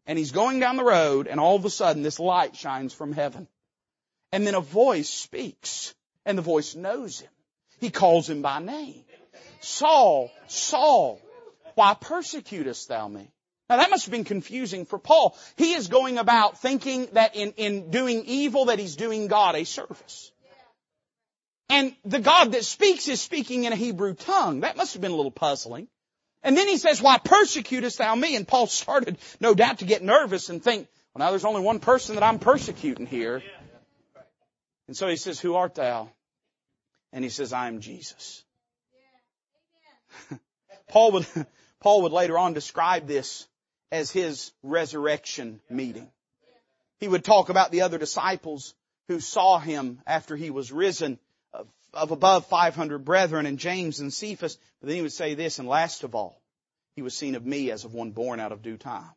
And 0.06 0.18
he's 0.18 0.32
going 0.32 0.60
down 0.60 0.76
the 0.76 0.84
road 0.84 1.26
and 1.26 1.40
all 1.40 1.56
of 1.56 1.64
a 1.64 1.70
sudden 1.70 2.02
this 2.02 2.20
light 2.20 2.56
shines 2.56 2.92
from 2.92 3.12
heaven. 3.12 3.48
And 4.32 4.46
then 4.46 4.54
a 4.54 4.60
voice 4.60 5.08
speaks 5.08 5.94
and 6.26 6.36
the 6.36 6.42
voice 6.42 6.74
knows 6.74 7.20
him. 7.20 7.30
He 7.80 7.90
calls 7.90 8.28
him 8.28 8.42
by 8.42 8.60
name. 8.60 9.04
Saul, 9.60 10.30
Saul, 10.46 11.20
why 11.74 11.94
persecutest 11.94 12.88
thou 12.88 13.08
me? 13.08 13.30
Now 13.68 13.78
that 13.78 13.90
must 13.90 14.04
have 14.04 14.12
been 14.12 14.24
confusing 14.24 14.84
for 14.84 14.98
Paul. 14.98 15.36
He 15.56 15.72
is 15.72 15.88
going 15.88 16.18
about 16.18 16.60
thinking 16.60 17.08
that 17.12 17.34
in, 17.34 17.52
in 17.52 17.90
doing 17.90 18.24
evil 18.26 18.66
that 18.66 18.78
he's 18.78 18.96
doing 18.96 19.26
God 19.26 19.56
a 19.56 19.64
service. 19.64 20.32
And 21.70 21.94
the 22.04 22.20
God 22.20 22.52
that 22.52 22.64
speaks 22.64 23.08
is 23.08 23.22
speaking 23.22 23.64
in 23.64 23.72
a 23.72 23.76
Hebrew 23.76 24.14
tongue. 24.14 24.60
That 24.60 24.76
must 24.76 24.92
have 24.92 25.02
been 25.02 25.12
a 25.12 25.16
little 25.16 25.30
puzzling. 25.30 25.88
And 26.42 26.56
then 26.58 26.68
he 26.68 26.76
says, 26.76 27.00
why 27.00 27.16
persecutest 27.16 27.98
thou 27.98 28.14
me? 28.14 28.36
And 28.36 28.46
Paul 28.46 28.66
started, 28.82 29.16
no 29.40 29.54
doubt, 29.54 29.78
to 29.78 29.86
get 29.86 30.02
nervous 30.02 30.50
and 30.50 30.62
think, 30.62 30.86
well 31.14 31.24
now 31.24 31.30
there's 31.30 31.46
only 31.46 31.62
one 31.62 31.80
person 31.80 32.16
that 32.16 32.24
I'm 32.24 32.38
persecuting 32.38 33.06
here. 33.06 33.42
And 34.88 34.96
so 34.96 35.08
he 35.08 35.16
says, 35.16 35.40
who 35.40 35.54
art 35.54 35.74
thou? 35.74 36.10
And 37.14 37.24
he 37.24 37.30
says, 37.30 37.54
I 37.54 37.68
am 37.68 37.80
Jesus. 37.80 38.44
Paul 40.90 41.12
would, 41.12 41.26
Paul 41.80 42.02
would 42.02 42.12
later 42.12 42.36
on 42.36 42.52
describe 42.52 43.06
this 43.06 43.46
as 43.94 44.10
his 44.10 44.50
resurrection 44.64 45.60
meeting. 45.70 46.10
He 46.98 47.06
would 47.06 47.24
talk 47.24 47.48
about 47.48 47.70
the 47.70 47.82
other 47.82 47.96
disciples 47.96 48.74
who 49.06 49.20
saw 49.20 49.60
him 49.60 50.00
after 50.04 50.34
he 50.34 50.50
was 50.50 50.72
risen 50.72 51.16
of, 51.52 52.10
above 52.10 52.46
500 52.46 53.04
brethren 53.04 53.46
and 53.46 53.56
James 53.56 54.00
and 54.00 54.12
Cephas. 54.12 54.58
But 54.80 54.88
then 54.88 54.96
he 54.96 55.02
would 55.02 55.12
say 55.12 55.34
this, 55.34 55.60
and 55.60 55.68
last 55.68 56.02
of 56.02 56.16
all, 56.16 56.42
he 56.96 57.02
was 57.02 57.16
seen 57.16 57.36
of 57.36 57.46
me 57.46 57.70
as 57.70 57.84
of 57.84 57.94
one 57.94 58.10
born 58.10 58.40
out 58.40 58.50
of 58.50 58.62
due 58.62 58.76
time. 58.76 59.12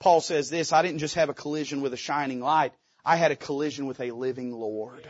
Paul 0.00 0.22
says 0.22 0.48
this, 0.48 0.72
I 0.72 0.80
didn't 0.80 1.00
just 1.00 1.16
have 1.16 1.28
a 1.28 1.34
collision 1.34 1.82
with 1.82 1.92
a 1.92 1.98
shining 1.98 2.40
light, 2.40 2.72
I 3.04 3.16
had 3.16 3.32
a 3.32 3.36
collision 3.36 3.86
with 3.86 4.00
a 4.00 4.12
living 4.12 4.50
Lord. 4.50 5.06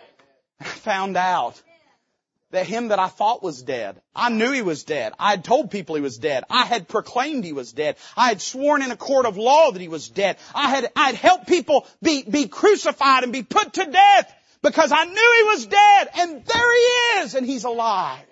I 0.60 0.64
found 0.64 1.16
out 1.16 1.62
that 2.52 2.66
him 2.66 2.88
that 2.88 2.98
I 2.98 3.08
thought 3.08 3.42
was 3.42 3.62
dead, 3.62 4.00
I 4.14 4.30
knew 4.30 4.52
he 4.52 4.62
was 4.62 4.84
dead. 4.84 5.12
I 5.18 5.30
had 5.30 5.44
told 5.44 5.70
people 5.70 5.96
he 5.96 6.02
was 6.02 6.18
dead. 6.18 6.44
I 6.48 6.64
had 6.64 6.86
proclaimed 6.86 7.44
he 7.44 7.52
was 7.52 7.72
dead. 7.72 7.96
I 8.16 8.28
had 8.28 8.40
sworn 8.40 8.82
in 8.82 8.92
a 8.92 8.96
court 8.96 9.26
of 9.26 9.36
law 9.36 9.72
that 9.72 9.80
he 9.80 9.88
was 9.88 10.08
dead. 10.08 10.36
I 10.54 10.70
had, 10.70 10.92
I 10.94 11.06
had 11.06 11.14
helped 11.16 11.48
people 11.48 11.86
be, 12.00 12.22
be 12.22 12.48
crucified 12.48 13.24
and 13.24 13.32
be 13.32 13.42
put 13.42 13.72
to 13.74 13.84
death 13.84 14.34
because 14.62 14.92
I 14.92 15.04
knew 15.04 15.34
he 15.36 15.44
was 15.44 15.66
dead 15.66 16.08
and 16.14 16.44
there 16.44 16.74
he 16.74 17.20
is 17.20 17.34
and 17.34 17.44
he's 17.44 17.64
alive. 17.64 18.24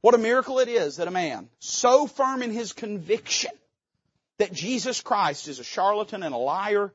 What 0.00 0.14
a 0.14 0.18
miracle 0.18 0.58
it 0.58 0.68
is 0.68 0.96
that 0.96 1.08
a 1.08 1.10
man 1.10 1.48
so 1.60 2.06
firm 2.06 2.42
in 2.42 2.50
his 2.50 2.74
conviction 2.74 3.52
that 4.38 4.52
Jesus 4.52 5.00
Christ 5.00 5.48
is 5.48 5.60
a 5.60 5.64
charlatan 5.64 6.22
and 6.22 6.34
a 6.34 6.38
liar, 6.38 6.92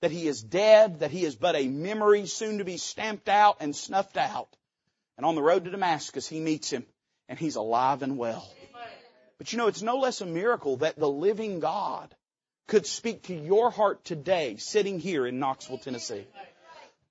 that 0.00 0.12
he 0.12 0.28
is 0.28 0.42
dead, 0.42 1.00
that 1.00 1.10
he 1.10 1.24
is 1.24 1.34
but 1.34 1.56
a 1.56 1.66
memory 1.66 2.26
soon 2.26 2.58
to 2.58 2.64
be 2.64 2.76
stamped 2.76 3.28
out 3.28 3.56
and 3.60 3.74
snuffed 3.74 4.16
out, 4.16 4.48
and 5.22 5.28
on 5.28 5.36
the 5.36 5.42
road 5.42 5.66
to 5.66 5.70
Damascus, 5.70 6.26
he 6.26 6.40
meets 6.40 6.68
him 6.68 6.84
and 7.28 7.38
he's 7.38 7.54
alive 7.54 8.02
and 8.02 8.18
well. 8.18 8.44
But 9.38 9.52
you 9.52 9.58
know, 9.58 9.68
it's 9.68 9.80
no 9.80 9.98
less 9.98 10.20
a 10.20 10.26
miracle 10.26 10.78
that 10.78 10.98
the 10.98 11.08
living 11.08 11.60
God 11.60 12.12
could 12.66 12.86
speak 12.86 13.22
to 13.24 13.34
your 13.34 13.70
heart 13.70 14.04
today, 14.04 14.56
sitting 14.56 14.98
here 14.98 15.24
in 15.24 15.38
Knoxville, 15.38 15.78
Tennessee. 15.78 16.26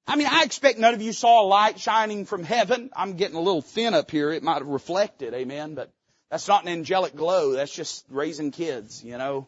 I 0.06 0.18
mean, 0.18 0.28
I 0.30 0.44
expect 0.44 0.78
none 0.78 0.94
of 0.94 1.02
you 1.02 1.14
saw 1.14 1.42
a 1.42 1.48
light 1.48 1.80
shining 1.80 2.26
from 2.26 2.44
heaven. 2.44 2.90
I'm 2.98 3.14
getting 3.14 3.38
a 3.38 3.42
little 3.42 3.62
thin 3.62 3.94
up 3.94 4.12
here. 4.12 4.30
It 4.34 4.44
might 4.44 4.58
have 4.58 4.68
reflected, 4.68 5.34
amen, 5.34 5.76
but 5.76 5.90
that's 6.30 6.50
not 6.50 6.64
an 6.64 6.70
angelic 6.70 7.16
glow. 7.16 7.54
That's 7.54 7.74
just 7.74 8.04
raising 8.10 8.52
kids, 8.52 9.02
you 9.06 9.18
know. 9.18 9.48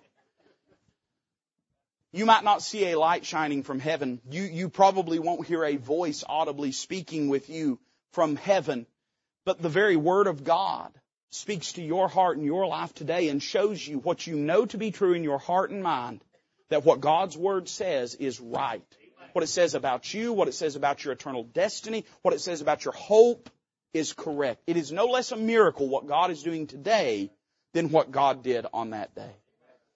You 2.14 2.26
might 2.26 2.46
not 2.46 2.62
see 2.62 2.92
a 2.92 2.98
light 2.98 3.26
shining 3.26 3.64
from 3.64 3.82
heaven. 3.82 4.22
You, 4.30 4.44
you 4.44 4.70
probably 4.70 5.20
won't 5.20 5.48
hear 5.48 5.66
a 5.66 5.76
voice 5.76 6.24
audibly 6.30 6.72
speaking 6.72 7.28
with 7.28 7.50
you 7.50 7.78
from 8.14 8.36
heaven, 8.36 8.86
but 9.46 9.62
the 9.62 9.70
very 9.70 9.96
Word 9.96 10.28
of 10.28 10.44
God 10.44 10.92
speaks 11.32 11.74
to 11.74 11.82
your 11.82 12.08
heart 12.08 12.38
and 12.38 12.46
your 12.46 12.68
life 12.68 12.94
today 12.94 13.30
and 13.30 13.42
shows 13.42 13.86
you 13.86 13.98
what 14.00 14.26
you 14.26 14.36
know 14.36 14.66
to 14.68 14.78
be 14.78 14.92
true 14.92 15.14
in 15.14 15.24
your 15.24 15.40
heart 15.40 15.72
and 15.72 15.84
mind, 15.84 16.24
that 16.70 16.86
what 16.86 17.02
God's 17.02 17.38
Word 17.38 17.68
says 17.68 18.16
is 18.16 18.40
right. 18.40 18.84
What 19.34 19.44
it 19.44 19.48
says 19.48 19.74
about 19.74 20.14
you, 20.14 20.32
what 20.32 20.48
it 20.48 20.54
says 20.54 20.76
about 20.76 21.04
your 21.04 21.14
eternal 21.14 21.44
destiny, 21.44 22.06
what 22.22 22.36
it 22.36 22.42
says 22.42 22.62
about 22.62 22.86
your 22.86 22.94
hope 22.94 23.50
is 23.94 24.14
correct. 24.14 24.62
It 24.68 24.78
is 24.78 24.92
no 24.92 25.08
less 25.08 25.32
a 25.32 25.38
miracle 25.38 25.90
what 25.90 26.08
God 26.08 26.30
is 26.30 26.44
doing 26.44 26.68
today 26.68 27.32
than 27.74 27.90
what 27.90 28.12
God 28.12 28.44
did 28.44 28.68
on 28.72 28.92
that 28.92 29.16
day. 29.16 29.32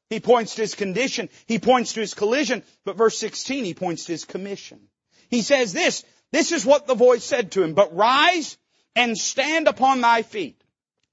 He 0.10 0.20
points 0.20 0.56
to 0.56 0.62
his 0.62 0.74
condition, 0.74 1.30
he 1.46 1.60
points 1.60 1.94
to 1.94 2.00
his 2.00 2.14
collision, 2.14 2.64
but 2.86 2.98
verse 2.98 3.18
16 3.18 3.66
he 3.66 3.74
points 3.74 4.06
to 4.06 4.14
his 4.14 4.26
commission. 4.26 4.80
He 5.30 5.42
says 5.42 5.74
this, 5.74 6.04
this 6.32 6.52
is 6.52 6.66
what 6.66 6.88
the 6.88 6.96
voice 6.96 7.24
said 7.24 7.52
to 7.52 7.64
him, 7.64 7.74
but 7.74 7.96
rise 7.96 8.58
and 8.96 9.18
stand 9.18 9.68
upon 9.68 10.02
thy 10.02 10.24
feet. 10.24 10.62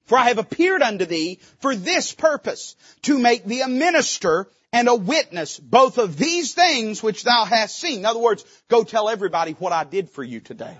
For 0.05 0.17
I 0.17 0.27
have 0.27 0.37
appeared 0.37 0.81
unto 0.81 1.05
thee 1.05 1.39
for 1.59 1.75
this 1.75 2.13
purpose, 2.13 2.75
to 3.03 3.17
make 3.17 3.45
thee 3.45 3.61
a 3.61 3.67
minister 3.67 4.47
and 4.71 4.87
a 4.87 4.95
witness 4.95 5.57
both 5.57 5.97
of 5.97 6.17
these 6.17 6.53
things 6.53 7.01
which 7.01 7.23
thou 7.23 7.45
hast 7.45 7.79
seen. 7.79 7.99
In 7.99 8.05
other 8.05 8.19
words, 8.19 8.43
go 8.67 8.83
tell 8.83 9.09
everybody 9.09 9.53
what 9.53 9.73
I 9.73 9.83
did 9.83 10.09
for 10.09 10.23
you 10.23 10.41
today. 10.41 10.77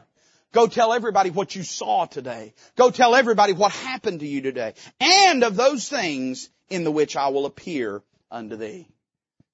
Go 0.51 0.67
tell 0.67 0.93
everybody 0.93 1.31
what 1.31 1.55
you 1.55 1.63
saw 1.63 2.05
today. 2.05 2.53
Go 2.75 2.91
tell 2.91 3.15
everybody 3.15 3.53
what 3.53 3.71
happened 3.71 4.19
to 4.19 4.27
you 4.27 4.41
today. 4.41 4.73
And 4.99 5.43
of 5.43 5.55
those 5.55 5.89
things 5.89 6.49
in 6.69 6.83
the 6.83 6.91
which 6.91 7.15
I 7.15 7.29
will 7.29 7.45
appear 7.45 8.03
unto 8.29 8.55
thee. 8.55 8.87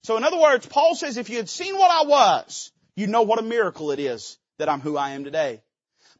So 0.04 0.17
in 0.17 0.24
other 0.24 0.39
words, 0.39 0.65
Paul 0.65 0.96
says 0.96 1.17
if 1.17 1.30
you 1.30 1.38
had 1.38 1.50
seen 1.50 1.78
what 1.78 1.91
I 1.91 2.08
was, 2.08 2.72
you'd 2.96 3.10
know 3.10 3.24
what 3.24 3.39
a 3.39 3.44
miracle 3.44 3.91
it 3.91 4.00
is 4.00 4.38
that 4.58 4.70
I'm 4.70 4.82
who 4.82 4.98
I 4.98 5.12
am 5.12 5.24
today. 5.24 5.62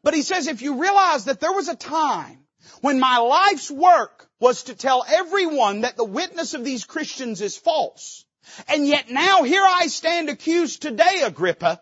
But 0.04 0.14
he 0.14 0.22
says 0.22 0.48
if 0.48 0.62
you 0.62 0.82
realize 0.82 1.26
that 1.26 1.40
there 1.40 1.52
was 1.52 1.68
a 1.68 1.76
time 1.76 2.40
when 2.82 3.00
my 3.00 3.18
life's 3.18 3.70
work 3.70 4.28
was 4.40 4.64
to 4.64 4.76
tell 4.76 5.06
everyone 5.08 5.82
that 5.82 5.98
the 5.98 6.04
witness 6.04 6.54
of 6.54 6.64
these 6.64 6.86
Christians 6.86 7.42
is 7.42 7.58
false, 7.58 8.26
and 8.68 8.88
yet 8.88 9.10
now 9.10 9.44
here 9.44 9.64
I 9.64 9.88
stand 9.88 10.30
accused 10.30 10.82
today, 10.82 11.22
Agrippa, 11.24 11.82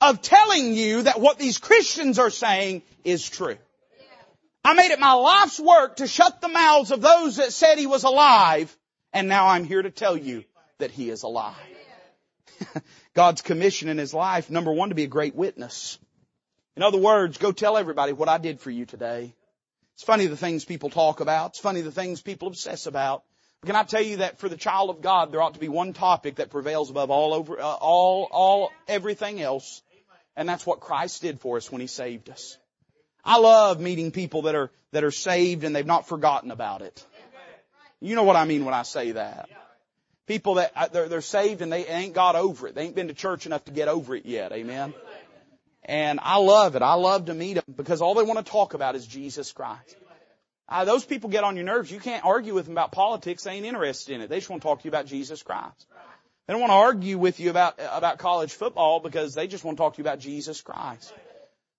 of 0.00 0.22
telling 0.22 0.72
you 0.72 1.02
that 1.02 1.20
what 1.20 1.38
these 1.38 1.58
Christians 1.58 2.18
are 2.18 2.30
saying 2.30 2.82
is 3.04 3.28
true. 3.28 3.58
I 4.64 4.74
made 4.74 4.90
it 4.90 5.00
my 5.00 5.12
life's 5.12 5.58
work 5.58 5.96
to 5.96 6.06
shut 6.06 6.40
the 6.40 6.48
mouths 6.48 6.90
of 6.90 7.00
those 7.00 7.36
that 7.36 7.52
said 7.52 7.78
he 7.78 7.86
was 7.86 8.04
alive, 8.04 8.74
and 9.12 9.28
now 9.28 9.48
I'm 9.48 9.64
here 9.64 9.82
to 9.82 9.90
tell 9.90 10.16
you 10.16 10.44
that 10.78 10.90
he 10.90 11.10
is 11.10 11.22
alive. 11.22 11.56
God's 13.14 13.42
commission 13.42 13.88
in 13.88 13.98
his 13.98 14.14
life, 14.14 14.50
number 14.50 14.72
one, 14.72 14.90
to 14.90 14.94
be 14.94 15.04
a 15.04 15.08
great 15.08 15.34
witness. 15.34 15.98
In 16.76 16.82
other 16.82 16.98
words, 16.98 17.38
go 17.38 17.52
tell 17.52 17.76
everybody 17.76 18.12
what 18.12 18.28
I 18.28 18.38
did 18.38 18.60
for 18.60 18.70
you 18.70 18.86
today. 18.86 19.34
It's 19.94 20.04
funny 20.04 20.26
the 20.26 20.36
things 20.36 20.64
people 20.64 20.88
talk 20.88 21.20
about. 21.20 21.50
It's 21.50 21.58
funny 21.58 21.80
the 21.80 21.90
things 21.90 22.22
people 22.22 22.48
obsess 22.48 22.86
about. 22.86 23.22
But 23.60 23.66
can 23.66 23.76
I 23.76 23.82
tell 23.82 24.00
you 24.00 24.18
that 24.18 24.38
for 24.38 24.48
the 24.48 24.56
child 24.56 24.88
of 24.88 25.02
God, 25.02 25.32
there 25.32 25.42
ought 25.42 25.54
to 25.54 25.60
be 25.60 25.68
one 25.68 25.92
topic 25.92 26.36
that 26.36 26.50
prevails 26.50 26.88
above 26.88 27.10
all 27.10 27.34
over, 27.34 27.60
uh, 27.60 27.64
all, 27.64 28.28
all, 28.30 28.72
everything 28.88 29.42
else. 29.42 29.82
And 30.36 30.48
that's 30.48 30.64
what 30.64 30.80
Christ 30.80 31.20
did 31.20 31.40
for 31.40 31.56
us 31.58 31.70
when 31.70 31.80
He 31.80 31.86
saved 31.86 32.30
us. 32.30 32.56
I 33.24 33.38
love 33.38 33.80
meeting 33.80 34.12
people 34.12 34.42
that 34.42 34.54
are, 34.54 34.70
that 34.92 35.04
are 35.04 35.10
saved 35.10 35.64
and 35.64 35.76
they've 35.76 35.84
not 35.84 36.08
forgotten 36.08 36.50
about 36.50 36.80
it. 36.80 37.04
You 38.00 38.14
know 38.14 38.22
what 38.22 38.36
I 38.36 38.46
mean 38.46 38.64
when 38.64 38.72
I 38.72 38.82
say 38.82 39.12
that. 39.12 39.50
People 40.26 40.54
that, 40.54 40.72
uh, 40.76 40.88
they're, 40.88 41.08
they're 41.08 41.20
saved 41.20 41.62
and 41.62 41.72
they 41.72 41.86
ain't 41.86 42.14
got 42.14 42.36
over 42.36 42.68
it. 42.68 42.74
They 42.74 42.82
ain't 42.82 42.94
been 42.94 43.08
to 43.08 43.14
church 43.14 43.46
enough 43.46 43.64
to 43.64 43.72
get 43.72 43.88
over 43.88 44.14
it 44.14 44.26
yet. 44.26 44.52
Amen. 44.52 44.94
And 45.84 46.20
I 46.22 46.36
love 46.36 46.76
it. 46.76 46.82
I 46.82 46.94
love 46.94 47.26
to 47.26 47.34
meet 47.34 47.54
them 47.54 47.64
because 47.76 48.00
all 48.00 48.14
they 48.14 48.22
want 48.22 48.44
to 48.44 48.50
talk 48.50 48.74
about 48.74 48.94
is 48.94 49.06
Jesus 49.06 49.50
Christ. 49.52 49.96
Uh, 50.68 50.84
those 50.84 51.04
people 51.04 51.30
get 51.30 51.42
on 51.42 51.56
your 51.56 51.64
nerves. 51.64 51.90
You 51.90 51.98
can't 51.98 52.24
argue 52.24 52.54
with 52.54 52.66
them 52.66 52.74
about 52.74 52.92
politics. 52.92 53.42
They 53.42 53.52
ain't 53.52 53.66
interested 53.66 54.14
in 54.14 54.20
it. 54.20 54.28
They 54.28 54.36
just 54.36 54.48
want 54.48 54.62
to 54.62 54.68
talk 54.68 54.80
to 54.80 54.84
you 54.84 54.90
about 54.90 55.06
Jesus 55.06 55.42
Christ. 55.42 55.86
They 56.46 56.54
don't 56.54 56.60
want 56.60 56.70
to 56.70 56.76
argue 56.76 57.18
with 57.18 57.40
you 57.40 57.50
about, 57.50 57.74
about 57.78 58.18
college 58.18 58.52
football 58.52 59.00
because 59.00 59.34
they 59.34 59.46
just 59.46 59.64
want 59.64 59.78
to 59.78 59.82
talk 59.82 59.94
to 59.94 59.98
you 59.98 60.04
about 60.04 60.20
Jesus 60.20 60.60
Christ. 60.60 61.12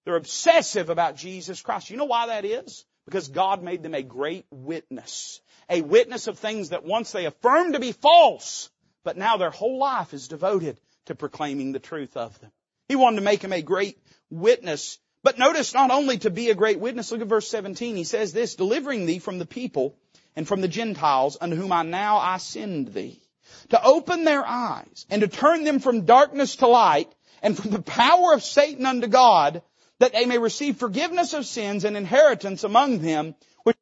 They're 0.06 0.16
obsessive 0.16 0.90
about 0.90 1.16
Jesus 1.16 1.62
Christ. 1.62 1.90
You 1.90 1.98
know 1.98 2.06
why 2.06 2.28
that 2.28 2.44
is? 2.44 2.86
Because 3.06 3.28
God 3.28 3.64
made 3.64 3.84
them 3.84 3.96
a 3.96 4.04
great 4.04 4.46
witness. 4.52 5.42
A 5.70 5.82
witness 5.82 6.28
of 6.28 6.38
things 6.38 6.70
that 6.70 6.84
once 6.84 7.12
they 7.12 7.26
affirmed 7.26 7.74
to 7.74 7.80
be 7.80 7.92
false, 7.92 8.70
but 9.04 9.18
now 9.18 9.38
their 9.38 9.50
whole 9.50 9.80
life 9.80 10.14
is 10.14 10.28
devoted 10.28 10.80
to 11.06 11.16
proclaiming 11.16 11.72
the 11.72 11.80
truth 11.80 12.16
of 12.16 12.40
them. 12.40 12.52
He 12.88 12.96
wanted 12.96 13.18
to 13.18 13.24
make 13.24 13.44
him 13.44 13.54
a 13.54 13.62
great 13.62 13.98
witness. 14.30 15.00
But 15.24 15.40
notice 15.40 15.74
not 15.74 15.92
only 15.92 16.18
to 16.20 16.30
be 16.30 16.50
a 16.50 16.56
great 16.56 16.80
witness, 16.80 17.12
look 17.12 17.22
at 17.22 17.28
verse 17.28 17.48
17. 17.48 17.96
He 17.96 18.04
says 18.04 18.34
this, 18.34 18.56
delivering 18.56 19.06
thee 19.06 19.20
from 19.20 19.40
the 19.40 19.46
people 19.46 19.96
and 20.36 20.48
from 20.48 20.62
the 20.62 20.68
Gentiles 20.68 21.38
unto 21.40 21.56
whom 21.56 21.72
I 21.72 21.84
now 21.84 22.18
I 22.18 22.38
send 22.38 22.94
thee, 22.94 23.22
to 23.70 23.84
open 23.84 24.24
their 24.24 24.46
eyes 24.46 25.06
and 25.10 25.22
to 25.22 25.28
turn 25.28 25.64
them 25.64 25.80
from 25.80 26.06
darkness 26.06 26.58
to 26.58 26.68
light 26.68 27.14
and 27.42 27.58
from 27.58 27.72
the 27.72 27.82
power 27.82 28.34
of 28.34 28.44
Satan 28.44 28.86
unto 28.86 29.08
God, 29.08 29.62
that 30.02 30.14
they 30.14 30.26
may 30.26 30.40
receive 30.40 30.78
forgiveness 30.78 31.34
of 31.34 31.46
sins 31.46 31.86
and 31.86 31.96
inheritance 31.96 32.64
among 32.64 33.00
them, 33.00 33.36
which 33.64 33.76
is 33.76 33.82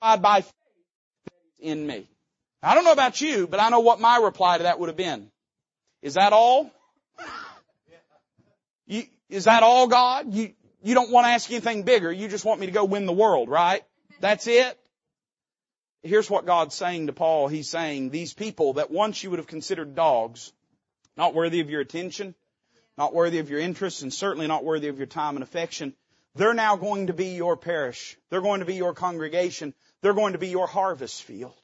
sanctified 0.00 0.22
by 0.22 0.40
faith 0.40 0.52
in 1.60 1.86
me. 1.86 2.08
I 2.64 2.74
don't 2.74 2.84
know 2.84 2.92
about 2.92 3.20
you, 3.20 3.46
but 3.46 3.60
I 3.60 3.68
know 3.68 3.78
what 3.78 4.00
my 4.00 4.16
reply 4.16 4.58
to 4.58 4.64
that 4.64 4.80
would 4.80 4.88
have 4.88 4.96
been. 4.96 5.30
Is 6.02 6.14
that 6.14 6.32
all? 6.32 6.68
You, 8.86 9.04
is 9.28 9.44
that 9.44 9.62
all 9.62 9.86
God? 9.86 10.34
You, 10.34 10.52
you 10.82 10.94
don't 10.94 11.12
want 11.12 11.26
to 11.26 11.30
ask 11.30 11.48
anything 11.48 11.84
bigger. 11.84 12.10
You 12.10 12.26
just 12.26 12.44
want 12.44 12.58
me 12.58 12.66
to 12.66 12.72
go 12.72 12.84
win 12.84 13.06
the 13.06 13.12
world, 13.12 13.48
right? 13.48 13.82
That's 14.18 14.48
it? 14.48 14.76
Here's 16.02 16.28
what 16.28 16.44
God's 16.44 16.74
saying 16.74 17.06
to 17.06 17.12
Paul. 17.12 17.46
He's 17.46 17.70
saying 17.70 18.10
these 18.10 18.34
people 18.34 18.72
that 18.74 18.90
once 18.90 19.22
you 19.22 19.30
would 19.30 19.38
have 19.38 19.46
considered 19.46 19.94
dogs, 19.94 20.52
not 21.16 21.34
worthy 21.34 21.60
of 21.60 21.70
your 21.70 21.80
attention, 21.80 22.34
not 22.96 23.14
worthy 23.14 23.38
of 23.38 23.50
your 23.50 23.60
interest, 23.60 24.02
and 24.02 24.12
certainly 24.12 24.46
not 24.46 24.64
worthy 24.64 24.88
of 24.88 24.98
your 24.98 25.06
time 25.06 25.36
and 25.36 25.42
affection, 25.42 25.94
they're 26.34 26.54
now 26.54 26.76
going 26.76 27.08
to 27.08 27.12
be 27.12 27.28
your 27.28 27.56
parish. 27.56 28.16
They're 28.30 28.40
going 28.40 28.60
to 28.60 28.66
be 28.66 28.74
your 28.74 28.94
congregation. 28.94 29.74
They're 30.00 30.14
going 30.14 30.32
to 30.32 30.38
be 30.38 30.48
your 30.48 30.66
harvest 30.66 31.22
field. 31.22 31.54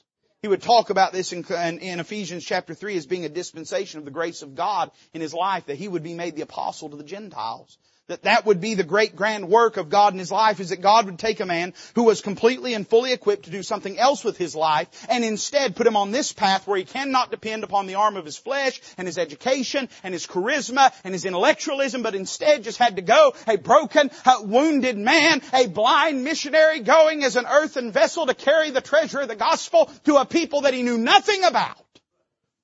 He 0.43 0.49
would 0.49 0.63
talk 0.63 0.91
about 0.91 1.13
this 1.13 1.33
in, 1.33 1.45
in, 1.79 1.99
Ephesians 2.01 2.45
chapter 2.45 2.73
3 2.73 2.97
as 2.97 3.07
being 3.07 3.25
a 3.25 3.29
dispensation 3.29 3.99
of 3.99 4.05
the 4.05 4.13
grace 4.13 4.43
of 4.43 4.55
God 4.55 4.91
in 5.13 5.21
his 5.21 5.35
life, 5.35 5.67
that 5.67 5.77
he 5.77 5.89
would 5.89 6.05
be 6.05 6.15
made 6.15 6.37
the 6.37 6.43
apostle 6.43 6.91
to 6.91 6.97
the 6.97 7.03
Gentiles 7.03 7.77
that 8.09 8.23
that 8.23 8.47
would 8.47 8.61
be 8.61 8.75
the 8.75 8.85
great 8.85 9.15
grand 9.15 9.49
work 9.49 9.77
of 9.77 9.91
God 9.91 10.13
in 10.13 10.19
his 10.19 10.33
life 10.33 10.61
is 10.61 10.71
that 10.71 10.81
God 10.81 11.07
would 11.07 11.19
take 11.19 11.41
a 11.41 11.47
man 11.47 11.75
who 11.95 12.05
was 12.05 12.21
completely 12.21 12.75
and 12.75 12.89
fully 12.89 13.13
equipped 13.13 13.45
to 13.45 13.51
do 13.51 13.63
something 13.63 13.99
else 13.99 14.25
with 14.25 14.37
his 14.37 14.57
life 14.57 14.89
and 15.09 15.25
instead 15.25 15.77
put 15.77 15.87
him 15.87 15.97
on 15.97 16.11
this 16.11 16.33
path 16.33 16.67
where 16.67 16.79
he 16.79 16.85
cannot 16.85 17.31
depend 17.31 17.65
upon 17.65 17.87
the 17.87 17.97
arm 17.97 18.17
of 18.17 18.25
his 18.25 18.37
flesh 18.37 18.81
and 18.97 19.07
his 19.07 19.19
education 19.19 19.89
and 20.03 20.15
his 20.15 20.27
charisma 20.27 20.93
and 21.05 21.15
his 21.15 21.25
intellectualism, 21.25 22.03
but 22.03 22.15
instead 22.15 22.65
just 22.65 22.79
had 22.79 22.97
to 22.97 23.03
go 23.03 23.35
a 23.47 23.57
broken, 23.57 24.11
a 24.25 24.43
wounded 24.43 24.97
man, 24.97 25.43
a 25.53 25.67
blind 25.67 26.25
missionary 26.25 26.81
going 26.81 27.25
as 27.25 27.37
an 27.37 27.47
earthen 27.47 27.93
vessel 27.93 28.27
to 28.27 28.35
carry 28.35 28.71
the 28.71 28.81
treasure 28.81 29.21
of 29.21 29.29
the 29.29 29.37
gospel 29.37 29.91
to 30.05 30.17
a 30.17 30.25
people 30.25 30.63
that 30.63 30.75
he 30.75 30.83
knew 30.83 30.99
nothing 30.99 31.45
about. 31.45 31.77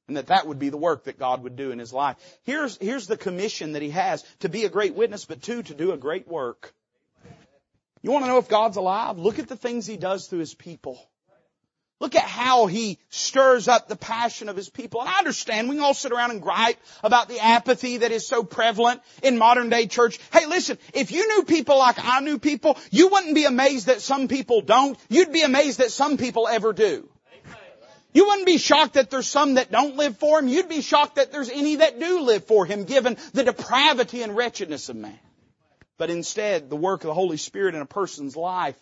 And 0.06 0.16
that 0.16 0.26
that 0.26 0.46
would 0.46 0.58
be 0.58 0.68
the 0.68 0.76
work 0.76 1.04
that 1.04 1.18
God 1.18 1.42
would 1.42 1.56
do 1.56 1.70
in 1.70 1.78
his 1.78 1.92
life. 1.92 2.16
Here's, 2.42 2.76
here's 2.76 3.06
the 3.06 3.16
commission 3.16 3.72
that 3.72 3.82
he 3.82 3.90
has 3.90 4.22
to 4.40 4.48
be 4.48 4.64
a 4.64 4.68
great 4.68 4.94
witness, 4.94 5.24
but 5.24 5.42
two, 5.42 5.62
to 5.62 5.74
do 5.74 5.92
a 5.92 5.96
great 5.96 6.28
work. 6.28 6.74
You 8.02 8.10
want 8.10 8.24
to 8.24 8.28
know 8.28 8.38
if 8.38 8.48
God's 8.48 8.76
alive? 8.76 9.18
Look 9.18 9.38
at 9.38 9.48
the 9.48 9.56
things 9.56 9.86
he 9.86 9.96
does 9.96 10.26
through 10.26 10.40
his 10.40 10.54
people. 10.54 11.00
Look 12.00 12.16
at 12.16 12.24
how 12.24 12.66
he 12.66 12.98
stirs 13.08 13.66
up 13.66 13.88
the 13.88 13.96
passion 13.96 14.50
of 14.50 14.56
his 14.56 14.68
people. 14.68 15.00
And 15.00 15.08
I 15.08 15.16
understand 15.16 15.70
we 15.70 15.76
can 15.76 15.84
all 15.84 15.94
sit 15.94 16.12
around 16.12 16.32
and 16.32 16.42
gripe 16.42 16.76
about 17.02 17.28
the 17.28 17.38
apathy 17.38 17.98
that 17.98 18.12
is 18.12 18.26
so 18.26 18.42
prevalent 18.42 19.00
in 19.22 19.38
modern 19.38 19.70
day 19.70 19.86
church. 19.86 20.18
Hey 20.30 20.44
listen, 20.46 20.76
if 20.92 21.12
you 21.12 21.26
knew 21.28 21.44
people 21.44 21.78
like 21.78 21.96
I 21.98 22.20
knew 22.20 22.38
people, 22.38 22.76
you 22.90 23.08
wouldn't 23.08 23.34
be 23.34 23.46
amazed 23.46 23.86
that 23.86 24.02
some 24.02 24.28
people 24.28 24.60
don't. 24.60 24.98
You'd 25.08 25.32
be 25.32 25.42
amazed 25.42 25.78
that 25.78 25.92
some 25.92 26.18
people 26.18 26.46
ever 26.46 26.74
do. 26.74 27.08
You 28.14 28.26
wouldn't 28.26 28.46
be 28.46 28.58
shocked 28.58 28.94
that 28.94 29.10
there's 29.10 29.26
some 29.26 29.54
that 29.54 29.72
don't 29.72 29.96
live 29.96 30.16
for 30.18 30.38
Him. 30.38 30.46
You'd 30.46 30.68
be 30.68 30.82
shocked 30.82 31.16
that 31.16 31.32
there's 31.32 31.50
any 31.50 31.76
that 31.76 31.98
do 31.98 32.20
live 32.20 32.44
for 32.44 32.64
Him 32.64 32.84
given 32.84 33.16
the 33.32 33.42
depravity 33.42 34.22
and 34.22 34.36
wretchedness 34.36 34.88
of 34.88 34.96
man. 34.96 35.18
But 35.98 36.10
instead, 36.10 36.70
the 36.70 36.76
work 36.76 37.02
of 37.02 37.08
the 37.08 37.14
Holy 37.14 37.36
Spirit 37.36 37.74
in 37.74 37.80
a 37.80 37.86
person's 37.86 38.36
life 38.36 38.76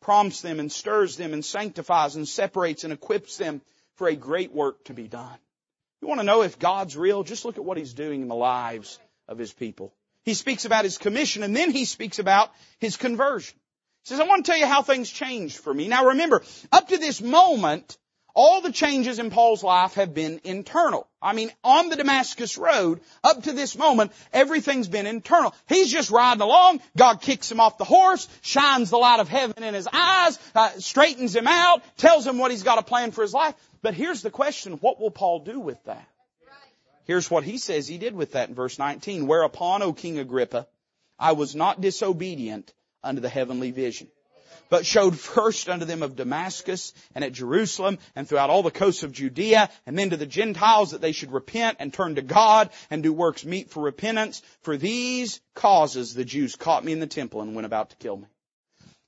prompts 0.00 0.40
them 0.40 0.60
and 0.60 0.72
stirs 0.72 1.16
them 1.16 1.34
and 1.34 1.44
sanctifies 1.44 2.16
and 2.16 2.26
separates 2.26 2.84
and 2.84 2.92
equips 2.92 3.36
them 3.36 3.60
for 3.96 4.08
a 4.08 4.16
great 4.16 4.52
work 4.52 4.82
to 4.84 4.94
be 4.94 5.08
done. 5.08 5.38
You 6.00 6.08
want 6.08 6.20
to 6.20 6.26
know 6.26 6.42
if 6.42 6.58
God's 6.58 6.96
real? 6.96 7.22
Just 7.22 7.44
look 7.44 7.58
at 7.58 7.64
what 7.64 7.76
He's 7.76 7.92
doing 7.92 8.22
in 8.22 8.28
the 8.28 8.34
lives 8.34 8.98
of 9.28 9.36
His 9.36 9.52
people. 9.52 9.92
He 10.24 10.32
speaks 10.32 10.64
about 10.64 10.84
His 10.84 10.96
commission 10.96 11.42
and 11.42 11.54
then 11.54 11.70
He 11.70 11.84
speaks 11.84 12.18
about 12.18 12.50
His 12.78 12.96
conversion. 12.96 13.58
He 14.04 14.08
says, 14.08 14.20
I 14.20 14.24
want 14.24 14.46
to 14.46 14.50
tell 14.50 14.58
you 14.58 14.66
how 14.66 14.80
things 14.80 15.10
changed 15.10 15.58
for 15.58 15.72
me. 15.72 15.86
Now 15.86 16.06
remember, 16.06 16.42
up 16.72 16.88
to 16.88 16.96
this 16.96 17.20
moment, 17.20 17.98
all 18.34 18.60
the 18.60 18.72
changes 18.72 19.18
in 19.18 19.30
Paul's 19.30 19.62
life 19.62 19.94
have 19.94 20.14
been 20.14 20.40
internal. 20.44 21.06
I 21.22 21.32
mean, 21.32 21.50
on 21.62 21.88
the 21.88 21.96
Damascus 21.96 22.56
Road, 22.56 23.00
up 23.22 23.42
to 23.44 23.52
this 23.52 23.76
moment, 23.76 24.12
everything's 24.32 24.88
been 24.88 25.06
internal. 25.06 25.54
He's 25.68 25.90
just 25.90 26.10
riding 26.10 26.40
along, 26.40 26.80
God 26.96 27.20
kicks 27.20 27.50
him 27.50 27.60
off 27.60 27.78
the 27.78 27.84
horse, 27.84 28.28
shines 28.40 28.90
the 28.90 28.98
light 28.98 29.20
of 29.20 29.28
heaven 29.28 29.62
in 29.62 29.74
his 29.74 29.88
eyes, 29.92 30.38
uh, 30.54 30.70
straightens 30.78 31.34
him 31.34 31.46
out, 31.46 31.82
tells 31.96 32.26
him 32.26 32.38
what 32.38 32.50
he's 32.50 32.62
got 32.62 32.78
a 32.78 32.82
plan 32.82 33.10
for 33.10 33.22
his 33.22 33.34
life. 33.34 33.54
But 33.82 33.94
here's 33.94 34.22
the 34.22 34.30
question, 34.30 34.74
what 34.74 35.00
will 35.00 35.10
Paul 35.10 35.40
do 35.40 35.58
with 35.58 35.82
that? 35.84 36.06
Here's 37.04 37.30
what 37.30 37.44
he 37.44 37.58
says 37.58 37.88
he 37.88 37.98
did 37.98 38.14
with 38.14 38.32
that 38.32 38.48
in 38.48 38.54
verse 38.54 38.78
19. 38.78 39.26
Whereupon, 39.26 39.82
O 39.82 39.92
King 39.92 40.18
Agrippa, 40.18 40.68
I 41.18 41.32
was 41.32 41.56
not 41.56 41.80
disobedient 41.80 42.72
unto 43.02 43.20
the 43.20 43.28
heavenly 43.28 43.72
vision 43.72 44.08
but 44.70 44.86
showed 44.86 45.18
first 45.18 45.68
unto 45.68 45.84
them 45.84 46.02
of 46.02 46.16
Damascus 46.16 46.94
and 47.14 47.22
at 47.24 47.32
Jerusalem 47.32 47.98
and 48.16 48.26
throughout 48.26 48.48
all 48.48 48.62
the 48.62 48.70
coasts 48.70 49.02
of 49.02 49.12
Judea 49.12 49.68
and 49.84 49.98
then 49.98 50.10
to 50.10 50.16
the 50.16 50.26
Gentiles 50.26 50.92
that 50.92 51.00
they 51.00 51.12
should 51.12 51.32
repent 51.32 51.76
and 51.80 51.92
turn 51.92 52.14
to 52.14 52.22
God 52.22 52.70
and 52.88 53.02
do 53.02 53.12
works 53.12 53.44
meet 53.44 53.70
for 53.70 53.82
repentance. 53.82 54.40
For 54.62 54.76
these 54.76 55.40
causes 55.54 56.14
the 56.14 56.24
Jews 56.24 56.56
caught 56.56 56.84
me 56.84 56.92
in 56.92 57.00
the 57.00 57.06
temple 57.06 57.42
and 57.42 57.54
went 57.54 57.66
about 57.66 57.90
to 57.90 57.96
kill 57.96 58.16
me. 58.16 58.26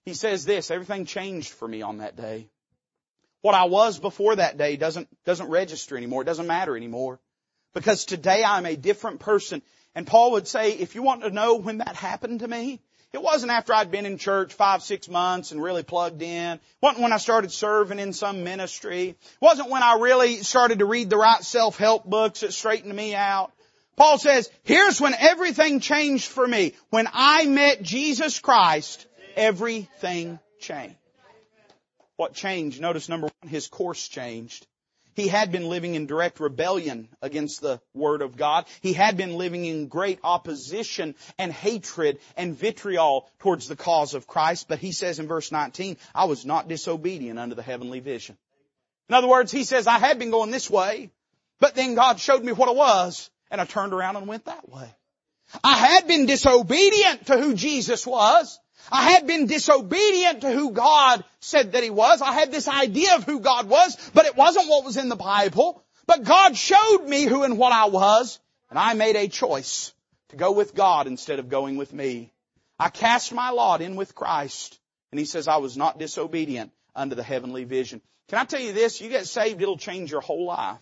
He 0.05 0.15
says 0.15 0.45
this, 0.45 0.71
everything 0.71 1.07
changed 1.07 1.51
for 1.51 1.67
me 1.67 1.83
on 1.83 1.99
that 1.99 2.17
day. 2.17 2.49
What 3.41 3.55
I 3.55 3.65
was 3.65 3.99
before 3.99 4.37
that 4.37 4.59
day 4.59 4.77
doesn't, 4.77 5.09
doesn't 5.25 5.49
register 5.49 5.97
anymore. 5.97 6.23
It 6.23 6.27
doesn't 6.27 6.47
matter 6.47 6.77
anymore. 6.77 7.21
Because 7.73 8.05
today 8.05 8.45
I'm 8.45 8.67
a 8.67 8.77
different 8.77 9.21
person. 9.21 9.63
And 9.95 10.07
Paul 10.07 10.33
would 10.33 10.49
say, 10.49 10.73
if 10.73 10.95
you 10.95 11.03
want 11.03 11.23
to 11.23 11.31
know 11.31 11.57
when 11.57 11.79
that 11.79 11.97
happened 11.97 12.41
to 12.41 12.49
me, 12.49 12.81
It 13.13 13.23
wasn't 13.23 13.53
after 13.53 13.75
I'd 13.75 13.91
been 13.91 14.07
in 14.07 14.17
church 14.17 14.55
five, 14.55 14.83
six 14.83 15.07
months 15.09 15.53
and 15.53 15.63
really 15.63 15.83
plugged 15.83 16.23
in. 16.23 16.55
It 16.55 16.61
wasn't 16.81 17.03
when 17.03 17.13
I 17.13 17.19
started 17.19 17.53
serving 17.53 17.99
in 17.99 18.15
some 18.15 18.43
ministry. 18.43 19.11
It 19.11 19.17
wasn't 19.41 19.69
when 19.69 19.83
I 19.83 19.99
really 20.01 20.37
started 20.39 20.79
to 20.79 20.87
read 20.87 21.11
the 21.11 21.19
right 21.19 21.43
self-help 21.43 22.07
books 22.07 22.41
that 22.41 22.55
straightened 22.55 22.97
me 22.97 23.15
out. 23.15 23.53
Paul 23.97 24.19
says, 24.19 24.51
here's 24.65 24.99
when 24.99 25.13
everything 25.13 25.81
changed 25.81 26.27
for 26.27 26.49
me. 26.49 26.73
When 26.89 27.07
I 27.13 27.45
met 27.45 27.83
Jesus 27.83 28.39
Christ, 28.39 29.07
everything 29.37 30.39
changed. 30.59 30.97
What 32.17 32.33
changed? 32.33 32.81
Notice 32.81 33.11
number 33.11 33.29
one, 33.43 33.51
his 33.51 33.69
course 33.69 34.09
changed. 34.09 34.67
He 35.15 35.29
had 35.29 35.53
been 35.53 35.69
living 35.69 35.95
in 35.95 36.07
direct 36.07 36.41
rebellion 36.41 37.09
against 37.21 37.61
the 37.61 37.81
Word 37.95 38.23
of 38.23 38.37
God. 38.37 38.67
He 38.81 38.93
had 38.93 39.17
been 39.17 39.37
living 39.37 39.65
in 39.65 39.89
great 39.89 40.19
opposition 40.25 41.15
and 41.39 41.53
hatred 41.53 42.19
and 42.37 42.57
vitriol 42.57 43.29
towards 43.39 43.69
the 43.69 43.77
cause 43.77 44.15
of 44.15 44.27
Christ. 44.27 44.69
But 44.69 44.79
he 44.79 44.93
says 44.93 45.19
in 45.19 45.29
verse 45.29 45.53
19, 45.53 45.97
I 46.15 46.25
was 46.25 46.47
not 46.47 46.69
disobedient 46.69 47.39
unto 47.39 47.55
the 47.55 47.63
heavenly 47.63 48.01
vision. 48.01 48.37
In 49.09 49.15
other 49.15 49.29
words, 49.29 49.53
he 49.53 49.65
says, 49.65 49.87
I 49.87 49.99
had 49.99 50.19
been 50.19 50.31
going 50.31 50.51
this 50.51 50.71
way, 50.71 51.11
but 51.61 51.75
then 51.75 51.95
God 51.95 52.19
showed 52.19 52.43
me 52.43 52.53
what 52.53 52.71
it 52.71 52.77
was, 52.77 53.31
and 53.51 53.61
I 53.61 53.65
turned 53.65 53.93
around 53.93 54.17
and 54.17 54.27
went 54.27 54.47
that 54.47 54.69
way. 54.69 54.89
I 55.63 55.77
had 55.77 56.07
been 56.07 56.27
disobedient 56.27 57.27
to 57.27 57.37
who 57.37 57.55
Jesus 57.55 58.07
was, 58.07 58.59
I 58.91 59.11
had 59.11 59.27
been 59.27 59.47
disobedient 59.47 60.41
to 60.43 60.51
who 60.51 60.73
God 60.73 61.25
said 61.41 61.73
that 61.73 61.83
He 61.83 61.91
was. 61.91 62.21
I 62.21 62.33
had 62.33 62.51
this 62.51 62.69
idea 62.69 63.15
of 63.17 63.25
who 63.25 63.41
God 63.41 63.69
was, 63.69 63.97
but 64.15 64.27
it 64.27 64.37
wasn't 64.37 64.69
what 64.69 64.85
was 64.85 64.97
in 64.97 65.09
the 65.09 65.17
Bible. 65.17 65.83
But 66.07 66.25
God 66.25 66.57
showed 66.57 67.05
me 67.07 67.25
who 67.25 67.45
and 67.45 67.59
what 67.59 67.73
I 67.73 67.87
was, 67.87 68.41
and 68.71 68.79
I 68.79 68.95
made 68.95 69.17
a 69.17 69.29
choice 69.29 69.93
to 70.31 70.37
go 70.37 70.53
with 70.53 70.75
God 70.75 71.07
instead 71.07 71.39
of 71.39 71.49
going 71.49 71.77
with 71.77 71.93
me. 71.93 72.33
I 72.79 72.89
cast 72.89 73.33
my 73.33 73.51
lot 73.51 73.83
in 73.83 73.97
with 73.97 74.15
Christ, 74.15 74.79
and 75.11 75.19
He 75.19 75.27
says 75.27 75.47
I 75.47 75.59
was 75.59 75.77
not 75.77 75.99
disobedient 75.99 76.73
unto 76.95 77.15
the 77.15 77.23
heavenly 77.23 77.65
vision. 77.65 78.01
Can 78.29 78.39
I 78.39 78.45
tell 78.45 78.61
you 78.61 78.73
this? 78.73 79.01
You 79.01 79.09
get 79.09 79.27
saved, 79.27 79.61
it'll 79.63 79.77
change 79.77 80.11
your 80.11 80.21
whole 80.21 80.47
life. 80.47 80.79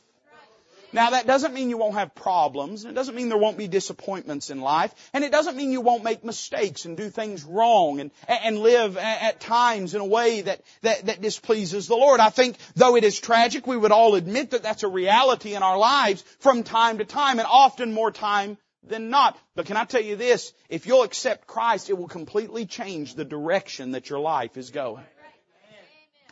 Now 0.93 1.11
that 1.11 1.26
doesn't 1.26 1.55
mean 1.55 1.70
you 1.70 1.78
won't 1.78 1.95
have 1.95 2.14
problems, 2.14 2.84
and 2.84 2.91
it 2.91 2.95
doesn't 2.95 3.14
mean 3.14 3.28
there 3.28 3.38
won't 3.38 3.59
be 3.59 3.68
disappointments 3.68 4.51
in 4.51 4.61
life, 4.61 4.93
and 5.12 5.22
it 5.22 5.30
doesn't 5.30 5.57
mean 5.57 5.70
you 5.70 5.80
won't 5.80 6.03
make 6.03 6.24
mistakes 6.24 6.84
and 6.84 6.97
do 6.97 7.11
things 7.11 7.45
wrong 7.45 8.01
and, 8.01 8.11
and 8.26 8.59
live 8.59 8.97
at 8.97 9.41
times 9.41 9.95
in 9.95 10.01
a 10.01 10.07
way 10.07 10.43
that, 10.43 10.61
that, 10.82 11.07
that 11.07 11.20
displeases 11.20 11.86
the 11.86 11.95
Lord. 11.97 12.20
I 12.20 12.30
think 12.30 12.57
though 12.74 12.97
it 12.97 13.05
is 13.05 13.20
tragic, 13.20 13.66
we 13.66 13.76
would 13.76 13.93
all 13.93 14.16
admit 14.16 14.51
that 14.51 14.62
that's 14.62 14.82
a 14.82 14.88
reality 14.88 15.55
in 15.55 15.62
our 15.62 15.78
lives 15.78 16.22
from 16.41 16.64
time 16.64 16.99
to 16.99 17.05
time 17.05 17.38
and 17.38 17.49
often 17.51 17.93
more 17.93 18.11
time 18.11 18.59
than 18.82 19.11
not. 19.11 19.38
But 19.55 19.66
can 19.66 19.76
I 19.76 19.84
tell 19.84 20.03
you 20.03 20.16
this? 20.16 20.53
If 20.68 20.86
you'll 20.86 21.05
accept 21.05 21.47
Christ, 21.47 21.91
it 21.91 21.99
will 21.99 22.09
completely 22.09 22.66
change 22.66 23.14
the 23.14 23.24
direction 23.24 23.93
that 23.93 24.11
your 24.11 24.20
life 24.20 24.57
is 24.57 24.70
going. 24.70 25.05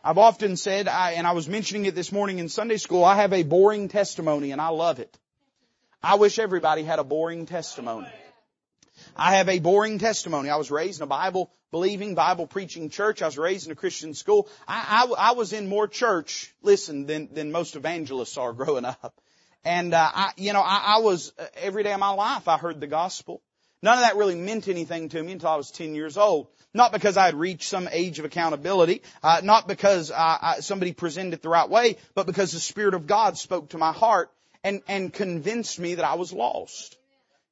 I've 0.04 0.18
often 0.18 0.56
said, 0.56 0.88
I, 0.88 1.12
and 1.12 1.26
I 1.26 1.32
was 1.32 1.48
mentioning 1.48 1.86
it 1.86 1.94
this 1.94 2.12
morning 2.12 2.38
in 2.38 2.48
Sunday 2.48 2.76
school, 2.76 3.04
I 3.04 3.16
have 3.16 3.32
a 3.32 3.42
boring 3.42 3.88
testimony 3.88 4.52
and 4.52 4.60
I 4.60 4.68
love 4.68 5.00
it. 5.00 5.16
I 6.02 6.14
wish 6.14 6.38
everybody 6.38 6.84
had 6.84 6.98
a 6.98 7.04
boring 7.04 7.46
testimony. 7.46 8.08
I 9.16 9.36
have 9.36 9.48
a 9.48 9.58
boring 9.58 9.98
testimony. 9.98 10.48
I 10.48 10.56
was 10.56 10.70
raised 10.70 11.00
in 11.00 11.04
a 11.04 11.08
Bible 11.08 11.50
believing, 11.70 12.14
Bible 12.14 12.46
preaching 12.46 12.88
church. 12.88 13.22
I 13.22 13.26
was 13.26 13.38
raised 13.38 13.66
in 13.66 13.72
a 13.72 13.76
Christian 13.76 14.14
school. 14.14 14.48
I, 14.66 15.06
I, 15.08 15.30
I 15.30 15.32
was 15.32 15.52
in 15.52 15.68
more 15.68 15.88
church, 15.88 16.54
listen, 16.62 17.06
than, 17.06 17.28
than 17.32 17.50
most 17.50 17.76
evangelists 17.76 18.38
are 18.38 18.52
growing 18.54 18.84
up. 18.84 19.14
And, 19.64 19.92
uh, 19.92 20.10
I, 20.14 20.32
you 20.36 20.52
know, 20.52 20.62
I, 20.62 20.96
I 20.96 20.98
was, 21.00 21.32
uh, 21.38 21.44
every 21.56 21.82
day 21.82 21.92
of 21.92 22.00
my 22.00 22.10
life 22.10 22.46
I 22.46 22.58
heard 22.58 22.80
the 22.80 22.86
gospel. 22.86 23.42
None 23.82 23.98
of 23.98 24.04
that 24.04 24.16
really 24.16 24.34
meant 24.34 24.68
anything 24.68 25.08
to 25.10 25.22
me 25.22 25.32
until 25.32 25.50
I 25.50 25.56
was 25.56 25.70
10 25.70 25.94
years 25.94 26.16
old. 26.16 26.48
Not 26.74 26.92
because 26.92 27.16
I 27.16 27.24
had 27.24 27.34
reached 27.34 27.68
some 27.68 27.88
age 27.90 28.18
of 28.18 28.24
accountability, 28.24 29.02
uh, 29.22 29.40
not 29.42 29.66
because 29.66 30.10
uh, 30.10 30.14
I, 30.16 30.60
somebody 30.60 30.92
presented 30.92 31.34
it 31.34 31.42
the 31.42 31.48
right 31.48 31.68
way, 31.68 31.96
but 32.14 32.26
because 32.26 32.52
the 32.52 32.60
Spirit 32.60 32.94
of 32.94 33.06
God 33.06 33.38
spoke 33.38 33.70
to 33.70 33.78
my 33.78 33.92
heart 33.92 34.30
and, 34.62 34.82
and 34.86 35.12
convinced 35.12 35.78
me 35.78 35.94
that 35.94 36.04
I 36.04 36.14
was 36.14 36.32
lost. 36.32 36.97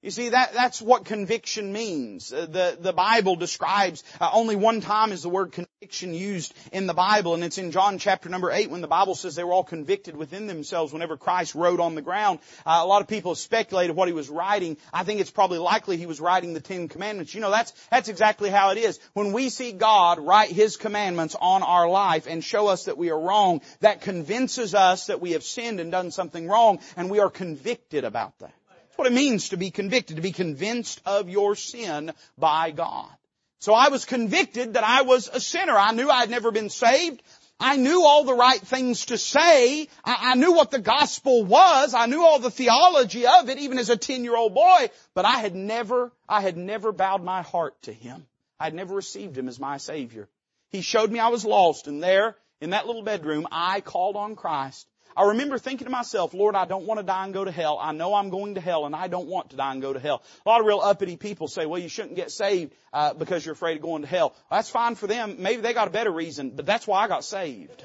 You 0.03 0.11
see, 0.11 0.29
that, 0.29 0.53
that's 0.53 0.81
what 0.81 1.07
conviction 1.07 1.73
means. 1.73 2.33
Uh, 2.33 2.47
the, 2.47 2.77
the 2.79 2.93
Bible 2.93 3.35
describes, 3.35 4.05
uh, 4.21 4.31
only 4.33 4.55
one 4.55 4.81
time 4.81 5.11
is 5.11 5.23
the 5.23 5.31
word 5.31 5.53
conviction 5.53 6.13
used 6.13 6.55
in 6.71 6.87
the 6.87 6.95
Bible, 6.95 7.33
and 7.33 7.43
it's 7.43 7.57
in 7.57 7.71
John 7.71 7.99
chapter 7.99 8.29
number 8.29 8.51
8 8.51 8.71
when 8.71 8.83
the 8.83 8.89
Bible 8.89 9.15
says 9.15 9.35
they 9.35 9.43
were 9.43 9.55
all 9.55 9.65
convicted 9.65 10.15
within 10.15 10.47
themselves 10.47 10.93
whenever 10.93 11.17
Christ 11.17 11.55
rode 11.55 11.81
on 11.81 11.95
the 11.95 12.03
ground. 12.03 12.41
Uh, 12.67 12.81
a 12.83 12.87
lot 12.87 13.01
of 13.01 13.09
people 13.09 13.33
have 13.33 13.39
speculated 13.39 13.97
what 13.97 14.07
he 14.07 14.13
was 14.13 14.29
writing. 14.29 14.77
I 14.93 15.03
think 15.03 15.21
it's 15.21 15.31
probably 15.31 15.59
likely 15.59 15.97
he 15.97 16.07
was 16.07 16.21
writing 16.21 16.53
the 16.53 16.61
Ten 16.61 16.89
Commandments. 16.89 17.35
You 17.35 17.41
know, 17.41 17.51
that's, 17.51 17.73
that's 17.91 18.11
exactly 18.11 18.51
how 18.51 18.71
it 18.71 18.79
is. 18.79 19.01
When 19.15 19.33
we 19.33 19.49
see 19.49 19.73
God 19.73 20.21
write 20.21 20.51
His 20.51 20.77
commandments 20.77 21.35
on 21.41 21.63
our 21.63 21.89
life 21.89 22.27
and 22.29 22.45
show 22.45 22.69
us 22.69 22.85
that 22.85 22.99
we 22.99 23.11
are 23.11 23.21
wrong, 23.21 23.63
that 23.81 24.03
convinces 24.03 24.75
us 24.75 25.07
that 25.07 25.23
we 25.23 25.33
have 25.33 25.43
sinned 25.43 25.81
and 25.81 25.91
done 25.91 26.11
something 26.11 26.47
wrong, 26.47 26.81
and 26.97 27.11
we 27.11 27.19
are 27.19 27.31
convicted 27.31 28.05
about 28.05 28.39
that. 28.41 28.53
That's 28.97 29.11
what 29.11 29.13
it 29.13 29.15
means 29.15 29.51
to 29.51 29.59
be 29.59 29.71
convicted, 29.71 30.17
to 30.17 30.23
be 30.23 30.33
convinced 30.33 31.03
of 31.05 31.29
your 31.29 31.55
sin 31.55 32.13
by 32.39 32.71
God. 32.71 33.11
So 33.59 33.75
I 33.75 33.91
was 33.91 34.07
convicted 34.07 34.73
that 34.73 34.85
I 34.85 35.03
was 35.03 35.29
a 35.31 35.39
sinner. 35.39 35.77
I 35.77 35.93
knew 35.93 36.09
I 36.09 36.21
had 36.21 36.31
never 36.31 36.51
been 36.51 36.71
saved. 36.71 37.23
I 37.61 37.77
knew 37.77 38.07
all 38.07 38.25
the 38.25 38.33
right 38.33 38.59
things 38.59 39.05
to 39.07 39.19
say. 39.19 39.89
I, 40.03 40.17
I, 40.33 40.35
knew 40.37 40.55
what 40.55 40.71
the 40.71 40.79
gospel 40.79 41.45
was. 41.45 41.93
I 41.93 42.07
knew 42.07 42.23
all 42.23 42.39
the 42.39 42.51
theology 42.51 43.27
of 43.27 43.51
it, 43.51 43.59
even 43.59 43.77
as 43.77 43.91
a 43.91 43.99
10 43.99 44.25
year 44.25 44.35
old 44.35 44.55
boy. 44.55 44.89
But 45.13 45.27
I 45.27 45.41
had 45.41 45.55
never, 45.55 46.11
I 46.27 46.41
had 46.41 46.57
never 46.57 46.91
bowed 46.91 47.23
my 47.23 47.43
heart 47.43 47.75
to 47.83 47.93
Him. 47.93 48.27
I 48.59 48.65
had 48.65 48.75
never 48.75 48.95
received 48.95 49.37
Him 49.37 49.49
as 49.49 49.61
my 49.61 49.77
Savior. 49.77 50.27
He 50.71 50.81
showed 50.81 51.11
me 51.11 51.19
I 51.19 51.29
was 51.29 51.45
lost 51.45 51.87
and 51.87 52.03
there, 52.03 52.35
in 52.63 52.71
that 52.71 52.87
little 52.87 53.03
bedroom, 53.03 53.47
I 53.53 53.83
called 53.83 54.17
on 54.17 54.37
Christ 54.37 54.89
I 55.17 55.29
remember 55.29 55.57
thinking 55.57 55.87
to 55.87 55.91
myself, 55.91 56.35
Lord, 56.35 56.55
I 56.55 56.67
don't 56.67 56.85
want 56.85 57.01
to 57.01 57.07
die 57.07 57.25
and 57.25 57.33
go 57.33 57.45
to 57.45 57.51
hell. 57.51 57.79
I 57.81 57.93
know 57.93 58.15
I'm 58.15 58.29
going 58.29 58.57
to 58.57 58.61
hell 58.61 58.85
and 58.85 58.95
I 58.95 59.09
don't 59.09 59.29
want 59.29 59.51
to 59.51 59.57
die 59.57 59.73
and 59.73 59.81
go 59.81 59.93
to 59.93 59.99
hell. 59.99 60.23
A 60.45 60.49
lot 60.49 60.61
of 60.61 60.67
real 60.67 60.81
uppity 60.81 61.17
people 61.17 61.49
say, 61.49 61.65
well, 61.65 61.81
you 61.81 61.89
shouldn't 61.89 62.17
get 62.17 62.31
saved 62.31 62.75
uh, 62.93 63.15
because 63.15 63.45
you're 63.45 63.55
afraid 63.55 63.77
of 63.77 63.83
going 63.83 64.03
to 64.03 64.09
hell. 64.09 64.35
Well, 64.51 64.59
that's 64.59 64.69
fine 64.69 64.95
for 64.95 65.07
them. 65.07 65.37
Maybe 65.39 65.63
they 65.63 65.73
got 65.73 65.89
a 65.89 65.91
better 65.91 66.11
reason, 66.11 66.51
but 66.51 66.67
that's 66.67 66.87
why 66.87 67.03
I 67.03 67.09
got 67.09 67.25
saved. 67.25 67.83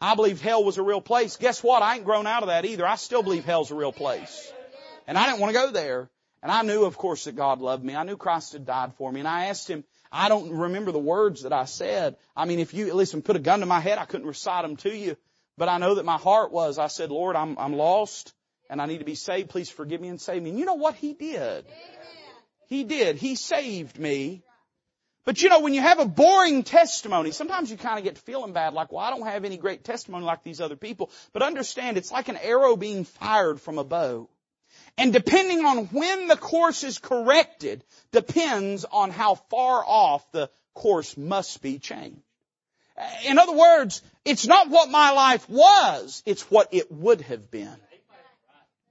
I 0.00 0.16
believed 0.16 0.42
hell 0.42 0.64
was 0.64 0.78
a 0.78 0.82
real 0.82 1.00
place. 1.00 1.36
Guess 1.36 1.62
what? 1.62 1.82
I 1.82 1.94
ain't 1.94 2.04
grown 2.04 2.26
out 2.26 2.42
of 2.42 2.48
that 2.48 2.64
either. 2.64 2.84
I 2.86 2.96
still 2.96 3.22
believe 3.22 3.44
hell's 3.44 3.70
a 3.70 3.74
real 3.76 3.92
place. 3.92 4.52
And 5.06 5.16
I 5.16 5.26
didn't 5.26 5.40
want 5.40 5.54
to 5.54 5.60
go 5.60 5.70
there. 5.70 6.10
And 6.42 6.52
I 6.52 6.60
knew, 6.62 6.84
of 6.84 6.98
course, 6.98 7.24
that 7.24 7.36
God 7.36 7.60
loved 7.60 7.82
me. 7.82 7.96
I 7.96 8.02
knew 8.02 8.18
Christ 8.18 8.52
had 8.52 8.66
died 8.66 8.92
for 8.98 9.10
me. 9.10 9.20
And 9.20 9.28
I 9.28 9.46
asked 9.46 9.66
Him, 9.66 9.82
I 10.12 10.28
don't 10.28 10.50
remember 10.50 10.92
the 10.92 10.98
words 10.98 11.44
that 11.44 11.54
I 11.54 11.64
said. 11.64 12.16
I 12.36 12.44
mean, 12.44 12.58
if 12.58 12.74
you, 12.74 12.92
listen, 12.92 13.22
put 13.22 13.36
a 13.36 13.38
gun 13.38 13.60
to 13.60 13.66
my 13.66 13.80
head, 13.80 13.96
I 13.96 14.04
couldn't 14.04 14.26
recite 14.26 14.62
them 14.62 14.76
to 14.76 14.94
you. 14.94 15.16
But 15.56 15.68
I 15.68 15.78
know 15.78 15.96
that 15.96 16.04
my 16.04 16.16
heart 16.16 16.52
was, 16.52 16.78
I 16.78 16.88
said, 16.88 17.10
Lord, 17.10 17.36
I'm, 17.36 17.58
I'm 17.58 17.74
lost 17.74 18.32
and 18.68 18.80
I 18.82 18.86
need 18.86 18.98
to 18.98 19.04
be 19.04 19.14
saved. 19.14 19.50
Please 19.50 19.70
forgive 19.70 20.00
me 20.00 20.08
and 20.08 20.20
save 20.20 20.42
me. 20.42 20.50
And 20.50 20.58
you 20.58 20.64
know 20.64 20.74
what 20.74 20.96
He 20.96 21.12
did? 21.14 21.64
He 22.68 22.84
did. 22.84 23.16
He 23.16 23.36
saved 23.36 23.98
me. 23.98 24.42
But 25.24 25.42
you 25.42 25.48
know, 25.48 25.60
when 25.60 25.72
you 25.72 25.80
have 25.80 26.00
a 26.00 26.04
boring 26.04 26.64
testimony, 26.64 27.30
sometimes 27.30 27.70
you 27.70 27.78
kind 27.78 27.98
of 27.98 28.04
get 28.04 28.18
feeling 28.18 28.52
bad, 28.52 28.74
like, 28.74 28.92
well, 28.92 29.00
I 29.04 29.10
don't 29.10 29.26
have 29.26 29.44
any 29.44 29.56
great 29.56 29.84
testimony 29.84 30.24
like 30.24 30.42
these 30.42 30.60
other 30.60 30.76
people. 30.76 31.10
But 31.32 31.42
understand, 31.42 31.96
it's 31.96 32.12
like 32.12 32.28
an 32.28 32.36
arrow 32.36 32.76
being 32.76 33.04
fired 33.04 33.60
from 33.60 33.78
a 33.78 33.84
bow. 33.84 34.28
And 34.98 35.12
depending 35.12 35.64
on 35.64 35.86
when 35.86 36.28
the 36.28 36.36
course 36.36 36.84
is 36.84 36.98
corrected, 36.98 37.84
depends 38.12 38.84
on 38.84 39.10
how 39.10 39.36
far 39.36 39.82
off 39.86 40.30
the 40.32 40.50
course 40.74 41.16
must 41.16 41.62
be 41.62 41.78
changed. 41.78 42.20
In 43.26 43.38
other 43.38 43.54
words, 43.54 44.02
it's 44.24 44.46
not 44.46 44.70
what 44.70 44.90
my 44.90 45.10
life 45.10 45.48
was, 45.48 46.22
it's 46.26 46.42
what 46.50 46.68
it 46.72 46.90
would 46.92 47.20
have 47.22 47.50
been. 47.50 47.76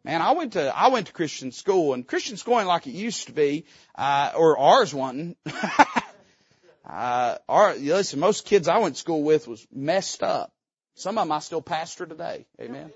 Man, 0.04 0.22
I 0.22 0.34
went 0.34 0.54
to 0.54 0.78
I 0.78 0.90
went 0.90 1.08
to 1.08 1.14
Christian 1.14 1.54
school, 1.54 1.94
and 1.94 2.06
Christian 2.06 2.36
school 2.36 2.64
like 2.66 2.88
it 2.88 2.92
used 2.92 3.28
to 3.28 3.32
be, 3.32 3.66
uh, 3.96 4.32
or 4.36 4.58
ours 4.58 4.94
wasn't. 4.94 5.38
uh, 6.86 7.38
our 7.48 7.76
listen, 7.76 8.20
most 8.20 8.46
kids 8.46 8.68
I 8.68 8.80
went 8.80 8.96
to 8.96 9.00
school 9.00 9.24
with 9.24 9.48
was 9.48 9.66
messed 9.72 10.22
up. 10.22 10.52
Some 10.96 11.18
of 11.18 11.26
them 11.26 11.32
I 11.32 11.40
still 11.40 11.62
pastor 11.62 12.06
today. 12.06 12.46
Amen. 12.60 12.92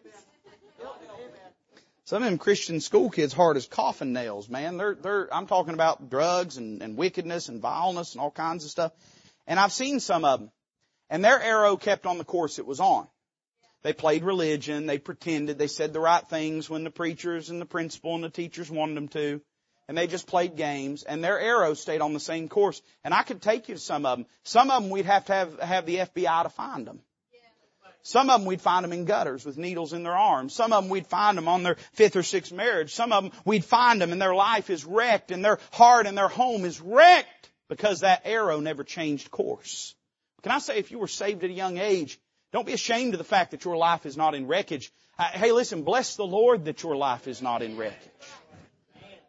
Some 2.03 2.24
of 2.24 2.30
them 2.30 2.38
Christian 2.38 2.82
school 2.82 3.10
kids 3.10 3.34
hard 3.34 3.55
as 3.55 3.68
coffin 3.68 4.12
nails, 4.12 4.49
man. 4.49 4.76
They're 4.76 4.95
they're 4.95 5.34
I'm 5.34 5.47
talking 5.47 5.74
about 5.74 6.10
drugs 6.10 6.58
and, 6.58 6.82
and 6.82 6.97
wickedness 6.97 7.47
and 7.47 7.62
vileness 7.62 8.14
and 8.14 8.22
all 8.22 8.32
kinds 8.32 8.66
of 8.66 8.70
stuff. 8.70 8.91
And 9.45 9.58
I've 9.58 9.72
seen 9.72 10.01
some 10.01 10.26
of 10.26 10.41
them. 10.41 10.51
And 11.10 11.24
their 11.24 11.41
arrow 11.41 11.78
kept 11.78 12.05
on 12.05 12.18
the 12.18 12.26
course 12.26 12.60
it 12.60 12.66
was 12.66 12.80
on. 12.80 13.08
They 13.84 13.93
played 13.93 14.24
religion, 14.24 14.86
they 14.86 14.97
pretended, 14.97 15.58
they 15.58 15.68
said 15.68 15.93
the 15.93 15.99
right 15.99 16.28
things 16.28 16.70
when 16.70 16.84
the 16.84 16.91
preachers 16.91 17.49
and 17.49 17.62
the 17.62 17.66
principal 17.66 18.16
and 18.16 18.24
the 18.24 18.30
teachers 18.30 18.70
wanted 18.70 18.97
them 18.97 19.08
to, 19.10 19.41
and 19.88 19.97
they 19.97 20.08
just 20.08 20.28
played 20.28 20.58
games, 20.58 21.03
and 21.03 21.24
their 21.24 21.39
arrow 21.39 21.74
stayed 21.74 22.01
on 22.01 22.14
the 22.14 22.20
same 22.20 22.49
course. 22.49 22.82
And 23.03 23.14
I 23.14 23.24
could 23.24 23.41
take 23.41 23.70
you 23.70 23.76
to 23.76 23.80
some 23.80 24.05
of 24.05 24.18
them. 24.18 24.28
Some 24.43 24.70
of 24.70 24.82
them 24.82 24.91
we'd 24.91 25.05
have 25.05 25.26
to 25.26 25.34
have, 25.34 25.60
have 25.60 25.86
the 25.86 25.97
FBI 25.97 26.43
to 26.43 26.49
find 26.49 26.86
them. 26.86 26.99
Some 28.08 28.30
of 28.30 28.39
them 28.39 28.47
we'd 28.47 28.62
find 28.62 28.86
them 28.86 28.93
in 28.93 29.03
gutters 29.03 29.45
with 29.45 29.58
needles 29.58 29.91
in 29.91 30.03
their 30.03 30.16
arms. 30.16 30.53
Some 30.53 30.72
of 30.72 30.84
them 30.84 30.89
we'd 30.89 31.08
find 31.08 31.38
them 31.38 31.49
on 31.49 31.64
their 31.64 31.76
fifth 31.91 32.16
or 32.16 32.24
sixth 32.24 32.53
marriage. 32.53 32.93
Some 32.93 33.12
of 33.12 33.24
them 33.24 33.34
we'd 33.43 33.66
find 33.66 34.01
them 34.01 34.14
and 34.14 34.22
their 34.22 34.34
life 34.34 34.70
is 34.70 34.86
wrecked 34.86 35.32
and 35.32 35.43
their 35.43 35.60
heart 35.72 36.08
and 36.08 36.18
their 36.18 36.30
home 36.30 36.64
is 36.64 36.80
wrecked 36.80 37.49
because 37.68 37.99
that 38.01 38.22
arrow 38.24 38.62
never 38.62 38.86
changed 38.86 39.30
course. 39.30 39.93
Can 40.43 40.51
I 40.51 40.59
say 40.59 40.77
if 40.77 40.91
you 40.91 40.99
were 40.99 41.07
saved 41.07 41.43
at 41.43 41.49
a 41.49 41.53
young 41.53 41.77
age, 41.77 42.19
don't 42.53 42.65
be 42.65 42.73
ashamed 42.73 43.13
of 43.13 43.17
the 43.17 43.23
fact 43.23 43.51
that 43.51 43.65
your 43.65 43.77
life 43.77 44.05
is 44.05 44.15
not 44.15 44.35
in 44.35 44.47
wreckage. 44.47 44.91
Uh, 45.17 45.25
hey 45.25 45.51
listen, 45.51 45.83
bless 45.83 46.15
the 46.15 46.25
Lord 46.25 46.65
that 46.65 46.83
your 46.83 46.95
life 46.95 47.27
is 47.27 47.41
not 47.41 47.61
in 47.61 47.77
wreckage. 47.77 48.11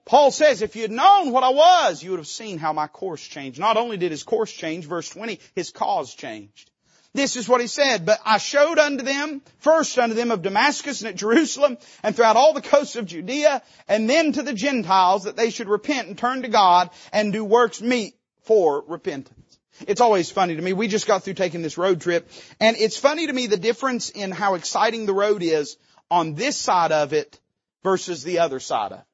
Paul 0.04 0.30
says, 0.30 0.62
if 0.62 0.74
you 0.74 0.82
had 0.82 0.90
known 0.90 1.32
what 1.32 1.44
I 1.44 1.50
was, 1.50 2.02
you 2.02 2.12
would 2.12 2.20
have 2.20 2.26
seen 2.26 2.56
how 2.56 2.72
my 2.72 2.86
course 2.86 3.20
changed. 3.20 3.60
Not 3.60 3.76
only 3.76 3.98
did 3.98 4.10
his 4.10 4.22
course 4.22 4.50
change, 4.50 4.86
verse 4.86 5.10
20, 5.10 5.38
his 5.54 5.70
cause 5.70 6.14
changed. 6.14 6.70
This 7.12 7.36
is 7.36 7.48
what 7.48 7.60
he 7.60 7.66
said, 7.66 8.06
but 8.06 8.18
I 8.24 8.38
showed 8.38 8.78
unto 8.78 9.02
them, 9.02 9.42
first 9.58 9.98
unto 9.98 10.14
them 10.14 10.30
of 10.30 10.42
Damascus 10.42 11.00
and 11.00 11.08
at 11.08 11.16
Jerusalem 11.16 11.78
and 12.02 12.14
throughout 12.14 12.36
all 12.36 12.54
the 12.54 12.62
coasts 12.62 12.96
of 12.96 13.06
Judea 13.06 13.62
and 13.86 14.08
then 14.08 14.32
to 14.32 14.42
the 14.42 14.52
Gentiles 14.52 15.24
that 15.24 15.36
they 15.36 15.50
should 15.50 15.68
repent 15.68 16.08
and 16.08 16.16
turn 16.16 16.42
to 16.42 16.48
God 16.48 16.90
and 17.12 17.32
do 17.32 17.44
works 17.44 17.82
meet 17.82 18.14
for 18.44 18.84
repentance. 18.86 19.47
It's 19.86 20.00
always 20.00 20.30
funny 20.30 20.56
to 20.56 20.62
me. 20.62 20.72
We 20.72 20.88
just 20.88 21.06
got 21.06 21.22
through 21.22 21.34
taking 21.34 21.62
this 21.62 21.78
road 21.78 22.00
trip 22.00 22.28
and 22.60 22.76
it's 22.76 22.96
funny 22.96 23.26
to 23.26 23.32
me 23.32 23.46
the 23.46 23.56
difference 23.56 24.10
in 24.10 24.30
how 24.30 24.54
exciting 24.54 25.06
the 25.06 25.14
road 25.14 25.42
is 25.42 25.76
on 26.10 26.34
this 26.34 26.56
side 26.56 26.92
of 26.92 27.12
it 27.12 27.38
versus 27.82 28.22
the 28.22 28.40
other 28.40 28.60
side 28.60 28.92
of 28.92 28.98
it. 29.00 29.04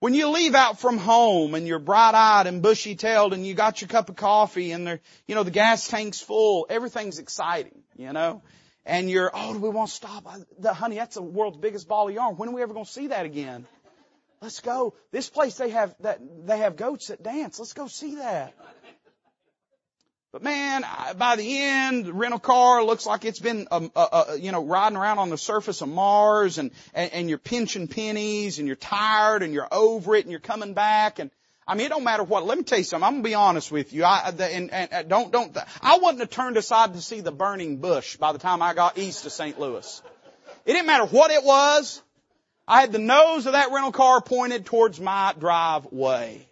When 0.00 0.12
you 0.12 0.28
leave 0.28 0.54
out 0.54 0.80
from 0.80 0.98
home 0.98 1.54
and 1.54 1.66
you're 1.66 1.78
bright-eyed 1.78 2.46
and 2.46 2.60
bushy-tailed 2.60 3.32
and 3.32 3.46
you 3.46 3.54
got 3.54 3.80
your 3.80 3.88
cup 3.88 4.10
of 4.10 4.16
coffee 4.16 4.72
and 4.72 4.86
there, 4.86 5.00
you 5.26 5.34
know, 5.34 5.44
the 5.44 5.50
gas 5.50 5.88
tank's 5.88 6.20
full, 6.20 6.66
everything's 6.68 7.18
exciting, 7.18 7.82
you 7.96 8.12
know? 8.12 8.42
And 8.84 9.08
you're, 9.08 9.30
oh, 9.32 9.54
do 9.54 9.60
we 9.60 9.70
want 9.70 9.88
to 9.88 9.94
stop? 9.96 10.30
The, 10.58 10.74
honey, 10.74 10.96
that's 10.96 11.14
the 11.14 11.22
world's 11.22 11.56
biggest 11.56 11.88
ball 11.88 12.08
of 12.08 12.14
yarn. 12.14 12.36
When 12.36 12.50
are 12.50 12.52
we 12.52 12.60
ever 12.60 12.74
going 12.74 12.84
to 12.84 12.90
see 12.90 13.06
that 13.06 13.24
again? 13.24 13.66
Let's 14.42 14.60
go. 14.60 14.92
This 15.10 15.30
place 15.30 15.54
they 15.56 15.70
have 15.70 15.94
that 16.00 16.20
they 16.46 16.58
have 16.58 16.76
goats 16.76 17.06
that 17.06 17.22
dance. 17.22 17.58
Let's 17.58 17.72
go 17.72 17.86
see 17.86 18.16
that. 18.16 18.52
But 20.34 20.42
man, 20.42 20.84
by 21.16 21.36
the 21.36 21.58
end, 21.60 22.06
the 22.06 22.12
rental 22.12 22.40
car 22.40 22.82
looks 22.82 23.06
like 23.06 23.24
it's 23.24 23.38
been, 23.38 23.68
um, 23.70 23.92
uh, 23.94 24.08
uh, 24.10 24.32
you 24.34 24.50
know, 24.50 24.64
riding 24.64 24.98
around 24.98 25.20
on 25.20 25.30
the 25.30 25.38
surface 25.38 25.80
of 25.80 25.88
Mars 25.88 26.58
and, 26.58 26.72
and, 26.92 27.12
and 27.12 27.28
you're 27.28 27.38
pinching 27.38 27.86
pennies 27.86 28.58
and 28.58 28.66
you're 28.66 28.74
tired 28.74 29.44
and 29.44 29.54
you're 29.54 29.68
over 29.70 30.16
it 30.16 30.24
and 30.24 30.32
you're 30.32 30.40
coming 30.40 30.74
back 30.74 31.20
and, 31.20 31.30
I 31.68 31.76
mean, 31.76 31.86
it 31.86 31.90
don't 31.90 32.02
matter 32.02 32.24
what. 32.24 32.44
Let 32.44 32.58
me 32.58 32.64
tell 32.64 32.78
you 32.78 32.84
something. 32.84 33.06
I'm 33.06 33.12
gonna 33.12 33.22
be 33.22 33.34
honest 33.34 33.70
with 33.70 33.92
you. 33.92 34.04
I 34.04 34.32
the, 34.32 34.44
and, 34.44 34.72
and, 34.72 34.92
and 34.92 35.08
don't 35.08 35.30
don't. 35.30 35.56
I 35.80 35.98
wouldn't 35.98 36.18
have 36.18 36.30
turned 36.30 36.56
aside 36.56 36.94
to 36.94 37.00
see 37.00 37.20
the 37.20 37.30
burning 37.30 37.76
bush 37.76 38.16
by 38.16 38.32
the 38.32 38.38
time 38.40 38.60
I 38.60 38.74
got 38.74 38.98
east 38.98 39.24
of 39.24 39.30
St. 39.32 39.58
Louis. 39.58 40.02
It 40.66 40.72
didn't 40.72 40.86
matter 40.86 41.06
what 41.06 41.30
it 41.30 41.44
was. 41.44 42.02
I 42.66 42.80
had 42.80 42.90
the 42.90 42.98
nose 42.98 43.46
of 43.46 43.52
that 43.52 43.70
rental 43.70 43.92
car 43.92 44.20
pointed 44.20 44.66
towards 44.66 44.98
my 45.00 45.32
driveway. 45.38 46.44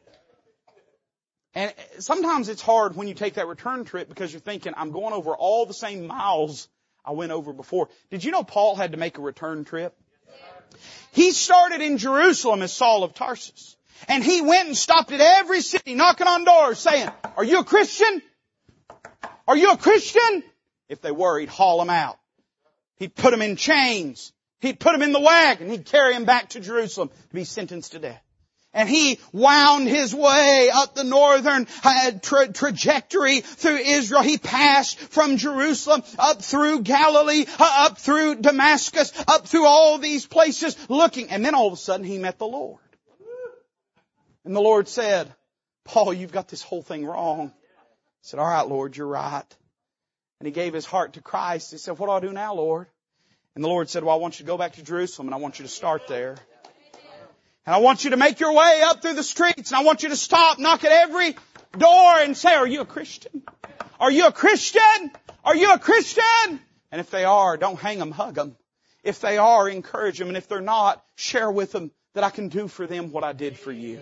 And 1.55 1.73
sometimes 1.99 2.49
it's 2.49 2.63
hard 2.63 2.97
when 2.97 3.09
you 3.09 3.15
take 3.15 3.35
that 3.35 3.47
return 3.47 3.85
trip 3.85 4.09
because 4.09 4.33
you're 4.33 4.41
thinking, 4.41 4.73
I'm 4.77 4.91
going 4.91 5.13
over 5.13 5.35
all 5.35 5.67
the 5.67 5.75
same 5.75 6.07
miles 6.07 6.69
I 7.05 7.13
went 7.13 7.33
over 7.33 7.53
before. 7.53 7.89
Did 8.11 8.25
you 8.25 8.31
know 8.31 8.43
Paul 8.43 8.75
had 8.75 8.93
to 8.93 8.99
make 8.99 9.19
a 9.19 9.23
return 9.23 9.65
trip? 9.65 9.95
He 11.13 11.33
started 11.33 11.83
in 11.83 11.99
Jerusalem 11.99 12.63
as 12.63 12.73
Saul 12.73 13.05
of 13.05 13.13
Tarsus. 13.13 13.77
And 14.09 14.25
he 14.25 14.41
went 14.41 14.69
and 14.69 14.77
stopped 14.77 15.13
at 15.13 15.21
every 15.21 15.61
city 15.61 15.95
knocking 15.95 16.27
on 16.27 16.45
doors 16.45 16.79
saying, 16.79 17.09
are 17.37 17.45
you 17.45 17.61
a 17.61 17.65
Christian? 17.65 18.23
Are 19.47 19.57
you 19.57 19.73
a 19.73 19.77
Christian? 19.77 20.43
If 20.89 21.03
they 21.03 21.13
were, 21.13 21.39
he'd 21.39 21.49
haul 21.49 21.79
them 21.79 21.91
out. 21.91 22.19
He'd 22.97 23.15
put 23.15 23.31
them 23.31 23.43
in 23.43 23.57
chains. 23.57 24.33
He'd 24.61 24.81
put 24.81 24.93
them 24.93 25.03
in 25.03 25.13
the 25.13 25.21
wagon. 25.21 25.69
He'd 25.69 25.85
carry 25.85 26.15
them 26.15 26.25
back 26.25 26.51
to 26.51 26.61
Jerusalem 26.61 27.09
to 27.09 27.35
be 27.35 27.45
sentenced 27.45 27.93
to 27.93 27.99
death. 27.99 28.23
And 28.75 28.89
he 28.89 29.21
wound 29.33 29.87
his 29.87 30.15
way 30.15 30.71
up 30.73 30.95
the 30.95 31.05
northern 31.05 31.67
uh, 31.85 32.13
tra- 32.23 32.53
trajectory 32.53 33.41
through 33.41 33.77
Israel. 33.77 34.23
He 34.23 34.39
passed 34.39 34.99
from 34.99 35.37
Jerusalem 35.37 36.03
up 36.19 36.41
through 36.41 36.81
Galilee, 36.81 37.45
uh, 37.59 37.87
up 37.87 37.99
through 37.99 38.37
Damascus, 38.37 39.13
up 39.29 39.47
through 39.47 39.67
all 39.67 39.99
these 39.99 40.27
places 40.27 40.77
looking. 40.89 41.29
And 41.29 41.45
then 41.45 41.55
all 41.55 41.67
of 41.67 41.75
a 41.75 41.77
sudden 41.77 42.07
he 42.07 42.17
met 42.17 42.39
the 42.39 42.47
Lord. 42.47 42.81
And 44.45 44.57
the 44.57 44.61
Lord 44.61 44.89
said, 44.89 45.33
Paul, 45.85 46.15
you've 46.15 46.33
got 46.33 46.49
this 46.49 46.63
whole 46.63 46.83
thing 46.83 47.05
wrong. 47.05 47.49
He 47.49 48.29
said, 48.29 48.41
all 48.41 48.49
right, 48.49 48.67
Lord, 48.67 48.97
you're 48.97 49.07
right. 49.07 49.45
And 50.41 50.47
he 50.47 50.51
gave 50.51 50.73
his 50.73 50.87
heart 50.87 51.13
to 51.13 51.21
Christ. 51.21 51.73
He 51.73 51.79
said, 51.79 51.99
what 51.99 52.07
do 52.07 52.13
I 52.13 52.21
do 52.21 52.33
now, 52.33 52.55
Lord? 52.55 52.87
And 53.55 53.63
the 53.63 53.69
Lord 53.69 53.91
said, 53.91 54.03
well, 54.03 54.15
I 54.15 54.19
want 54.19 54.41
you 54.41 54.45
to 54.45 54.51
go 54.51 54.57
back 54.57 54.73
to 54.75 54.83
Jerusalem 54.83 55.29
and 55.29 55.35
I 55.35 55.39
want 55.39 55.59
you 55.59 55.65
to 55.65 55.71
start 55.71 56.09
there. 56.09 56.37
And 57.65 57.75
I 57.75 57.79
want 57.79 58.05
you 58.05 58.11
to 58.11 58.17
make 58.17 58.41
your 58.41 58.53
way 58.53 58.83
up 58.85 59.03
through 59.03 59.15
the 59.15 59.23
streets 59.23 59.71
and 59.71 59.77
I 59.77 59.85
want 59.85 60.03
you 60.03 60.09
to 60.09 60.17
stop, 60.17 60.59
knock 60.59 60.85
at 60.85 60.91
every 60.91 61.37
door 61.79 62.19
and 62.19 62.37
say, 62.37 62.55
are 62.55 62.67
you 62.67 62.81
a 62.81 62.87
Christian? 62.87 63.43
Are 64.01 64.11
you 64.11 64.27
a 64.27 64.33
Christian? 64.33 65.13
Are 65.45 65.55
you 65.55 65.73
a 65.73 65.79
Christian? 65.79 66.61
And 66.91 67.01
if 67.01 67.11
they 67.11 67.25
are, 67.25 67.57
don't 67.57 67.79
hang 67.79 67.99
them, 67.99 68.11
hug 68.11 68.35
them. 68.35 68.57
If 69.05 69.21
they 69.21 69.39
are, 69.39 69.69
encourage 69.69 70.19
them. 70.19 70.29
And 70.29 70.37
if 70.37 70.49
they're 70.49 70.61
not, 70.61 71.05
share 71.15 71.51
with 71.51 71.73
them 71.73 71.93
that 72.15 72.25
I 72.25 72.31
can 72.31 72.49
do 72.49 72.69
for 72.69 72.87
them 72.87 73.13
what 73.13 73.25
I 73.25 73.33
did 73.33 73.59
for 73.59 73.73
you. 73.73 74.01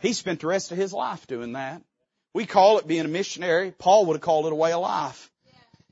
He 0.00 0.12
spent 0.12 0.40
the 0.40 0.48
rest 0.48 0.72
of 0.72 0.78
his 0.78 0.92
life 0.92 1.26
doing 1.28 1.52
that. 1.52 1.80
We 2.34 2.44
call 2.44 2.78
it 2.78 2.86
being 2.86 3.04
a 3.04 3.08
missionary. 3.08 3.70
Paul 3.70 4.06
would 4.06 4.14
have 4.14 4.22
called 4.22 4.46
it 4.46 4.52
a 4.52 4.56
way 4.56 4.72
of 4.72 4.80
life. 4.80 5.30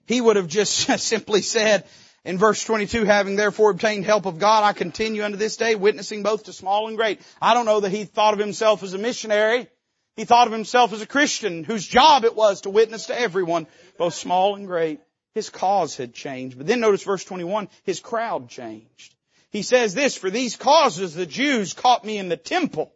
He 0.06 0.20
would 0.20 0.36
have 0.36 0.48
just 0.48 0.74
simply 0.98 1.42
said, 1.42 1.84
in 2.24 2.38
verse 2.38 2.62
22, 2.64 3.04
having 3.04 3.36
therefore 3.36 3.70
obtained 3.70 4.04
help 4.04 4.26
of 4.26 4.38
God, 4.38 4.62
I 4.62 4.72
continue 4.72 5.24
unto 5.24 5.36
this 5.36 5.56
day, 5.56 5.74
witnessing 5.74 6.22
both 6.22 6.44
to 6.44 6.52
small 6.52 6.88
and 6.88 6.96
great. 6.96 7.20
I 7.40 7.54
don't 7.54 7.66
know 7.66 7.80
that 7.80 7.92
he 7.92 8.04
thought 8.04 8.34
of 8.34 8.40
himself 8.40 8.82
as 8.82 8.92
a 8.92 8.98
missionary. 8.98 9.68
He 10.16 10.24
thought 10.26 10.46
of 10.46 10.52
himself 10.52 10.92
as 10.92 11.00
a 11.00 11.06
Christian 11.06 11.64
whose 11.64 11.86
job 11.86 12.24
it 12.24 12.36
was 12.36 12.62
to 12.62 12.70
witness 12.70 13.06
to 13.06 13.18
everyone, 13.18 13.66
both 13.96 14.14
small 14.14 14.54
and 14.54 14.66
great. 14.66 15.00
His 15.34 15.48
cause 15.48 15.96
had 15.96 16.12
changed. 16.12 16.58
But 16.58 16.66
then 16.66 16.80
notice 16.80 17.04
verse 17.04 17.24
21, 17.24 17.68
his 17.84 18.00
crowd 18.00 18.48
changed. 18.48 19.14
He 19.50 19.62
says 19.62 19.94
this, 19.94 20.16
for 20.16 20.28
these 20.28 20.56
causes 20.56 21.14
the 21.14 21.26
Jews 21.26 21.72
caught 21.72 22.04
me 22.04 22.18
in 22.18 22.28
the 22.28 22.36
temple 22.36 22.92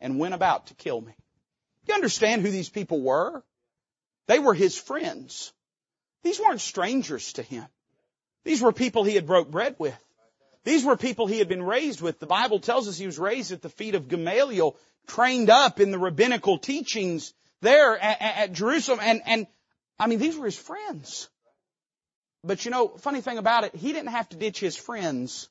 and 0.00 0.18
went 0.18 0.34
about 0.34 0.66
to 0.66 0.74
kill 0.74 1.00
me. 1.00 1.14
You 1.86 1.94
understand 1.94 2.42
who 2.42 2.50
these 2.50 2.68
people 2.68 3.00
were? 3.00 3.42
They 4.26 4.38
were 4.38 4.54
his 4.54 4.76
friends. 4.76 5.52
These 6.24 6.40
weren't 6.40 6.60
strangers 6.60 7.34
to 7.34 7.42
him. 7.42 7.66
These 8.46 8.62
were 8.62 8.70
people 8.70 9.02
he 9.02 9.16
had 9.16 9.26
broke 9.26 9.50
bread 9.50 9.74
with. 9.76 9.98
These 10.62 10.84
were 10.84 10.96
people 10.96 11.26
he 11.26 11.40
had 11.40 11.48
been 11.48 11.64
raised 11.64 12.00
with. 12.00 12.20
The 12.20 12.26
Bible 12.26 12.60
tells 12.60 12.86
us 12.86 12.96
he 12.96 13.04
was 13.04 13.18
raised 13.18 13.50
at 13.50 13.60
the 13.60 13.68
feet 13.68 13.96
of 13.96 14.06
Gamaliel, 14.06 14.76
trained 15.08 15.50
up 15.50 15.80
in 15.80 15.90
the 15.90 15.98
rabbinical 15.98 16.56
teachings 16.56 17.34
there 17.60 17.98
at, 17.98 18.20
at 18.20 18.52
Jerusalem. 18.52 19.00
And, 19.02 19.20
and, 19.26 19.46
I 19.98 20.06
mean, 20.06 20.20
these 20.20 20.36
were 20.36 20.44
his 20.44 20.56
friends. 20.56 21.28
But 22.44 22.64
you 22.64 22.70
know, 22.70 22.86
funny 22.86 23.20
thing 23.20 23.38
about 23.38 23.64
it, 23.64 23.74
he 23.74 23.92
didn't 23.92 24.10
have 24.10 24.28
to 24.28 24.36
ditch 24.36 24.60
his 24.60 24.76
friends. 24.76 25.48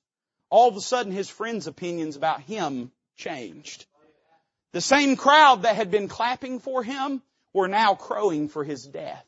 All 0.49 0.69
of 0.69 0.77
a 0.77 0.81
sudden 0.81 1.11
his 1.11 1.29
friends' 1.29 1.67
opinions 1.67 2.15
about 2.15 2.43
him 2.43 2.93
changed. 3.17 3.85
The 4.71 4.79
same 4.79 5.17
crowd 5.17 5.63
that 5.63 5.75
had 5.75 5.91
been 5.91 6.07
clapping 6.07 6.61
for 6.61 6.81
him 6.81 7.21
were 7.51 7.67
now 7.67 7.95
crowing 7.95 8.47
for 8.47 8.63
his 8.63 8.85
death. 8.85 9.25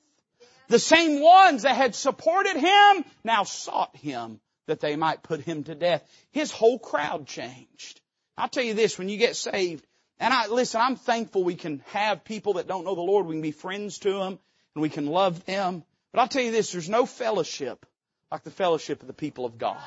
The 0.67 0.79
same 0.79 1.21
ones 1.21 1.63
that 1.63 1.75
had 1.75 1.95
supported 1.95 2.57
him 2.57 3.05
now 3.23 3.43
sought 3.43 3.95
him 3.95 4.39
that 4.67 4.81
they 4.81 4.95
might 4.95 5.23
put 5.23 5.41
him 5.41 5.63
to 5.63 5.75
death. 5.75 6.03
His 6.31 6.51
whole 6.51 6.77
crowd 6.77 7.25
changed. 7.25 8.01
I'll 8.37 8.49
tell 8.49 8.63
you 8.63 8.73
this, 8.73 8.97
when 8.97 9.09
you 9.09 9.17
get 9.17 9.35
saved, 9.35 9.85
and 10.19 10.33
I, 10.33 10.47
listen, 10.47 10.81
I'm 10.81 10.95
thankful 10.95 11.43
we 11.43 11.55
can 11.55 11.83
have 11.87 12.23
people 12.23 12.53
that 12.53 12.67
don't 12.67 12.83
know 12.83 12.95
the 12.95 13.01
Lord, 13.01 13.25
we 13.25 13.35
can 13.35 13.41
be 13.41 13.51
friends 13.51 13.99
to 13.99 14.11
them, 14.11 14.39
and 14.75 14.81
we 14.81 14.89
can 14.89 15.07
love 15.07 15.45
them. 15.45 15.83
But 16.11 16.21
I'll 16.21 16.27
tell 16.27 16.43
you 16.43 16.51
this, 16.51 16.71
there's 16.71 16.89
no 16.89 17.05
fellowship 17.05 17.85
like 18.31 18.43
the 18.43 18.51
fellowship 18.51 19.01
of 19.01 19.07
the 19.07 19.13
people 19.13 19.45
of 19.45 19.57
God. 19.57 19.77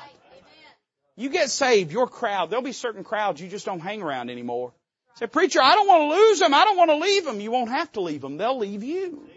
You 1.15 1.29
get 1.29 1.49
saved, 1.49 1.91
your 1.91 2.07
crowd, 2.07 2.49
there'll 2.49 2.63
be 2.63 2.71
certain 2.71 3.03
crowds 3.03 3.39
you 3.39 3.47
just 3.47 3.65
don't 3.65 3.79
hang 3.79 4.01
around 4.01 4.29
anymore. 4.29 4.73
Say, 5.15 5.27
preacher, 5.27 5.61
I 5.61 5.75
don't 5.75 5.87
want 5.87 6.03
to 6.03 6.17
lose 6.17 6.39
them. 6.39 6.53
I 6.53 6.63
don't 6.63 6.77
want 6.77 6.89
to 6.89 6.95
leave 6.95 7.25
them. 7.25 7.41
You 7.41 7.51
won't 7.51 7.69
have 7.69 7.91
to 7.91 8.01
leave 8.01 8.21
them. 8.21 8.37
They'll 8.37 8.57
leave 8.57 8.81
you 8.81 9.27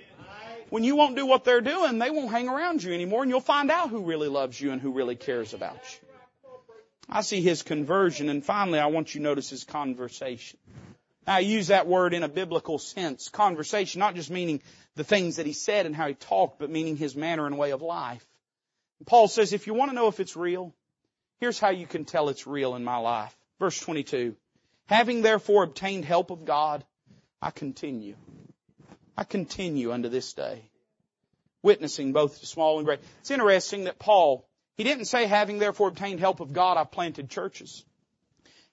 when 0.75 0.83
you 0.83 0.97
won't 0.97 1.15
do 1.15 1.25
what 1.25 1.45
they're 1.45 1.61
doing, 1.61 2.01
they 2.01 2.11
won't 2.11 2.33
hang 2.33 2.49
around 2.49 2.83
you 2.83 2.93
anymore 2.93 3.23
and 3.23 3.31
you'll 3.31 3.39
find 3.39 3.71
out 3.71 3.91
who 3.91 4.01
really 4.03 4.27
loves 4.27 4.61
you 4.61 4.73
and 4.73 4.81
who 4.81 4.91
really 4.91 5.15
cares 5.15 5.55
about 5.55 5.77
you. 5.77 6.09
I 7.09 7.21
see 7.21 7.41
his 7.41 7.63
conversion 7.63 8.29
and 8.29 8.45
finally 8.45 8.81
I 8.81 8.87
want 8.87 9.15
you 9.15 9.21
to 9.21 9.23
notice 9.23 9.49
his 9.49 9.63
conversation. 9.63 10.59
I 11.29 11.39
use 11.39 11.69
that 11.69 11.87
word 11.87 12.13
in 12.13 12.25
a 12.25 12.29
biblical 12.29 12.81
sense. 12.81 13.29
Conversation, 13.29 14.01
not 14.01 14.17
just 14.17 14.33
meaning 14.33 14.63
the 14.97 15.05
things 15.05 15.37
that 15.37 15.47
he 15.47 15.53
said 15.53 15.87
and 15.87 15.95
how 15.95 16.09
he 16.09 16.15
talked, 16.15 16.59
but 16.59 16.71
meaning 16.71 16.97
his 16.97 17.15
manner 17.15 17.47
and 17.47 17.57
way 17.57 17.71
of 17.71 17.81
life. 17.81 18.27
Paul 19.07 19.29
says, 19.29 19.53
if 19.53 19.69
you 19.69 19.75
want 19.75 19.93
to 19.93 19.95
know 19.95 20.09
if 20.09 20.19
it's 20.19 20.35
real, 20.35 20.75
here's 21.39 21.61
how 21.61 21.71
you 21.71 21.87
can 21.87 22.05
tell 22.05 22.31
it's 22.31 22.49
real 22.49 22.75
in 22.75 22.83
my 22.83 22.97
life. 22.97 23.37
Verse 23.61 23.79
22. 23.79 24.35
Having 24.87 25.23
therefore 25.23 25.63
obtained 25.63 26.05
help 26.05 26.33
of 26.33 26.45
God, 26.45 26.85
I 27.41 27.53
continue 27.53 28.17
I 29.17 29.25
continue 29.25 29.93
unto 29.93 30.09
this 30.09 30.33
day. 30.33 30.71
witnessing 31.65 32.13
both 32.13 32.41
to 32.41 32.47
small 32.47 32.79
and 32.79 32.87
great. 32.87 33.01
It's 33.21 33.31
interesting 33.31 33.85
that 33.85 33.99
Paul, 33.99 34.47
he 34.77 34.85
didn't 34.85 35.07
say, 35.07 35.25
having 35.25 35.59
therefore 35.59 35.89
obtained 35.89 36.21
help 36.21 36.41
of 36.41 36.53
God, 36.53 36.77
I've 36.77 36.93
planted 36.93 37.31
churches. 37.31 37.85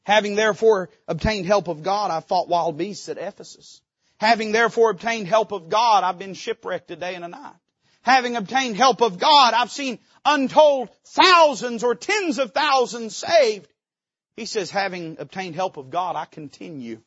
Having 0.04 0.36
therefore 0.36 0.90
obtained 1.08 1.46
help 1.46 1.70
of 1.70 1.84
God, 1.84 2.12
I've 2.12 2.26
fought 2.26 2.50
wild 2.50 2.78
beasts 2.78 3.08
at 3.08 3.18
Ephesus. 3.18 3.82
Having 4.18 4.52
therefore 4.52 4.92
obtained 4.92 5.28
help 5.28 5.52
of 5.52 5.70
God, 5.70 6.04
I've 6.04 6.20
been 6.20 6.34
shipwrecked 6.34 6.92
a 6.92 6.96
day 6.96 7.16
and 7.16 7.24
a 7.24 7.30
night. 7.30 7.56
Having 8.02 8.36
obtained 8.36 8.76
help 8.76 9.02
of 9.02 9.20
God, 9.20 9.54
I've 9.54 9.72
seen 9.72 10.00
untold 10.26 10.90
thousands 11.06 11.84
or 11.84 11.96
tens 11.96 12.40
of 12.40 12.52
thousands 12.52 13.16
saved. 13.16 13.72
He 14.36 14.46
says, 14.46 14.70
having 14.70 15.18
obtained 15.20 15.56
help 15.56 15.78
of 15.78 15.92
God, 15.92 16.16
I 16.16 16.26
continue. 16.26 17.00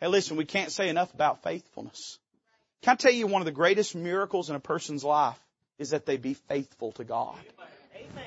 Hey 0.00 0.08
listen, 0.08 0.36
we 0.36 0.44
can't 0.44 0.72
say 0.72 0.88
enough 0.88 1.12
about 1.14 1.42
faithfulness. 1.42 2.18
Can 2.82 2.92
I 2.92 2.96
tell 2.96 3.12
you 3.12 3.26
one 3.26 3.42
of 3.42 3.46
the 3.46 3.52
greatest 3.52 3.94
miracles 3.94 4.50
in 4.50 4.56
a 4.56 4.60
person's 4.60 5.04
life 5.04 5.38
is 5.78 5.90
that 5.90 6.06
they 6.06 6.16
be 6.16 6.34
faithful 6.34 6.92
to 6.92 7.04
God. 7.04 7.36
Amen. 7.94 8.24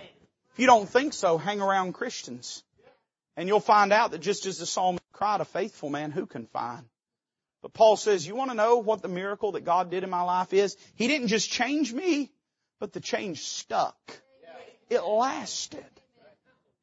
If 0.53 0.59
you 0.59 0.65
don't 0.67 0.89
think 0.89 1.13
so, 1.13 1.37
hang 1.37 1.61
around 1.61 1.93
Christians. 1.93 2.63
And 3.37 3.47
you'll 3.47 3.59
find 3.59 3.93
out 3.93 4.11
that 4.11 4.19
just 4.19 4.45
as 4.45 4.57
the 4.57 4.65
psalmist 4.65 5.03
cried, 5.13 5.41
a 5.41 5.45
faithful 5.45 5.89
man 5.89 6.11
who 6.11 6.25
can 6.25 6.45
find? 6.47 6.85
But 7.61 7.73
Paul 7.73 7.95
says, 7.95 8.27
you 8.27 8.35
want 8.35 8.51
to 8.51 8.57
know 8.57 8.77
what 8.77 9.01
the 9.01 9.07
miracle 9.07 9.53
that 9.53 9.63
God 9.63 9.89
did 9.89 10.03
in 10.03 10.09
my 10.09 10.23
life 10.23 10.53
is? 10.53 10.75
He 10.95 11.07
didn't 11.07 11.27
just 11.27 11.49
change 11.49 11.93
me, 11.93 12.31
but 12.79 12.91
the 12.91 12.99
change 12.99 13.41
stuck. 13.41 13.97
It 14.89 15.01
lasted. 15.03 15.85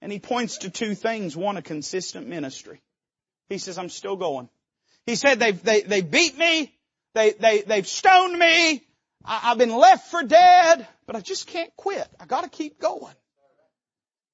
And 0.00 0.10
he 0.10 0.20
points 0.20 0.58
to 0.58 0.70
two 0.70 0.94
things. 0.94 1.36
One, 1.36 1.56
a 1.56 1.62
consistent 1.62 2.28
ministry. 2.28 2.80
He 3.48 3.58
says, 3.58 3.76
I'm 3.76 3.88
still 3.88 4.16
going. 4.16 4.48
He 5.04 5.16
said, 5.16 5.40
they've, 5.40 5.62
they, 5.62 5.82
they 5.82 6.00
beat 6.00 6.38
me. 6.38 6.72
They, 7.18 7.32
they, 7.32 7.62
they've 7.62 7.88
stoned 7.88 8.38
me. 8.38 8.80
I, 9.24 9.40
I've 9.50 9.58
been 9.58 9.74
left 9.74 10.08
for 10.12 10.22
dead, 10.22 10.86
but 11.04 11.16
I 11.16 11.20
just 11.20 11.48
can't 11.48 11.74
quit. 11.76 12.06
I 12.20 12.26
gotta 12.26 12.48
keep 12.48 12.80
going. 12.80 13.14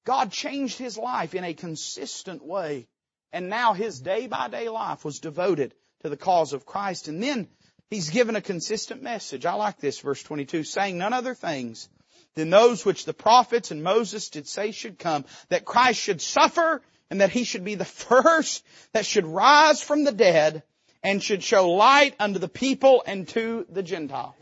God 0.05 0.31
changed 0.31 0.77
his 0.77 0.95
life 0.95 1.33
in 1.33 1.43
a 1.43 1.55
consistent 1.55 2.45
way. 2.45 2.87
And 3.33 3.49
now 3.49 3.73
his 3.73 3.99
day 3.99 4.27
by 4.27 4.49
day 4.49 4.69
life 4.69 5.03
was 5.03 5.19
devoted 5.19 5.73
to 6.03 6.09
the 6.09 6.15
cause 6.15 6.53
of 6.53 6.67
Christ. 6.67 7.07
And 7.07 7.23
then 7.23 7.47
he's 7.89 8.11
given 8.11 8.35
a 8.35 8.41
consistent 8.41 9.01
message. 9.01 9.47
I 9.47 9.55
like 9.55 9.79
this 9.79 9.99
verse 9.99 10.21
22, 10.21 10.63
saying 10.63 10.99
none 10.99 11.11
other 11.11 11.33
things 11.33 11.89
than 12.35 12.51
those 12.51 12.85
which 12.85 13.05
the 13.05 13.15
prophets 13.15 13.71
and 13.71 13.83
Moses 13.83 14.29
did 14.29 14.47
say 14.47 14.69
should 14.69 14.99
come, 14.99 15.25
that 15.49 15.65
Christ 15.65 15.99
should 15.99 16.21
suffer 16.21 16.83
and 17.09 17.21
that 17.21 17.31
he 17.31 17.45
should 17.45 17.63
be 17.63 17.73
the 17.73 17.83
first 17.85 18.63
that 18.93 19.07
should 19.07 19.25
rise 19.25 19.81
from 19.81 20.03
the 20.03 20.11
dead 20.11 20.61
and 21.05 21.21
should 21.21 21.43
show 21.43 21.69
light 21.69 22.15
unto 22.19 22.39
the 22.39 22.49
people 22.49 23.03
and 23.05 23.27
to 23.27 23.67
the 23.69 23.83
Gentile. 23.83 24.35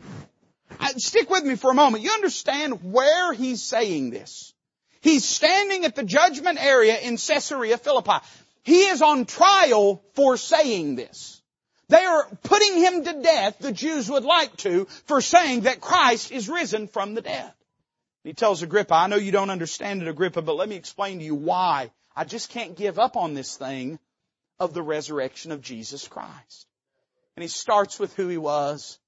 Uh, 0.80 0.88
stick 0.96 1.28
with 1.28 1.44
me 1.44 1.56
for 1.56 1.70
a 1.70 1.74
moment. 1.74 2.02
You 2.02 2.10
understand 2.10 2.90
where 2.90 3.34
he's 3.34 3.62
saying 3.62 4.08
this. 4.08 4.54
He's 5.02 5.26
standing 5.26 5.84
at 5.84 5.94
the 5.94 6.02
judgment 6.02 6.58
area 6.58 6.98
in 6.98 7.18
Caesarea 7.18 7.76
Philippi. 7.76 8.24
He 8.62 8.86
is 8.86 9.02
on 9.02 9.26
trial 9.26 10.02
for 10.14 10.38
saying 10.38 10.96
this. 10.96 11.42
They 11.88 12.02
are 12.02 12.26
putting 12.42 12.78
him 12.78 13.04
to 13.04 13.22
death, 13.22 13.58
the 13.58 13.70
Jews 13.70 14.08
would 14.08 14.24
like 14.24 14.56
to, 14.58 14.86
for 15.04 15.20
saying 15.20 15.62
that 15.62 15.82
Christ 15.82 16.32
is 16.32 16.48
risen 16.48 16.88
from 16.88 17.12
the 17.12 17.20
dead. 17.20 17.52
He 18.24 18.32
tells 18.32 18.62
Agrippa, 18.62 18.94
I 18.94 19.06
know 19.08 19.16
you 19.16 19.32
don't 19.32 19.50
understand 19.50 20.00
it, 20.00 20.08
Agrippa, 20.08 20.40
but 20.40 20.56
let 20.56 20.70
me 20.70 20.76
explain 20.76 21.18
to 21.18 21.24
you 21.26 21.34
why. 21.34 21.90
I 22.16 22.24
just 22.24 22.48
can't 22.48 22.74
give 22.74 22.98
up 22.98 23.16
on 23.16 23.34
this 23.34 23.54
thing 23.54 23.98
of 24.64 24.74
the 24.74 24.82
resurrection 24.82 25.52
of 25.52 25.60
Jesus 25.60 26.08
Christ. 26.08 26.66
And 27.36 27.42
he 27.42 27.48
starts 27.48 27.98
with 27.98 28.14
who 28.14 28.28
he 28.28 28.38
was, 28.38 28.98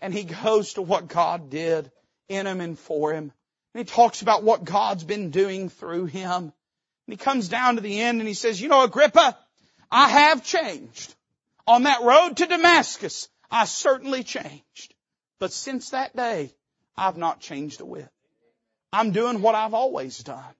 and 0.00 0.14
he 0.14 0.24
goes 0.24 0.74
to 0.74 0.82
what 0.82 1.08
God 1.08 1.50
did 1.50 1.90
in 2.28 2.46
him 2.46 2.60
and 2.60 2.78
for 2.78 3.12
him. 3.12 3.32
And 3.74 3.84
he 3.86 3.92
talks 3.92 4.22
about 4.22 4.42
what 4.42 4.64
God's 4.64 5.04
been 5.04 5.30
doing 5.30 5.68
through 5.68 6.06
him. 6.06 6.42
And 6.42 6.52
he 7.06 7.16
comes 7.16 7.48
down 7.48 7.76
to 7.76 7.80
the 7.80 8.00
end 8.00 8.20
and 8.20 8.28
he 8.28 8.34
says, 8.34 8.60
you 8.60 8.68
know, 8.68 8.84
Agrippa, 8.84 9.38
I 9.90 10.08
have 10.08 10.44
changed. 10.44 11.14
On 11.66 11.84
that 11.84 12.02
road 12.02 12.36
to 12.36 12.46
Damascus, 12.46 13.28
I 13.50 13.64
certainly 13.64 14.22
changed. 14.24 14.94
But 15.38 15.52
since 15.52 15.90
that 15.90 16.16
day, 16.16 16.52
I've 16.96 17.16
not 17.16 17.40
changed 17.40 17.80
a 17.80 17.84
whit. 17.84 18.08
I'm 18.92 19.12
doing 19.12 19.40
what 19.40 19.54
I've 19.54 19.74
always 19.74 20.18
done. 20.18 20.54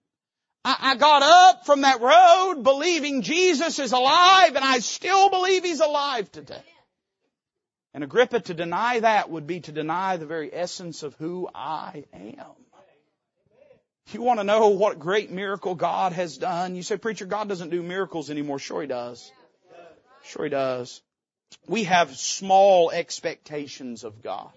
I, 0.65 0.77
I 0.81 0.97
got 0.97 1.23
up 1.23 1.67
from 1.67 1.83
that 1.83 2.01
road 2.01 2.63
believing 2.63 3.23
Jesus 3.23 3.79
is 3.79 3.93
alive 3.93 4.57
and 4.57 4.65
I 4.65 4.81
still 4.81 5.31
believe 5.31 5.65
He's 5.65 5.81
alive 5.81 6.31
today. 6.31 6.63
And 7.93 8.05
Agrippa, 8.05 8.41
to 8.41 8.55
deny 8.55 9.01
that 9.01 9.31
would 9.31 9.47
be 9.47 9.61
to 9.61 9.73
deny 9.73 10.17
the 10.17 10.27
very 10.27 10.53
essence 10.53 11.03
of 11.03 11.15
who 11.15 11.49
I 11.55 12.05
am. 12.13 12.55
You 14.13 14.23
want 14.23 14.41
to 14.41 14.45
know 14.45 14.69
what 14.69 14.99
great 14.99 15.31
miracle 15.31 15.75
God 15.75 16.13
has 16.13 16.37
done? 16.37 16.75
You 16.75 16.83
say, 16.83 16.97
preacher, 16.97 17.27
God 17.27 17.49
doesn't 17.49 17.71
do 17.71 17.83
miracles 17.83 18.31
anymore. 18.31 18.59
Sure 18.59 18.83
He 18.83 18.89
does. 18.89 19.31
Sure 20.25 20.45
He 20.45 20.51
does. 20.51 21.01
We 21.67 21.85
have 21.85 22.17
small 22.17 22.91
expectations 22.91 24.05
of 24.05 24.23
God. 24.23 24.51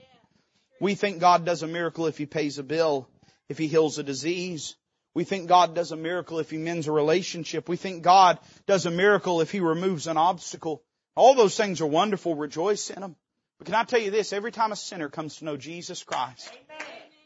We 0.80 0.96
think 0.96 1.20
God 1.20 1.46
does 1.46 1.64
a 1.64 1.68
miracle 1.68 2.08
if 2.08 2.18
He 2.18 2.26
pays 2.26 2.58
a 2.58 2.64
bill 2.64 3.08
if 3.48 3.58
He 3.58 3.68
heals 3.68 4.00
a 4.00 4.04
disease. 4.04 4.76
We 5.16 5.24
think 5.24 5.48
God 5.48 5.76
does 5.76 5.92
a 5.92 5.96
miracle 5.96 6.40
if 6.40 6.50
He 6.50 6.58
mends 6.58 6.88
a 6.88 6.92
relationship. 6.92 7.70
We 7.70 7.78
think 7.78 8.04
God 8.04 8.40
does 8.66 8.86
a 8.86 8.92
miracle 8.92 9.42
if 9.42 9.52
He 9.52 9.60
removes 9.60 10.08
an 10.08 10.18
obstacle. 10.18 10.84
All 11.16 11.36
those 11.36 11.56
things 11.56 11.82
are 11.82 11.88
wonderful. 11.88 12.36
Rejoice 12.36 12.90
in 12.90 13.02
them. 13.02 13.16
But 13.60 13.66
can 13.66 13.76
I 13.76 13.84
tell 13.84 14.00
you 14.00 14.12
this? 14.12 14.34
Every 14.34 14.52
time 14.52 14.72
a 14.72 14.76
sinner 14.76 15.10
comes 15.10 15.38
to 15.38 15.46
know 15.46 15.58
Jesus 15.58 16.04
Christ, 16.04 16.52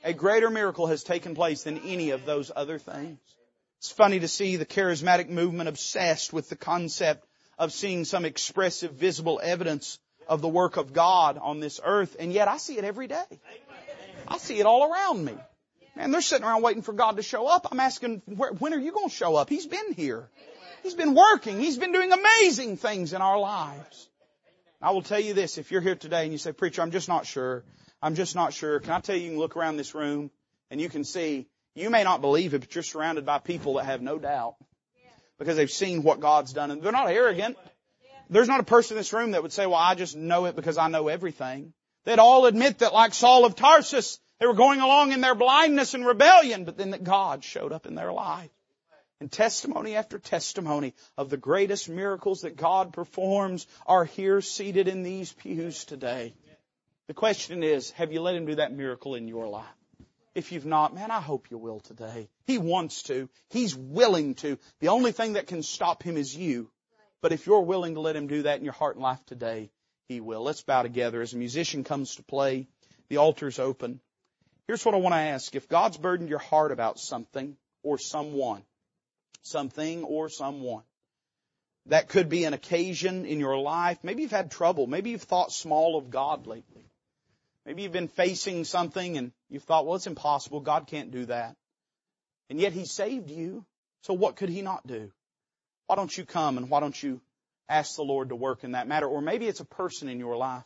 a 0.03 0.13
greater 0.13 0.49
miracle 0.49 0.87
has 0.87 1.03
taken 1.03 1.35
place 1.35 1.63
than 1.63 1.79
any 1.79 2.09
of 2.09 2.25
those 2.25 2.51
other 2.53 2.77
things. 2.77 3.19
It's 3.79 3.91
funny 3.91 4.19
to 4.19 4.27
see 4.27 4.57
the 4.57 4.65
charismatic 4.65 5.29
movement 5.29 5.69
obsessed 5.69 6.33
with 6.33 6.49
the 6.49 6.55
concept 6.55 7.25
of 7.57 7.71
seeing 7.71 8.05
some 8.05 8.25
expressive, 8.25 8.91
visible 8.93 9.39
evidence 9.41 9.99
of 10.27 10.41
the 10.41 10.47
work 10.47 10.77
of 10.77 10.93
God 10.93 11.37
on 11.37 11.59
this 11.59 11.79
earth, 11.83 12.15
and 12.19 12.33
yet 12.33 12.47
I 12.47 12.57
see 12.57 12.77
it 12.77 12.83
every 12.83 13.07
day. 13.07 13.23
I 14.27 14.37
see 14.39 14.59
it 14.59 14.65
all 14.65 14.91
around 14.91 15.23
me. 15.23 15.35
Man, 15.97 16.11
they're 16.11 16.21
sitting 16.21 16.45
around 16.45 16.61
waiting 16.61 16.83
for 16.83 16.93
God 16.93 17.17
to 17.17 17.23
show 17.23 17.47
up. 17.47 17.67
I'm 17.71 17.79
asking, 17.79 18.21
when 18.27 18.71
are 18.71 18.79
you 18.79 18.91
going 18.91 19.09
to 19.09 19.15
show 19.15 19.35
up? 19.35 19.49
He's 19.49 19.65
been 19.65 19.93
here. 19.93 20.29
He's 20.83 20.93
been 20.93 21.15
working. 21.15 21.59
He's 21.59 21.79
been 21.79 21.91
doing 21.91 22.11
amazing 22.11 22.77
things 22.77 23.13
in 23.13 23.21
our 23.23 23.39
lives. 23.39 24.07
I 24.79 24.91
will 24.91 25.01
tell 25.01 25.19
you 25.19 25.33
this, 25.33 25.57
if 25.57 25.71
you're 25.71 25.81
here 25.81 25.95
today 25.95 26.21
and 26.21 26.31
you 26.31 26.37
say, 26.37 26.51
preacher, 26.51 26.83
I'm 26.83 26.91
just 26.91 27.09
not 27.09 27.25
sure. 27.25 27.63
I'm 27.99 28.13
just 28.13 28.35
not 28.35 28.53
sure. 28.53 28.79
Can 28.79 28.91
I 28.91 28.99
tell 28.99 29.15
you, 29.15 29.23
you 29.23 29.29
can 29.31 29.39
look 29.39 29.57
around 29.57 29.77
this 29.77 29.95
room 29.95 30.29
and 30.69 30.79
you 30.79 30.87
can 30.87 31.03
see, 31.03 31.47
you 31.73 31.89
may 31.89 32.03
not 32.03 32.21
believe 32.21 32.53
it, 32.53 32.59
but 32.59 32.75
you're 32.75 32.83
surrounded 32.83 33.25
by 33.25 33.39
people 33.39 33.73
that 33.75 33.85
have 33.85 34.03
no 34.03 34.19
doubt 34.19 34.55
because 35.39 35.57
they've 35.57 35.71
seen 35.71 36.03
what 36.03 36.19
God's 36.19 36.53
done 36.53 36.69
and 36.69 36.83
they're 36.83 36.91
not 36.91 37.09
arrogant. 37.09 37.57
There's 38.29 38.47
not 38.47 38.59
a 38.59 38.63
person 38.63 38.97
in 38.97 38.99
this 38.99 39.13
room 39.13 39.31
that 39.31 39.41
would 39.41 39.51
say, 39.51 39.65
well, 39.65 39.79
I 39.79 39.95
just 39.95 40.15
know 40.15 40.45
it 40.45 40.55
because 40.55 40.77
I 40.77 40.89
know 40.89 41.07
everything. 41.07 41.73
They'd 42.05 42.19
all 42.19 42.45
admit 42.45 42.79
that 42.79 42.93
like 42.93 43.15
Saul 43.15 43.45
of 43.45 43.55
Tarsus, 43.55 44.19
they 44.39 44.45
were 44.45 44.53
going 44.53 44.81
along 44.81 45.11
in 45.11 45.21
their 45.21 45.35
blindness 45.35 45.93
and 45.93 46.05
rebellion, 46.05 46.65
but 46.65 46.77
then 46.77 46.91
that 46.91 47.03
God 47.03 47.43
showed 47.43 47.71
up 47.71 47.85
in 47.85 47.95
their 47.95 48.13
life. 48.13 48.51
And 49.19 49.31
testimony 49.31 49.95
after 49.95 50.19
testimony 50.19 50.93
of 51.17 51.29
the 51.29 51.37
greatest 51.37 51.89
miracles 51.89 52.41
that 52.41 52.55
God 52.55 52.93
performs 52.93 53.65
are 53.87 54.05
here 54.05 54.41
seated 54.41 54.87
in 54.87 55.01
these 55.01 55.33
pews 55.33 55.85
today. 55.85 56.35
The 57.07 57.15
question 57.15 57.63
is, 57.63 57.89
have 57.91 58.11
you 58.11 58.21
let 58.21 58.35
Him 58.35 58.45
do 58.45 58.55
that 58.55 58.73
miracle 58.73 59.15
in 59.15 59.27
your 59.27 59.47
life? 59.47 59.65
If 60.35 60.51
you've 60.51 60.67
not, 60.67 60.93
man, 60.93 61.09
I 61.09 61.19
hope 61.19 61.49
you 61.49 61.57
will 61.57 61.79
today. 61.79 62.29
He 62.45 62.59
wants 62.59 63.03
to. 63.03 63.27
He's 63.49 63.75
willing 63.75 64.35
to. 64.35 64.59
The 64.81 64.89
only 64.89 65.11
thing 65.11 65.33
that 65.33 65.47
can 65.47 65.63
stop 65.63 66.03
Him 66.03 66.15
is 66.15 66.35
you. 66.35 66.69
But 67.21 67.31
if 67.31 67.47
you're 67.47 67.61
willing 67.61 67.95
to 67.95 68.01
let 68.01 68.15
Him 68.15 68.27
do 68.27 68.43
that 68.43 68.59
in 68.59 68.63
your 68.63 68.73
heart 68.73 68.97
and 68.97 69.03
life 69.03 69.25
today, 69.25 69.71
He 70.07 70.19
will. 70.19 70.43
Let's 70.43 70.61
bow 70.61 70.83
together 70.83 71.23
as 71.23 71.33
a 71.33 71.37
musician 71.37 71.83
comes 71.83 72.17
to 72.17 72.23
play. 72.23 72.67
The 73.09 73.17
altar's 73.17 73.57
open. 73.57 73.99
Here's 74.67 74.83
what 74.83 74.95
I 74.95 74.97
want 74.97 75.13
to 75.13 75.19
ask. 75.19 75.55
If 75.55 75.69
God's 75.69 75.97
burdened 75.97 76.29
your 76.29 76.39
heart 76.39 76.71
about 76.71 76.99
something 76.99 77.55
or 77.83 77.97
someone, 77.97 78.63
something 79.41 80.03
or 80.03 80.27
someone, 80.27 80.83
that 81.85 82.09
could 82.09 82.27
be 82.27 82.43
an 82.43 82.53
occasion 82.53 83.25
in 83.25 83.39
your 83.39 83.57
life. 83.57 83.97
Maybe 84.03 84.23
you've 84.23 84.31
had 84.31 84.51
trouble. 84.51 84.85
Maybe 84.85 85.11
you've 85.11 85.23
thought 85.23 85.53
small 85.53 85.97
of 85.97 86.09
God 86.09 86.47
lately. 86.47 86.83
Maybe 87.65 87.83
you've 87.83 87.93
been 87.93 88.09
facing 88.09 88.65
something 88.65 89.17
and 89.17 89.31
you've 89.49 89.63
thought, 89.63 89.85
well, 89.85 89.95
it's 89.95 90.07
impossible. 90.07 90.59
God 90.59 90.87
can't 90.87 91.11
do 91.11 91.25
that. 91.27 91.55
And 92.49 92.59
yet 92.59 92.73
He 92.73 92.83
saved 92.83 93.29
you. 93.29 93.65
So 94.01 94.13
what 94.13 94.35
could 94.35 94.49
He 94.49 94.61
not 94.61 94.85
do? 94.85 95.11
Why 95.85 95.95
don't 95.95 96.15
you 96.15 96.25
come 96.25 96.57
and 96.57 96.69
why 96.69 96.81
don't 96.81 97.01
you 97.01 97.21
ask 97.69 97.95
the 97.95 98.03
Lord 98.03 98.29
to 98.29 98.35
work 98.35 98.65
in 98.65 98.73
that 98.73 98.87
matter? 98.87 99.07
Or 99.07 99.21
maybe 99.21 99.47
it's 99.47 99.61
a 99.61 99.65
person 99.65 100.09
in 100.09 100.19
your 100.19 100.35
life 100.35 100.63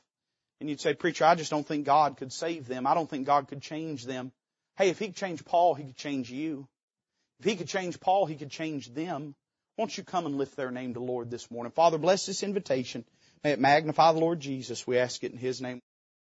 and 0.62 0.70
you'd 0.70 0.80
say, 0.80 0.94
preacher, 0.94 1.26
I 1.26 1.34
just 1.36 1.50
don't 1.50 1.68
think 1.68 1.86
God 1.86 2.18
could 2.18 2.32
save 2.32 2.68
them. 2.68 2.86
I 2.86 2.94
don't 2.94 3.10
think 3.10 3.26
God 3.26 3.48
could 3.48 3.62
change 3.62 4.06
them. 4.06 4.32
Hey, 4.78 4.90
if 4.90 5.00
He 5.00 5.08
could 5.08 5.16
change 5.16 5.44
Paul, 5.44 5.74
He 5.74 5.86
could 5.86 5.98
change 5.98 6.30
you. 6.30 6.68
If 7.40 7.46
He 7.46 7.56
could 7.56 7.68
change 7.68 8.00
Paul, 8.00 8.28
He 8.28 8.36
could 8.36 8.52
change 8.52 8.94
them. 8.94 9.36
Won't 9.76 9.98
you 9.98 10.04
come 10.04 10.28
and 10.28 10.38
lift 10.38 10.56
their 10.56 10.70
name 10.70 10.94
to 10.94 11.00
Lord 11.00 11.32
this 11.32 11.50
morning? 11.50 11.72
Father, 11.72 11.98
bless 11.98 12.28
this 12.28 12.44
invitation. 12.44 13.04
May 13.44 13.54
it 13.54 13.60
magnify 13.60 14.12
the 14.12 14.20
Lord 14.20 14.40
Jesus. 14.40 14.86
We 14.86 15.00
ask 15.00 15.24
it 15.24 15.32
in 15.32 15.40
His 15.40 15.62
name. 15.62 15.82